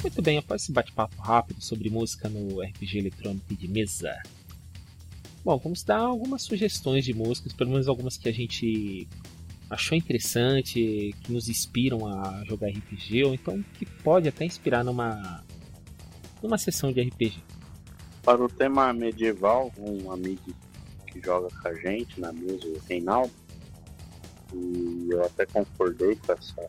Muito 0.00 0.22
bem, 0.22 0.38
após 0.38 0.62
esse 0.62 0.70
bate-papo 0.70 1.20
rápido 1.20 1.60
sobre 1.60 1.90
música 1.90 2.28
no 2.28 2.62
RPG 2.62 2.98
eletrônico 2.98 3.52
de 3.52 3.66
mesa, 3.66 4.16
bom, 5.44 5.58
vamos 5.58 5.82
dar 5.82 5.98
algumas 5.98 6.42
sugestões 6.42 7.04
de 7.04 7.12
músicas, 7.12 7.52
pelo 7.52 7.70
menos 7.70 7.88
algumas 7.88 8.16
que 8.16 8.28
a 8.28 8.32
gente 8.32 9.08
achou 9.68 9.98
interessante, 9.98 11.12
que 11.20 11.32
nos 11.32 11.48
inspiram 11.48 12.06
a 12.06 12.44
jogar 12.44 12.68
RPG, 12.68 13.24
ou 13.24 13.34
então 13.34 13.60
que 13.76 13.84
pode 13.84 14.28
até 14.28 14.44
inspirar 14.44 14.84
numa, 14.84 15.44
numa 16.40 16.56
sessão 16.56 16.92
de 16.92 17.00
RPG. 17.02 17.42
Para 18.22 18.44
o 18.44 18.48
tema 18.48 18.92
medieval, 18.92 19.72
um 19.76 20.12
amigo 20.12 20.54
que 21.10 21.20
joga 21.20 21.48
com 21.62 21.68
a 21.68 21.74
gente 21.74 22.20
na 22.20 22.32
mesa, 22.32 22.66
o 22.66 22.78
Reinaldo, 22.88 23.32
e 24.54 25.08
eu 25.10 25.24
até 25.24 25.46
concordei 25.46 26.16
com 26.16 26.32
essa 26.32 26.68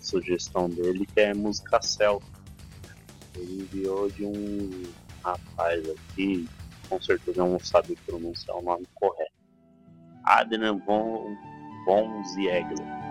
sugestão 0.00 0.68
dele, 0.68 1.06
que 1.06 1.20
é 1.20 1.34
música 1.34 1.80
celta 1.82 2.38
ele 3.38 3.62
enviou 3.62 4.08
de 4.10 4.24
um 4.24 4.82
rapaz 5.22 5.88
aqui, 5.90 6.48
com 6.88 7.00
certeza 7.00 7.44
não 7.44 7.58
sabe 7.58 7.96
pronunciar 8.06 8.56
o 8.56 8.62
nome 8.62 8.86
correto. 8.94 9.32
Adnan 10.24 10.78
von, 10.78 11.36
von 11.86 12.24
Ziegler. 12.24 13.07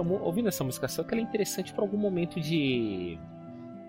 Ouvindo 0.00 0.48
essa 0.48 0.64
música 0.64 0.88
só 0.88 1.02
que 1.02 1.14
ela 1.14 1.20
é 1.20 1.24
interessante 1.24 1.72
para 1.72 1.82
algum 1.82 1.98
momento 1.98 2.40
de 2.40 3.18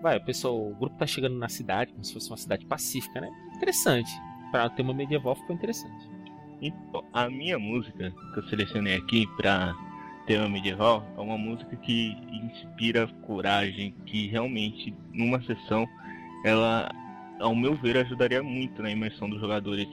vai, 0.02 0.16
o 0.18 0.20
pessoal, 0.20 0.60
o 0.60 0.74
grupo 0.74 0.96
tá 0.98 1.06
chegando 1.06 1.38
na 1.38 1.48
cidade, 1.48 1.92
como 1.92 2.04
se 2.04 2.12
fosse 2.12 2.28
uma 2.28 2.36
cidade 2.36 2.66
pacífica, 2.66 3.20
né? 3.20 3.30
Interessante. 3.56 4.10
Para 4.50 4.66
o 4.66 4.70
tema 4.70 4.92
medieval 4.92 5.36
ficou 5.36 5.54
interessante. 5.54 6.10
Então, 6.60 7.04
a 7.12 7.30
minha 7.30 7.58
música 7.58 8.12
que 8.34 8.38
eu 8.38 8.48
selecionei 8.48 8.96
aqui 8.96 9.26
para 9.36 9.74
tema 10.26 10.48
medieval 10.48 11.04
é 11.16 11.20
uma 11.20 11.38
música 11.38 11.76
que 11.76 12.16
inspira 12.32 13.06
coragem, 13.22 13.94
que 14.04 14.26
realmente 14.28 14.94
numa 15.12 15.40
sessão 15.42 15.88
ela, 16.44 16.90
ao 17.40 17.54
meu 17.54 17.74
ver, 17.76 17.96
ajudaria 17.96 18.42
muito 18.42 18.82
na 18.82 18.90
imersão 18.90 19.30
dos 19.30 19.40
jogadores 19.40 19.88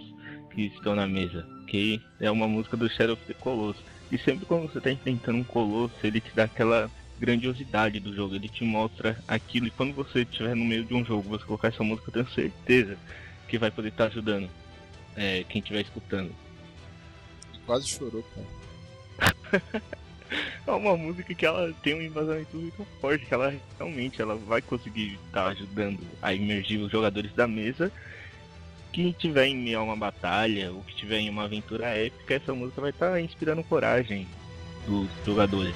que 0.52 0.64
estão 0.64 0.96
na 0.96 1.08
mesa. 1.08 1.48
Que 1.68 2.02
é 2.20 2.30
uma 2.30 2.48
música 2.48 2.76
do 2.76 2.90
Shadow 2.90 3.14
of 3.14 3.26
the 3.26 3.34
Colossus. 3.36 3.84
E 4.12 4.18
sempre 4.18 4.46
quando 4.46 4.72
você 4.72 4.80
está 4.80 4.92
enfrentando 4.92 5.38
um 5.38 5.44
colosso, 5.44 5.94
ele 6.04 6.20
te 6.20 6.32
dá 6.34 6.46
aquela 6.46 6.90
grandiosidade 7.20 8.00
do 8.00 8.16
jogo. 8.16 8.36
Ele 8.36 8.50
te 8.50 8.64
mostra 8.64 9.22
aquilo 9.28 9.68
e 9.68 9.72
quando 9.72 9.94
você 9.94 10.22
estiver 10.22 10.56
no 10.56 10.66
meio 10.66 10.86
de 10.86 10.94
um 10.94 11.06
jogo, 11.06 11.30
você 11.30 11.46
colocar 11.46 11.68
essa 11.68 11.84
música, 11.84 12.10
eu 12.10 12.14
tenho 12.14 12.30
certeza 12.30 12.98
que 13.48 13.58
vai 13.58 13.70
poder 13.70 13.90
estar 13.90 14.06
ajudando 14.06 14.50
é, 15.16 15.44
quem 15.50 15.60
estiver 15.60 15.82
escutando. 15.82 16.34
Quase 17.66 17.88
chorou, 17.88 18.24
cara. 18.34 19.64
é 20.66 20.72
uma 20.72 20.96
música 20.96 21.34
que 21.34 21.46
ela 21.46 21.74
tem 21.84 21.96
um 21.96 22.02
embasamento 22.02 22.56
muito 22.56 22.86
forte, 23.02 23.26
que 23.26 23.34
ela 23.34 23.54
realmente 23.78 24.22
ela 24.22 24.36
vai 24.36 24.62
conseguir 24.62 25.20
estar 25.28 25.48
ajudando 25.48 26.00
a 26.22 26.34
imergir 26.34 26.80
os 26.80 26.92
jogadores 26.92 27.34
da 27.34 27.48
mesa. 27.48 27.92
Quem 28.92 29.12
tiver 29.12 29.46
em 29.46 29.56
meio 29.56 29.80
a 29.80 29.84
uma 29.84 29.96
batalha 29.96 30.72
ou 30.72 30.82
que 30.82 30.96
tiver 30.96 31.20
em 31.20 31.30
uma 31.30 31.44
aventura 31.44 31.88
épica, 31.90 32.34
essa 32.34 32.54
música 32.54 32.82
vai 32.82 32.90
estar 32.90 33.22
inspirando 33.22 33.64
coragem 33.64 34.28
dos 34.88 35.08
jogadores. 35.24 35.76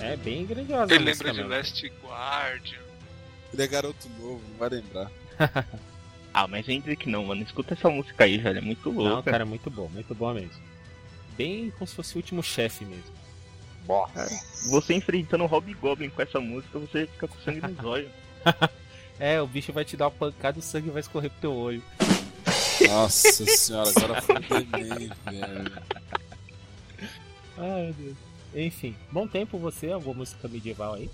É 0.00 0.16
bem 0.16 0.44
grandiosa. 0.44 0.92
Ele 0.92 1.04
lembra 1.04 1.32
de 1.32 1.42
Last 1.44 1.92
Guardian. 2.02 2.78
Ele 3.52 3.62
é 3.62 3.66
garoto 3.66 4.08
novo, 4.18 4.42
não 4.50 4.58
vai 4.58 4.68
lembrar. 4.68 5.10
ah, 6.34 6.48
mas 6.48 6.66
que 6.66 7.08
não, 7.08 7.26
mano. 7.26 7.42
Escuta 7.42 7.74
essa 7.74 7.88
música 7.88 8.24
aí, 8.24 8.38
velho. 8.38 8.58
É 8.58 8.60
muito 8.60 8.90
louca. 8.90 9.14
Não, 9.14 9.22
cara, 9.22 9.42
é 9.42 9.46
muito 9.46 9.70
bom, 9.70 9.88
muito 9.88 10.12
boa 10.16 10.34
mesmo. 10.34 10.60
Bem 11.38 11.70
como 11.70 11.86
se 11.86 11.94
fosse 11.94 12.14
o 12.14 12.16
último 12.16 12.42
chefe 12.42 12.84
mesmo. 12.84 13.14
Boa. 13.86 14.08
Você 14.70 14.94
enfrentando 14.94 15.44
o 15.44 15.46
Hobgoblin 15.46 16.10
com 16.10 16.22
essa 16.22 16.40
música, 16.40 16.76
você 16.78 17.06
fica 17.06 17.28
com 17.28 17.38
sangue 17.40 17.60
nos 17.60 17.84
olhos. 17.84 18.10
é, 19.20 19.40
o 19.40 19.46
bicho 19.46 19.72
vai 19.72 19.84
te 19.84 19.96
dar 19.96 20.06
uma 20.06 20.10
pancada 20.10 20.58
e 20.58 20.60
o 20.60 20.62
sangue 20.62 20.90
vai 20.90 21.00
escorrer 21.00 21.30
pro 21.30 21.40
teu 21.40 21.54
olho. 21.54 21.82
Nossa 22.88 23.46
senhora, 23.46 23.90
agora 23.90 24.22
foi 24.22 24.40
bem, 24.40 24.66
velho. 24.66 25.72
Ai, 27.56 27.82
meu 27.84 27.92
Deus. 27.92 28.16
Enfim, 28.54 28.96
bom 29.10 29.26
tempo 29.26 29.58
você, 29.58 29.92
alguma 29.92 30.16
música 30.16 30.48
medieval 30.48 30.94
aí? 30.94 31.10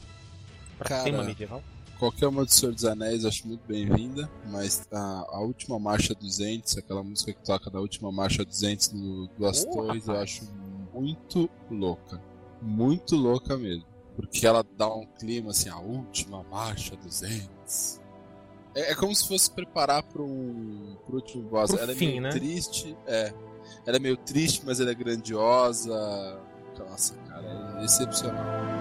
Pra 0.79 0.89
Cara, 0.89 1.05
tema 1.05 1.23
medieval? 1.25 1.63
Qualquer 2.01 2.29
uma 2.29 2.47
do 2.47 2.51
Senhor 2.51 2.75
dos 2.75 2.87
Anéis 2.87 3.27
acho 3.27 3.47
muito 3.47 3.61
bem-vinda, 3.69 4.27
mas 4.49 4.89
a, 4.91 5.27
a, 5.29 5.41
última 5.41 5.79
marcha 5.79 6.15
dos 6.15 6.41
Ents, 6.41 6.79
aquela 6.79 7.03
música 7.03 7.31
que 7.31 7.45
toca 7.45 7.69
da 7.69 7.79
última 7.79 8.11
marcha 8.11 8.43
dos 8.43 8.63
Ents 8.63 8.89
do 8.89 9.29
Duas 9.37 9.67
oh, 9.69 9.71
Torres, 9.71 10.09
eu 10.09 10.19
acho 10.19 10.49
muito 10.95 11.51
louca. 11.71 12.19
Muito 12.63 13.17
louca 13.17 13.55
mesmo. 13.59 13.85
Porque 14.17 14.47
ela 14.47 14.65
dá 14.79 14.89
um 14.89 15.05
clima 15.05 15.51
assim, 15.51 15.69
a 15.69 15.79
última 15.79 16.43
marcha 16.45 16.97
dos 16.97 17.23
Ents. 17.23 18.01
É, 18.75 18.93
é 18.93 18.95
como 18.95 19.15
se 19.15 19.29
fosse 19.29 19.51
preparar 19.51 20.03
para 20.03 20.23
um 20.23 20.97
pro 21.05 21.17
último 21.17 21.51
boss. 21.51 21.71
Pro 21.71 21.83
ela 21.83 21.95
fim, 21.95 22.07
é 22.07 22.09
meio 22.13 22.23
né? 22.23 22.31
triste, 22.31 22.97
é. 23.07 23.35
Ela 23.85 23.99
é 23.99 24.01
meio 24.01 24.17
triste, 24.17 24.63
mas 24.65 24.81
ela 24.81 24.91
é 24.91 24.95
grandiosa. 24.95 26.41
Nossa, 26.79 27.13
cara, 27.29 27.79
é 27.79 27.85
excepcional. 27.85 28.81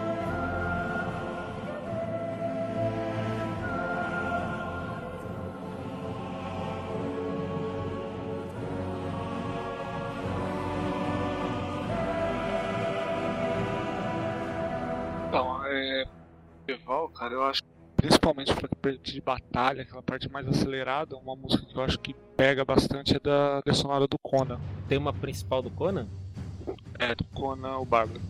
Medieval, 16.69 17.09
cara, 17.09 17.33
eu 17.33 17.43
acho 17.43 17.63
principalmente 17.95 18.53
pra 18.53 18.69
parte 18.69 19.13
de 19.13 19.21
batalha, 19.21 19.81
aquela 19.81 20.01
parte 20.01 20.29
mais 20.29 20.47
acelerada, 20.47 21.17
uma 21.17 21.35
música 21.35 21.65
que 21.65 21.75
eu 21.75 21.83
acho 21.83 21.99
que 21.99 22.13
pega 22.37 22.63
bastante 22.63 23.15
é 23.15 23.19
da, 23.19 23.59
da 23.59 23.73
sonora 23.73 24.07
do 24.07 24.17
Conan. 24.19 24.59
Tem 24.87 24.97
uma 24.97 25.11
principal 25.11 25.61
do 25.61 25.69
Conan? 25.69 26.07
É, 26.97 27.13
do 27.13 27.25
Conan 27.25 27.77
o 27.77 27.85
Bárbaro, 27.85 28.21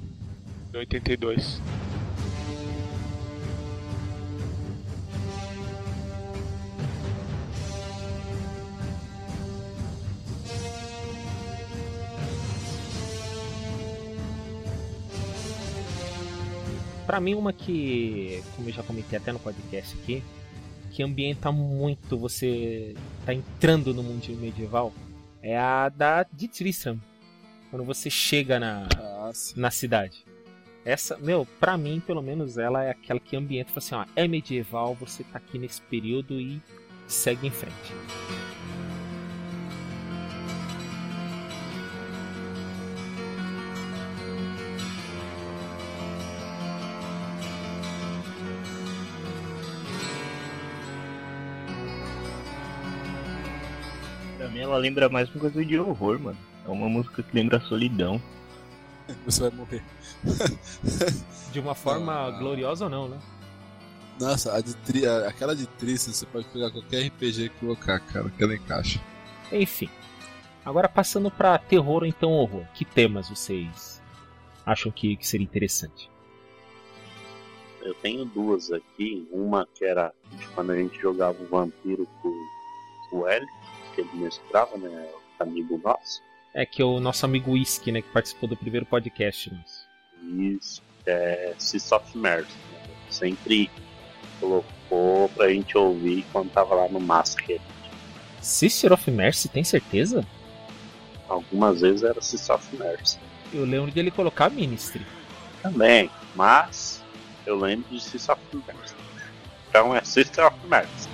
de 0.72 0.78
82. 0.78 1.62
Pra 17.10 17.20
mim, 17.20 17.34
uma 17.34 17.52
que, 17.52 18.44
como 18.56 18.70
eu 18.70 18.74
já 18.74 18.84
comentei 18.84 19.18
até 19.18 19.32
no 19.32 19.40
podcast 19.40 19.98
aqui, 19.98 20.24
que 20.92 21.02
ambienta 21.02 21.52
muito 21.52 22.16
você 22.16 22.94
tá 23.26 23.34
entrando 23.34 23.96
no 23.96 24.04
mundo 24.04 24.30
medieval, 24.40 24.94
é 25.42 25.58
a 25.58 25.90
da 25.90 26.22
de 26.32 26.48
Tristram. 26.48 27.02
Quando 27.72 27.84
você 27.84 28.12
chega 28.12 28.60
na, 28.60 28.88
sim. 29.34 29.60
na 29.60 29.72
cidade. 29.72 30.24
Essa, 30.86 31.18
meu, 31.18 31.48
pra 31.60 31.76
mim, 31.80 32.00
pelo 32.00 32.22
menos, 32.22 32.60
ela 32.60 32.84
é 32.84 32.92
aquela 32.92 33.20
que 33.20 33.36
ambienta, 33.36 33.72
fala 33.72 34.04
assim, 34.04 34.12
ó, 34.12 34.14
é 34.16 34.28
medieval, 34.28 34.94
você 34.94 35.24
tá 35.24 35.40
aqui 35.40 35.58
nesse 35.58 35.82
período 35.82 36.40
e 36.40 36.62
segue 37.08 37.48
em 37.48 37.52
frente. 37.52 37.92
Ela 54.70 54.78
lembra 54.80 55.10
mais 55.10 55.30
uma 55.30 55.40
coisa 55.42 55.64
de 55.66 55.80
horror, 55.80 56.20
mano. 56.20 56.38
É 56.66 56.70
uma 56.70 56.88
música 56.90 57.24
que 57.24 57.36
lembra 57.36 57.58
a 57.58 57.62
solidão. 57.62 58.22
Você 59.26 59.42
vai 59.42 59.52
morrer. 59.52 59.84
De 61.52 61.60
uma 61.60 61.74
forma 61.74 62.14
Ah. 62.28 62.32
gloriosa 62.32 62.86
ou 62.86 62.90
não, 62.92 63.08
né? 63.10 63.18
Nossa, 64.20 64.54
a 64.56 64.62
de 64.62 64.76
tri... 64.76 65.06
a- 65.08 65.28
aquela 65.28 65.56
de 65.56 65.66
triste 65.66 66.12
você 66.14 66.26
pode 66.26 66.46
pegar 66.50 66.70
qualquer 66.72 67.08
RPG 67.08 67.46
e 67.46 67.50
colocar, 67.50 68.00
cara, 68.00 68.30
que 68.30 68.44
ela 68.44 68.54
encaixa. 68.54 69.00
Enfim. 69.52 69.90
Agora 70.66 70.88
passando 70.90 71.32
pra 71.32 71.58
terror 71.58 72.04
ou 72.04 72.06
então 72.06 72.32
horror. 72.32 72.66
Que 72.74 72.86
temas 72.86 73.30
vocês 73.30 74.00
acham 74.66 74.92
que, 74.92 75.16
que 75.16 75.26
seria 75.28 75.46
interessante? 75.46 76.10
Eu 77.82 77.94
tenho 77.96 78.26
duas 78.26 78.72
aqui. 78.72 79.28
Uma 79.32 79.66
que 79.74 79.86
era 79.86 80.14
de 80.32 80.46
quando 80.50 80.72
a 80.72 80.76
gente 80.76 81.00
jogava 81.00 81.42
o 81.42 81.48
vampiro 81.48 82.06
com 82.22 83.18
o 83.18 83.26
L, 83.28 83.46
que 83.48 83.59
ele 84.00 84.10
mestrava, 84.14 84.78
né? 84.78 85.08
Amigo 85.40 85.80
nosso. 85.84 86.22
É 86.54 86.66
que 86.66 86.84
o 86.84 87.00
nosso 87.00 87.26
amigo 87.26 87.52
Whisky, 87.52 87.92
né, 87.92 88.02
que 88.02 88.10
participou 88.10 88.50
do 88.50 88.58
primeiro 88.58 88.86
podcast 88.86 89.54
nosso. 89.54 89.88
Isso, 90.22 90.82
é 91.06 91.54
Seas 91.58 91.92
of 91.92 92.18
Mercy. 92.18 92.52
Né? 92.52 92.96
Sempre 93.10 93.72
colocou 94.40 95.30
pra 95.30 95.50
gente 95.50 95.78
ouvir 95.78 96.26
quando 96.32 96.50
tava 96.52 96.76
lá 96.76 96.90
no 96.90 97.00
Masker. 97.00 97.62
Sister 98.42 98.92
of 98.94 99.10
Mercy, 99.12 99.50
tem 99.50 99.64
certeza? 99.64 100.26
Algumas 101.28 101.82
vezes 101.82 102.04
era 102.04 102.22
Seas 102.22 102.50
of 102.50 102.76
Mercy. 102.76 103.20
Eu 103.54 103.66
lembro 103.66 103.92
de 103.92 104.00
ele 104.00 104.12
colocar 104.12 104.50
Ministry. 104.50 105.06
Também, 105.62 106.10
mas 106.36 107.04
eu 107.46 107.58
lembro 107.58 107.90
de 107.90 108.02
Seas 108.02 108.30
of 108.30 108.42
Mercy. 108.54 108.96
Então 109.70 109.96
é 109.96 110.04
Sister 110.04 110.48
of 110.48 110.58
Mercy. 110.68 111.09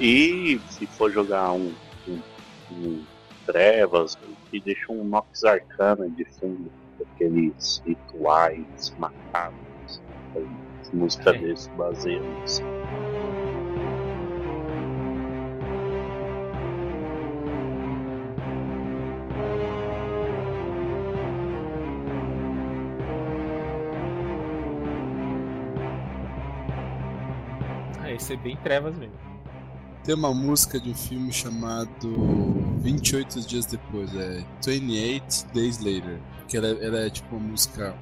E 0.00 0.58
se 0.70 0.86
for 0.86 1.12
jogar 1.12 1.52
um, 1.52 1.74
um, 2.08 2.20
um 2.72 3.04
Trevas, 3.44 4.16
que 4.50 4.60
deixa 4.60 4.90
um 4.92 5.04
Nox 5.04 5.44
Arcana 5.44 6.08
de 6.08 6.24
fundo, 6.24 6.70
aqueles 7.14 7.82
rituais 7.84 8.94
macabros. 8.98 10.00
As 10.80 10.90
músicas 10.92 11.34
É. 11.34 11.38
desse 11.38 11.70
baseiam. 11.70 12.22
Ah, 27.98 28.10
é 28.32 28.36
bem 28.36 28.56
trevas 28.56 28.96
mesmo. 28.96 29.29
Tem 30.04 30.14
uma 30.14 30.32
música 30.32 30.80
de 30.80 30.90
um 30.90 30.94
filme 30.94 31.32
chamado 31.32 32.08
28 32.80 33.40
Dias 33.42 33.66
Depois, 33.66 34.14
é 34.16 34.42
28 34.64 35.46
Days 35.52 35.78
Later. 35.78 36.20
Que 36.48 36.56
ela, 36.56 36.68
ela 36.68 36.98
é 37.00 37.10
tipo 37.10 37.36
uma 37.36 37.48
música. 37.48 37.94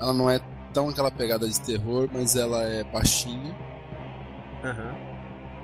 Ela 0.00 0.12
não 0.12 0.28
é 0.28 0.40
tão 0.72 0.88
aquela 0.88 1.10
pegada 1.10 1.48
de 1.48 1.60
terror, 1.60 2.08
mas 2.12 2.34
ela 2.34 2.62
é 2.62 2.82
baixinha. 2.84 3.54
Aham. 4.64 4.94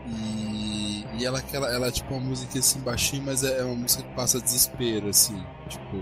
E, 0.07 1.05
e 1.19 1.25
ela, 1.25 1.39
é 1.39 1.41
aquela, 1.41 1.73
ela 1.73 1.89
é 1.89 1.91
tipo 1.91 2.15
uma 2.15 2.21
música 2.21 2.59
assim 2.59 2.81
baixinha, 2.81 3.23
mas 3.25 3.43
é, 3.43 3.59
é 3.59 3.65
uma 3.65 3.75
música 3.75 4.03
que 4.03 4.15
passa 4.15 4.41
desespero, 4.41 5.09
assim. 5.09 5.45
Tipo. 5.69 5.97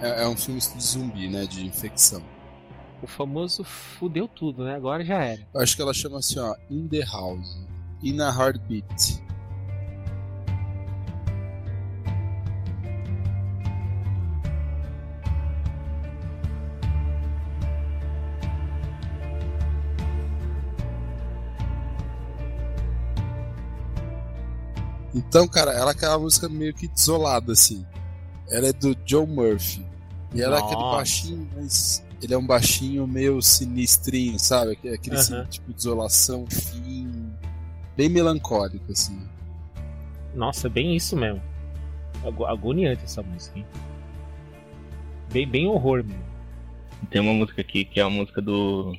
É, 0.00 0.24
é 0.24 0.28
um 0.28 0.36
filme 0.36 0.60
de 0.60 0.82
zumbi, 0.82 1.28
né? 1.28 1.46
De 1.46 1.66
infecção. 1.66 2.22
O 3.02 3.06
famoso 3.06 3.64
fudeu 3.64 4.28
tudo, 4.28 4.64
né? 4.64 4.76
Agora 4.76 5.04
já 5.04 5.22
era. 5.22 5.46
Eu 5.52 5.60
acho 5.60 5.76
que 5.76 5.82
ela 5.82 5.94
chama 5.94 6.18
assim, 6.18 6.38
ó, 6.38 6.54
In 6.70 6.88
the 6.88 7.04
House. 7.04 7.58
In 8.02 8.20
a 8.20 8.28
Heartbeat. 8.28 9.13
Então, 25.14 25.46
cara, 25.46 25.72
ela 25.72 25.90
é 25.90 25.94
aquela 25.94 26.18
música 26.18 26.48
meio 26.48 26.74
que 26.74 26.88
desolada, 26.88 27.52
assim. 27.52 27.86
Ela 28.50 28.68
é 28.68 28.72
do 28.72 28.96
Joe 29.06 29.26
Murphy. 29.26 29.84
E 30.34 30.42
ela 30.42 30.56
é 30.56 30.60
aquele 30.60 30.82
baixinho, 30.82 31.48
mas 31.54 32.04
ele 32.20 32.34
é 32.34 32.38
um 32.38 32.46
baixinho 32.46 33.06
meio 33.06 33.40
sinistrinho, 33.40 34.38
sabe? 34.38 34.72
Aquele 34.72 35.16
assim, 35.16 35.34
Aham. 35.34 35.44
tipo 35.46 35.72
de 35.72 35.78
isolação 35.78 36.44
fim, 36.50 37.32
bem 37.96 38.08
melancólico, 38.08 38.90
assim. 38.90 39.16
Nossa, 40.34 40.68
bem 40.68 40.96
isso 40.96 41.16
mesmo. 41.16 41.40
Ago- 42.24 42.46
Agoniante 42.46 43.04
essa 43.04 43.22
música, 43.22 43.56
hein? 43.58 43.66
Bem, 45.32 45.46
bem 45.48 45.66
horror 45.68 46.02
mesmo. 46.02 46.24
Tem 47.10 47.20
uma 47.20 47.32
música 47.34 47.60
aqui 47.60 47.84
que 47.84 48.00
é 48.00 48.02
a 48.02 48.10
música 48.10 48.42
do 48.42 48.92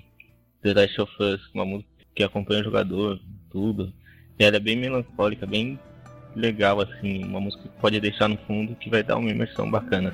The 0.62 0.74
Last 0.74 1.02
of 1.02 1.12
Us, 1.22 1.42
uma 1.54 1.66
música 1.66 1.90
que 2.14 2.24
acompanha 2.24 2.62
o 2.62 2.64
jogador, 2.64 3.20
tudo. 3.50 3.92
E 4.40 4.44
ela 4.44 4.56
é 4.56 4.60
bem 4.60 4.78
melancólica, 4.78 5.46
bem 5.46 5.78
legal, 6.36 6.82
assim, 6.82 7.24
uma 7.24 7.40
música 7.40 7.64
que 7.64 7.70
pode 7.80 8.00
deixar 8.00 8.28
no 8.28 8.38
fundo 8.40 8.76
que 8.76 8.90
vai 8.90 9.02
dar 9.02 9.18
uma 9.18 9.30
imersão 9.30 9.70
bacana. 9.70 10.14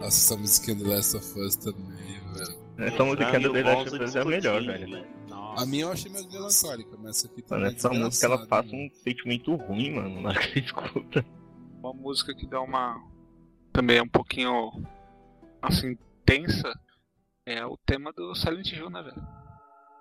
Nossa, 0.00 0.34
essa 0.34 0.36
musiquinha 0.36 0.76
do 0.76 0.88
Last 0.88 1.16
of 1.16 1.40
Us 1.40 1.56
também, 1.56 2.20
velho. 2.32 2.56
Essa 2.78 3.04
música 3.04 3.40
do 3.40 3.52
The 3.52 3.62
Last 3.62 3.88
of 3.88 4.04
Us 4.04 4.14
é 4.14 4.20
a 4.20 4.24
melhor, 4.24 4.62
velho. 4.62 5.04
Né? 5.56 5.62
A 5.62 5.66
minha 5.66 5.84
eu 5.84 5.92
achei 5.92 6.10
mais 6.10 6.26
melancólica, 6.26 6.96
mas 6.98 7.16
essa 7.16 7.26
aqui 7.26 7.42
Mano, 7.48 7.62
também 7.64 7.76
essa 7.76 7.88
é 7.88 7.98
música 7.98 8.26
ela 8.26 8.46
passa 8.46 8.74
um 8.74 8.88
sentimento 9.02 9.54
ruim, 9.54 9.94
mano, 9.94 10.20
na 10.20 10.28
hora 10.30 10.38
que 10.46 10.52
você 10.52 10.60
escuta. 10.60 11.26
Uma 11.80 11.92
música 11.92 12.34
que 12.34 12.46
dá 12.46 12.60
uma. 12.60 13.00
Também 13.72 13.98
é 13.98 14.02
um 14.02 14.08
pouquinho. 14.08 14.72
Assim, 15.62 15.96
tensa. 16.24 16.72
É 17.44 17.64
o 17.64 17.76
tema 17.86 18.12
do 18.12 18.34
Silent 18.34 18.72
Hill, 18.72 18.90
né, 18.90 19.02
velho? 19.02 19.22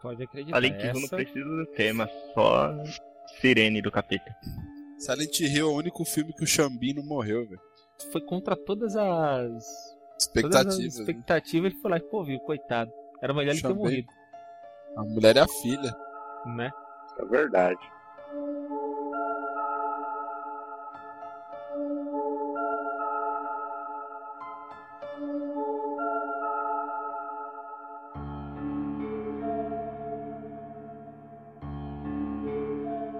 Pode 0.01 0.24
acreditar. 0.24 0.58
Além 0.58 0.76
que 0.76 0.88
eu 0.88 0.93
não 0.93 1.03
essa... 1.03 1.16
preciso 1.16 1.47
do 1.47 1.66
tema, 1.68 2.10
só 2.34 2.72
Sirene 3.39 3.82
do 3.82 3.91
capeta. 3.91 4.36
Silent 4.97 5.39
Hill 5.41 5.68
é 5.68 5.72
o 5.72 5.76
único 5.76 6.03
filme 6.06 6.34
que 6.34 6.43
o 6.43 6.47
Xambin 6.47 6.93
não 6.93 7.03
morreu, 7.03 7.47
velho. 7.47 7.62
foi 8.12 8.22
contra 8.22 8.56
todas 8.56 8.95
as 8.95 9.64
todas 10.34 10.56
as 10.56 10.78
Expectativas. 10.78 10.78
né? 10.78 10.86
expectativas. 10.88 11.72
Ele 11.72 11.82
foi 11.82 11.91
lá 11.91 11.97
e, 11.97 12.01
pô, 12.01 12.24
viu, 12.24 12.39
coitado. 12.39 12.91
Era 13.22 13.34
melhor 13.34 13.51
ele 13.51 13.62
ter 13.62 13.74
morrido, 13.74 14.08
A 14.98 15.04
mulher 15.04 15.38
é 15.38 15.41
a 15.41 15.48
filha. 15.48 15.96
né? 16.46 16.72
É 17.20 17.26
verdade. 17.26 17.80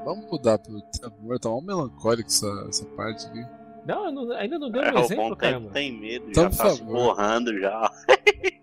Vamos 0.04 0.26
mudar 0.30 0.60
pro 0.60 0.80
terror, 0.82 1.40
tá 1.40 1.50
mal 1.50 1.62
melancólico 1.62 2.30
essa, 2.30 2.48
essa 2.70 2.86
parte 2.96 3.26
aqui. 3.28 3.44
Não, 3.86 4.12
não- 4.12 4.32
ainda 4.34 4.58
não 4.60 4.70
deu 4.70 4.82
É, 4.84 4.92
um 4.92 4.96
o 4.96 5.00
exemplo, 5.00 5.36
cara. 5.36 5.60
tempo 5.60 5.72
tem 5.74 5.92
medo, 6.00 6.30
Então, 6.30 6.44
já 6.44 6.50
por 6.50 6.58
tá 6.58 6.70
se 6.72 6.84
borrando 6.84 7.60
já. 7.60 7.92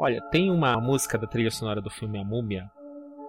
Olha, 0.00 0.20
tem 0.30 0.50
uma 0.50 0.80
música 0.80 1.18
da 1.18 1.26
trilha 1.26 1.50
sonora 1.50 1.80
do 1.80 1.90
filme 1.90 2.18
A 2.18 2.24
Múmia, 2.24 2.70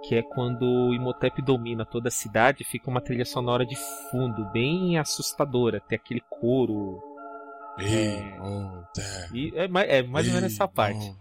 que 0.07 0.15
é 0.15 0.22
quando 0.24 0.63
o 0.63 0.93
Imhotep 0.93 1.41
domina 1.41 1.86
toda 1.86 2.07
a 2.07 2.11
cidade, 2.11 2.63
fica 2.63 2.89
uma 2.89 3.01
trilha 3.01 3.26
sonora 3.26 3.65
de 3.65 3.76
fundo, 4.09 4.45
bem 4.51 4.97
assustadora, 4.97 5.82
tem 5.82 5.97
aquele 5.97 6.22
coro. 6.30 6.99
É, 7.78 8.38
e 9.34 9.51
é, 9.55 9.67
mais- 9.67 9.89
é 9.89 10.01
mais 10.03 10.28
ou 10.28 10.34
menos 10.34 10.53
essa 10.53 10.67
parte. 10.67 11.15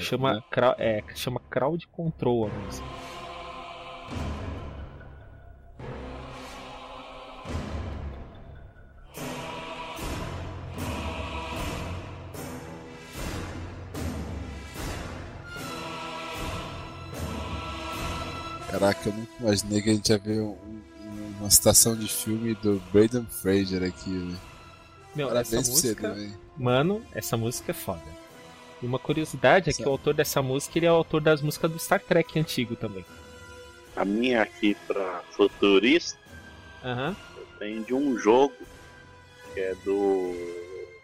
Chama, 0.00 0.42
é, 0.78 1.02
chama 1.14 1.40
Crowd 1.50 1.86
Control 1.88 2.46
a 2.46 2.48
música. 2.48 2.86
Caraca, 18.84 19.08
eu 19.08 19.12
nunca 19.14 19.32
imaginei 19.40 19.80
que 19.82 19.88
a 19.90 19.94
gente 19.94 20.08
ia 20.10 20.18
ver 20.18 20.40
um- 20.40 20.50
um- 21.00 21.34
uma 21.40 21.50
citação 21.50 21.96
de 21.96 22.06
filme 22.06 22.54
do 22.56 22.78
Braden 22.92 23.24
Fraser 23.26 23.82
aqui, 23.82 24.10
velho. 24.10 24.40
Meu, 25.14 25.28
Parabéns 25.28 25.52
essa 25.54 25.62
você 25.62 25.70
música, 25.88 26.08
também. 26.10 26.34
mano, 26.58 27.02
essa 27.14 27.34
música 27.36 27.70
é 27.70 27.74
foda. 27.74 28.02
E 28.82 28.86
uma 28.86 28.98
curiosidade 28.98 29.70
é 29.70 29.72
que 29.72 29.76
Certo. 29.78 29.88
o 29.88 29.92
autor 29.92 30.12
dessa 30.12 30.42
música 30.42 30.78
ele 30.78 30.84
é 30.86 30.92
o 30.92 30.96
autor 30.96 31.22
das 31.22 31.40
músicas 31.40 31.70
do 31.70 31.78
Star 31.78 32.00
Trek 32.00 32.38
antigo 32.38 32.76
também. 32.76 33.06
A 33.96 34.04
minha 34.04 34.42
aqui 34.42 34.76
pra 34.86 35.22
futurista 35.32 36.18
Aham. 36.84 37.16
tem 37.58 37.82
de 37.84 37.94
um 37.94 38.18
jogo 38.18 38.52
que 39.54 39.60
é 39.60 39.74
do 39.76 40.34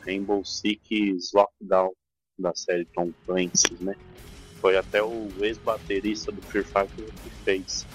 Rainbow 0.05 0.45
Six 0.45 1.31
Lockdown 1.33 1.93
da 2.39 2.53
série 2.55 2.85
Tom 2.87 3.11
Clancy, 3.25 3.75
né? 3.81 3.95
Foi 4.61 4.77
até 4.77 5.03
o 5.03 5.29
ex-baterista 5.41 6.31
do 6.31 6.43
Fear 6.43 6.65
Factor 6.65 7.07
que 7.07 7.31
fez, 7.45 7.87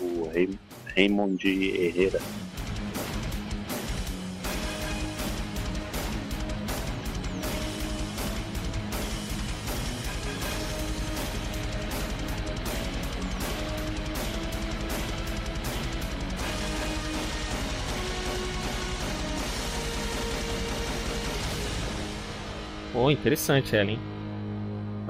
o 0.00 0.28
Ray- 0.32 0.58
Raymond 0.94 1.46
Herrera. 1.46 2.20
Pô, 22.92 23.10
interessante 23.10 23.76
ela, 23.76 23.90
hein? 23.92 23.98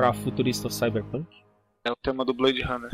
Pra 0.00 0.14
futurista 0.14 0.66
ou 0.66 0.70
cyberpunk. 0.70 1.26
É 1.84 1.92
o 1.92 1.96
tema 1.96 2.24
do 2.24 2.32
Blade 2.32 2.62
Runner. 2.62 2.90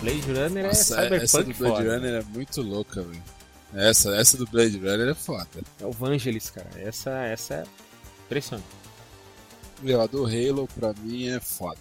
Blade 0.00 0.32
Runner 0.32 0.66
Nossa, 0.68 0.94
é 0.94 1.02
cyberpunk 1.02 1.24
essa 1.24 1.42
do 1.42 1.54
Blade 1.54 1.58
foda. 1.58 1.96
Runner 1.96 2.14
é 2.14 2.22
muito 2.22 2.62
louca, 2.62 3.02
velho. 3.02 3.37
Essa, 3.74 4.14
essa 4.16 4.36
do 4.36 4.46
Blade 4.46 4.78
Runner 4.78 5.08
é 5.08 5.14
foda. 5.14 5.46
É 5.80 5.84
o 5.86 5.92
Vangelis, 5.92 6.50
cara. 6.50 6.68
Essa, 6.76 7.10
essa 7.26 7.54
é 7.54 7.64
impressionante. 8.24 8.66
Meu, 9.82 10.00
a 10.00 10.06
do 10.06 10.24
Halo 10.24 10.66
pra 10.78 10.92
mim 11.02 11.28
é 11.28 11.38
foda. 11.38 11.78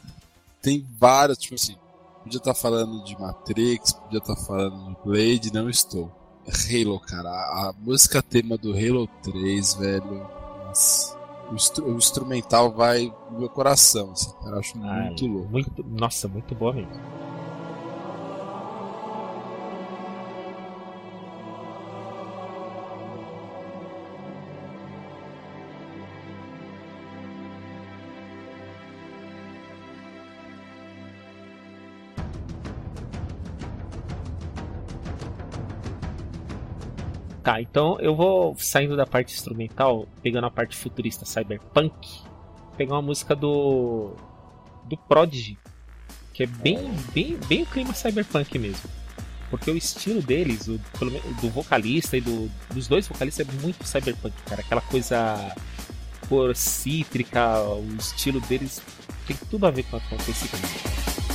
Tem 0.61 0.85
várias, 0.99 1.37
tipo 1.37 1.55
assim, 1.55 1.75
podia 2.23 2.37
estar 2.39 2.53
falando 2.53 3.03
de 3.03 3.17
Matrix, 3.19 3.93
podia 3.93 4.19
estar 4.19 4.35
falando 4.35 4.89
de 4.89 4.97
Blade, 5.03 5.53
não 5.53 5.69
estou. 5.69 6.11
Halo, 6.47 6.99
cara, 6.99 7.29
a, 7.29 7.69
a 7.69 7.73
música 7.79 8.21
tema 8.21 8.57
do 8.57 8.71
Halo 8.73 9.07
3, 9.23 9.73
velho. 9.75 10.29
Nossa, 10.67 11.17
o, 11.51 11.55
instru- 11.55 11.85
o 11.93 11.97
instrumental 11.97 12.71
vai 12.73 13.11
no 13.31 13.39
meu 13.39 13.49
coração, 13.49 14.11
assim, 14.11 14.31
cara, 14.43 14.55
eu 14.55 14.59
acho 14.59 14.77
Ah, 14.83 15.05
muito 15.05 15.25
louco. 15.25 15.49
Muito, 15.49 15.83
nossa, 15.83 16.27
muito 16.27 16.53
boa 16.53 16.73
mesmo. 16.73 16.91
Tá, 37.47 37.61
então 37.61 37.97
eu 38.01 38.13
vou 38.13 38.57
saindo 38.59 38.97
da 38.97 39.05
parte 39.05 39.33
instrumental, 39.33 40.05
pegando 40.21 40.47
a 40.47 40.51
parte 40.51 40.75
futurista 40.75 41.23
cyberpunk, 41.23 41.95
pegar 42.75 42.95
uma 42.95 43.01
música 43.01 43.33
do 43.33 44.11
do 44.83 44.97
Prodigy, 44.97 45.57
que 46.33 46.43
é 46.43 46.45
bem 46.45 46.77
bem 47.13 47.37
bem 47.47 47.63
o 47.63 47.65
clima 47.65 47.93
cyberpunk 47.93 48.59
mesmo. 48.59 48.89
Porque 49.49 49.71
o 49.71 49.77
estilo 49.77 50.21
deles, 50.21 50.67
o, 50.67 50.77
do 51.41 51.49
vocalista 51.49 52.17
e 52.17 52.19
do, 52.19 52.51
dos 52.73 52.85
dois 52.85 53.07
vocalistas 53.07 53.47
é 53.47 53.61
muito 53.61 53.81
cyberpunk, 53.87 54.35
cara, 54.45 54.59
aquela 54.59 54.81
coisa 54.81 55.55
cor 56.27 56.53
cítrica, 56.53 57.61
o 57.61 57.95
estilo 57.97 58.41
deles 58.41 58.81
tem 59.25 59.37
tudo 59.49 59.65
a 59.67 59.71
ver 59.71 59.83
com, 59.83 59.95
a- 59.95 60.01
com 60.01 60.15
esse 60.15 60.49
clima. 60.49 61.26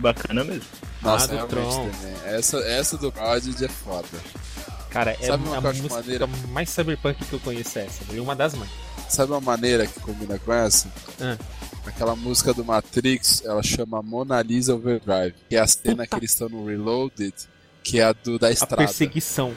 Bacana 0.00 0.42
mesmo. 0.44 0.64
Nossa, 1.02 1.24
Ah, 1.24 1.28
do 1.28 1.34
realmente 1.54 1.74
Tron. 1.74 1.90
também. 1.90 2.14
Essa, 2.34 2.58
essa 2.58 2.96
do 2.96 3.12
Prodigy 3.12 3.64
é 3.64 3.68
foda. 3.68 4.08
Cara, 4.90 5.12
é 5.20 5.26
Sabe 5.26 5.44
uma 5.46 5.56
a 5.56 5.60
música 5.60 5.88
maneira? 5.88 6.26
mais 6.48 6.68
cyberpunk 6.70 7.24
que 7.24 7.32
eu 7.32 7.40
conheço 7.40 7.78
é 7.78 7.84
essa, 7.86 8.02
e 8.12 8.18
uma 8.18 8.34
das 8.34 8.54
mais. 8.54 8.70
Sabe 9.08 9.30
uma 9.32 9.40
maneira 9.40 9.86
que 9.86 10.00
combina 10.00 10.38
com 10.38 10.52
essa? 10.52 10.88
Ah. 11.20 11.36
Aquela 11.86 12.14
música 12.16 12.52
do 12.52 12.64
Matrix, 12.64 13.42
ela 13.44 13.62
chama 13.62 14.02
Mona 14.02 14.42
Lisa 14.42 14.74
Overdrive, 14.74 15.34
que 15.48 15.56
é 15.56 15.60
a 15.60 15.66
cena 15.66 15.96
Puta. 16.04 16.06
que 16.08 16.14
eles 16.16 16.30
estão 16.32 16.48
no 16.48 16.66
Reloaded, 16.66 17.32
que 17.82 17.98
é 18.00 18.04
a 18.04 18.12
do 18.12 18.38
da 18.38 18.48
A 18.48 18.50
estrada. 18.50 18.76
perseguição. 18.76 19.54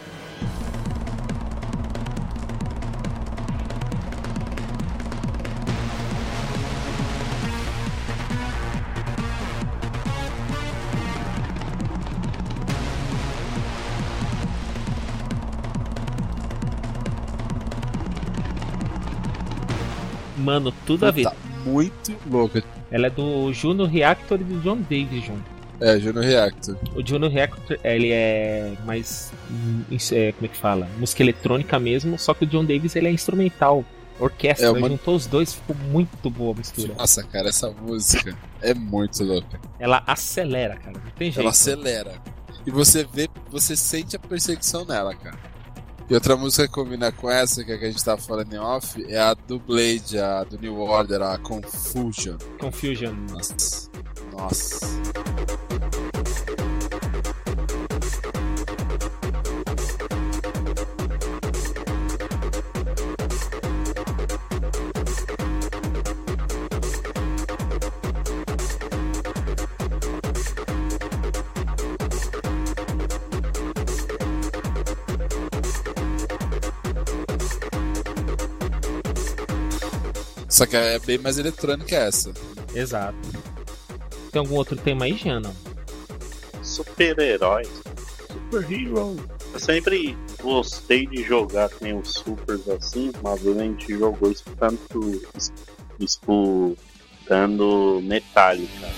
Mano, 20.37 20.73
tudo 20.85 21.05
a 21.05 21.11
ver. 21.11 21.23
Puta, 21.25 21.35
muito 21.65 22.15
louca. 22.29 22.63
Ela 22.91 23.07
é 23.07 23.09
do 23.09 23.51
Juno 23.53 23.85
Reactor 23.85 24.39
e 24.41 24.43
do 24.43 24.59
John 24.61 24.77
Davis 24.77 25.23
junto. 25.25 25.53
É, 25.81 25.99
Juno 25.99 26.21
Reactor. 26.21 26.77
O 26.95 27.05
Juno 27.05 27.27
Reactor, 27.27 27.77
ele 27.83 28.11
é 28.11 28.73
mais. 28.85 29.31
é, 30.11 30.31
como 30.33 30.45
é 30.45 30.47
que 30.47 30.55
fala? 30.57 30.87
Música 30.97 31.23
eletrônica 31.23 31.77
mesmo, 31.79 32.17
só 32.17 32.33
que 32.33 32.43
o 32.45 32.47
John 32.47 32.63
Davis 32.63 32.95
ele 32.95 33.07
é 33.07 33.11
instrumental. 33.11 33.83
Orquestra, 34.19 34.67
É 34.67 34.69
uma- 34.69 34.87
juntou 34.87 35.15
os 35.15 35.25
dois, 35.25 35.53
ficou 35.53 35.75
muito 35.91 36.29
boa 36.29 36.53
a 36.53 36.57
mistura. 36.57 36.93
Nossa, 36.93 37.23
cara, 37.23 37.49
essa 37.49 37.71
música 37.71 38.37
é 38.61 38.73
muito 38.73 39.23
louca. 39.23 39.59
Ela 39.79 40.03
acelera, 40.05 40.75
cara, 40.77 40.93
não 41.03 41.11
tem 41.17 41.31
jeito. 41.31 41.39
Ela 41.41 41.49
acelera. 41.49 42.13
E 42.65 42.69
você 42.71 43.03
vê, 43.11 43.27
você 43.49 43.75
sente 43.75 44.15
a 44.15 44.19
perseguição 44.19 44.85
nela, 44.85 45.13
cara. 45.15 45.35
E 46.09 46.13
outra 46.13 46.35
música 46.35 46.67
que 46.67 46.73
combina 46.73 47.11
com 47.11 47.29
essa, 47.29 47.63
que, 47.63 47.71
é 47.71 47.77
que 47.77 47.85
a 47.85 47.89
gente 47.89 48.03
tava 48.03 48.21
falando 48.21 48.53
em 48.53 48.57
off, 48.57 49.03
é 49.07 49.19
a 49.19 49.33
do 49.33 49.57
Blade, 49.57 50.19
a 50.19 50.43
do 50.43 50.59
New 50.59 50.79
Order, 50.79 51.21
a 51.21 51.37
Confusion. 51.37 52.37
Confusion. 52.59 53.13
Nossa. 53.29 53.89
Nossa. 54.31 54.85
Só 80.53 80.67
que 80.67 80.75
é 80.77 80.99
bem 80.99 81.17
mais 81.17 81.39
eletrônica 81.39 81.95
essa. 81.95 82.31
Exato. 82.75 83.17
Tem 84.31 84.39
algum 84.39 84.53
outro 84.55 84.75
tema 84.75 85.05
aí, 85.05 85.17
Jean? 85.17 85.39
Não? 85.39 85.53
Super-heróis. 86.61 87.67
Super 88.31 88.71
Hero. 88.71 89.17
Eu 89.51 89.59
sempre 89.59 90.15
gostei 90.41 91.07
de 91.07 91.23
jogar 91.23 91.69
com 91.69 91.97
os 91.99 92.13
supers 92.13 92.67
assim, 92.69 93.11
vez 93.35 93.57
a 93.57 93.63
gente 93.63 93.97
jogou 93.97 94.31
escutando, 94.31 94.79
es- 95.35 95.51
escutando 95.99 97.99
Metallica. 98.03 98.89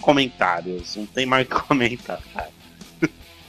Comentários, 0.00 0.96
não 0.96 1.06
tem 1.06 1.26
mais 1.26 1.46
o 1.46 1.48
que 1.50 1.60
comentar, 1.62 2.20
cara. 2.34 2.50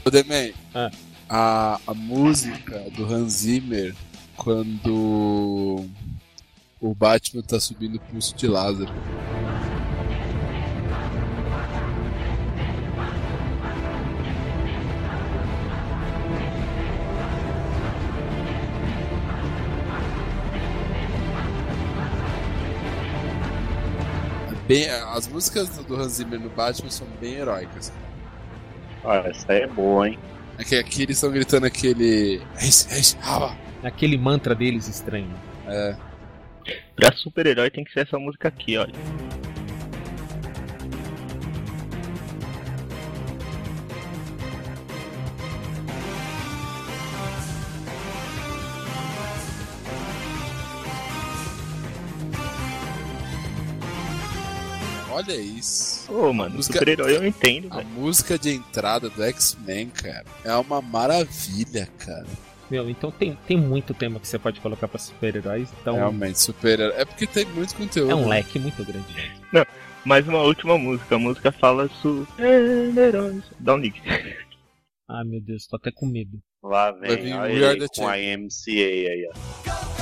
Ô, 0.06 0.10
Demen, 0.10 0.54
Ah. 0.74 0.92
a, 1.30 1.80
a 1.88 1.94
música 1.94 2.80
do 2.96 3.06
Hans 3.06 3.34
Zimmer 3.34 3.96
quando 4.36 5.86
o 6.80 6.96
Batman 6.96 7.44
tá 7.44 7.60
subindo 7.60 7.96
o 7.96 8.00
pulso 8.00 8.36
de 8.36 8.48
Lázaro. 8.48 8.92
É 24.50 24.56
Bem, 24.68 24.90
as 25.12 25.28
músicas 25.28 25.70
do 25.78 25.96
Hans 25.96 26.14
Zimmer 26.14 26.40
no 26.40 26.50
Batman 26.50 26.90
são 26.90 27.08
bem 27.20 27.36
heróicas. 27.36 27.92
Olha, 29.04 29.28
essa 29.30 29.52
aí 29.52 29.62
é 29.62 29.68
boa, 29.68 30.08
hein? 30.08 30.18
É 30.58 30.64
que 30.64 30.76
aqui 30.76 31.04
eles 31.04 31.18
estão 31.18 31.32
gritando 31.32 31.66
aquele. 31.66 32.42
"Reis, 32.56 32.86
reis, 32.90 33.18
rava". 33.20 33.56
Aquele 33.84 34.18
mantra 34.18 34.54
deles 34.54 34.88
estranho. 34.88 35.34
É. 35.68 35.96
Pra 36.96 37.12
super-herói 37.14 37.72
tem 37.72 37.84
que 37.84 37.92
ser 37.92 38.02
essa 38.02 38.20
música 38.20 38.48
aqui, 38.48 38.78
olha. 38.78 38.94
Olha 55.28 55.36
isso. 55.36 56.12
Ô, 56.12 56.34
mano, 56.34 56.56
Música- 56.56 56.80
super-herói 56.80 57.16
eu 57.18 57.26
entendo, 57.28 57.68
A 57.72 57.78
velho. 57.78 57.88
música 57.90 58.38
de 58.40 58.52
entrada 58.56 59.10
do 59.10 59.24
X-Men, 59.24 59.90
cara, 59.90 60.26
é 60.44 60.54
uma 60.56 60.82
maravilha, 60.82 61.88
cara. 62.00 62.26
Meu, 62.70 62.90
então 62.90 63.12
tem, 63.12 63.38
tem 63.46 63.58
muito 63.58 63.94
tema 63.94 64.20
que 64.20 64.28
você 64.28 64.40
pode 64.40 64.60
colocar 64.62 64.88
pra 64.88 64.98
super-heróis. 64.98 65.70
Então 65.82 65.96
Realmente, 65.96 66.40
super 66.40 66.80
É 66.80 67.04
porque 67.06 67.28
tem 67.28 67.46
muito 67.46 67.76
conteúdo. 67.76 68.12
é 68.12 68.16
um 68.16 68.28
leque 68.28 68.58
muito 68.58 68.84
grande. 68.86 69.06
gente. 69.14 69.68
Mais 70.06 70.28
uma 70.28 70.40
última 70.42 70.78
música. 70.78 71.16
A 71.16 71.20
música 71.20 71.52
fala 71.52 71.88
super-heróis. 72.02 73.44
Dá 73.60 73.76
um 73.76 73.78
link. 73.78 74.02
Ah, 75.08 75.24
meu 75.26 75.42
Deus, 75.42 75.68
tô 75.68 75.76
até 75.76 75.92
com 75.92 76.06
medo. 76.08 76.40
Lá 76.64 76.92
Vai 76.92 77.10
vir 77.18 77.24
vem, 77.24 77.34
Are 77.34 77.66
aí, 77.66 77.88
com 77.94 78.08
a 78.08 78.18
MCA 78.18 78.72
aí, 78.88 79.30
ó. 79.30 80.01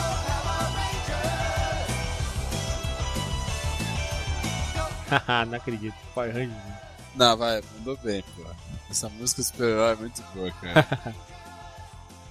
não 5.47 5.57
acredito. 5.57 5.95
Power 6.13 6.33
Rangers. 6.33 6.57
Não, 7.15 7.35
vai, 7.37 7.61
mandou 7.77 7.97
bem, 7.97 8.23
pô. 8.35 8.43
Essa 8.89 9.09
música 9.09 9.41
super-herói 9.43 9.93
é 9.93 9.95
muito 9.95 10.21
boa, 10.33 10.51
cara. 10.51 11.15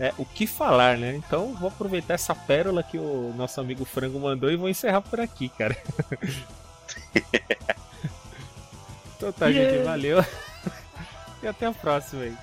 É, 0.00 0.14
o 0.16 0.24
que 0.24 0.46
falar, 0.46 0.96
né? 0.96 1.16
Então 1.16 1.54
vou 1.54 1.66
aproveitar 1.70 2.14
essa 2.14 2.32
pérola 2.32 2.84
que 2.84 2.96
o 2.96 3.34
nosso 3.36 3.60
amigo 3.60 3.84
Frango 3.84 4.20
mandou 4.20 4.48
e 4.48 4.54
vou 4.56 4.68
encerrar 4.68 5.00
por 5.00 5.18
aqui, 5.18 5.48
cara. 5.48 5.76
então 9.16 9.32
tá, 9.32 9.50
gente, 9.50 9.58
Yeah. 9.72 9.84
valeu. 9.90 10.24
E 11.42 11.48
até 11.48 11.66
a 11.66 11.72
próxima 11.72 12.22
aí. 12.22 12.36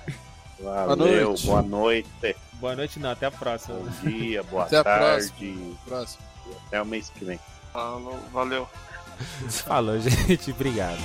Valeu, 0.60 1.28
noite. 1.28 1.46
boa 1.46 1.62
noite, 1.62 2.36
Boa 2.54 2.76
noite, 2.76 2.98
não, 2.98 3.10
até 3.10 3.24
a 3.24 3.30
próxima. 3.30 3.76
bom 3.78 3.88
dia, 4.10 4.42
boa 4.42 4.64
Até 4.64 4.76
a 4.78 4.84
tarde. 4.84 5.28
próxima. 5.28 5.76
Próximo. 5.86 6.22
Até 6.66 6.82
o 6.82 6.86
mês 6.86 7.08
que 7.10 7.24
vem. 7.24 7.40
Falou, 7.72 8.18
valeu. 8.32 8.68
Falou, 9.64 9.98
gente. 10.00 10.50
Obrigado. 10.50 10.98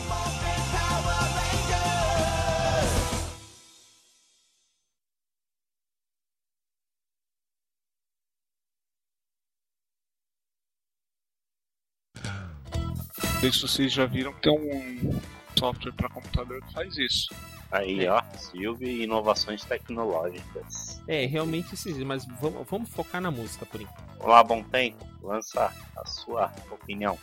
Não 13.34 13.40
sei 13.42 13.52
se 13.52 13.62
vocês 13.62 13.92
já 13.92 14.06
viram 14.06 14.32
que 14.34 14.42
tem 14.42 14.52
um 14.52 15.20
software 15.58 15.94
para 15.94 16.10
computador 16.10 16.62
que 16.64 16.74
faz 16.74 16.96
isso. 16.98 17.34
Aí, 17.72 18.08
ó, 18.08 18.22
Silvio 18.38 18.88
e 18.88 19.04
inovações 19.04 19.64
tecnológicas. 19.64 21.02
É, 21.08 21.26
realmente 21.26 21.74
esses, 21.74 21.98
mas 22.00 22.26
vamos, 22.40 22.68
vamos 22.70 22.90
focar 22.90 23.22
na 23.22 23.32
música 23.32 23.66
por 23.66 23.82
enquanto. 23.82 24.04
Olá, 24.20 24.44
bom 24.44 24.62
tempo. 24.62 25.04
Lança 25.24 25.74
a 25.96 26.06
sua 26.06 26.52
opinião. 26.70 27.18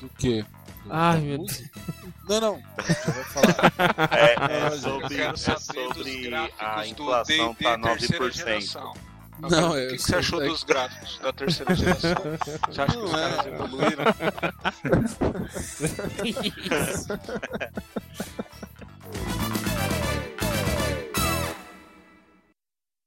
Do 0.00 0.08
quê? 0.18 0.44
Do- 0.84 0.92
Ai, 0.92 1.20
meu 1.20 1.38
música? 1.38 1.70
Não, 2.28 2.40
não. 2.40 2.62
Já 2.86 2.94
vai 3.12 3.24
falar. 3.24 3.56
É, 4.12 4.52
É, 4.52 4.66
é 4.66 4.70
sobre, 4.78 5.20
é 5.20 5.36
sobre 5.36 6.34
a 6.60 6.86
inflação 6.86 7.54
tá 7.54 7.78
terceira 7.78 8.24
9%. 8.26 8.32
geração. 8.32 8.94
Não, 9.40 9.70
o 9.70 9.76
eu 9.76 9.90
que, 9.90 9.96
que 9.98 10.02
você 10.02 10.16
achou 10.16 10.40
que- 10.40 10.48
dos 10.48 10.64
gráficos 10.64 11.18
da 11.20 11.32
terceira 11.32 11.72
geração? 11.74 12.14
Você 12.68 12.80
acha 12.82 12.92
que 12.92 12.98
os 12.98 13.12
Não, 13.12 13.18
é. 13.18 13.30
caras 13.36 13.46
evoluíram? 13.46 14.04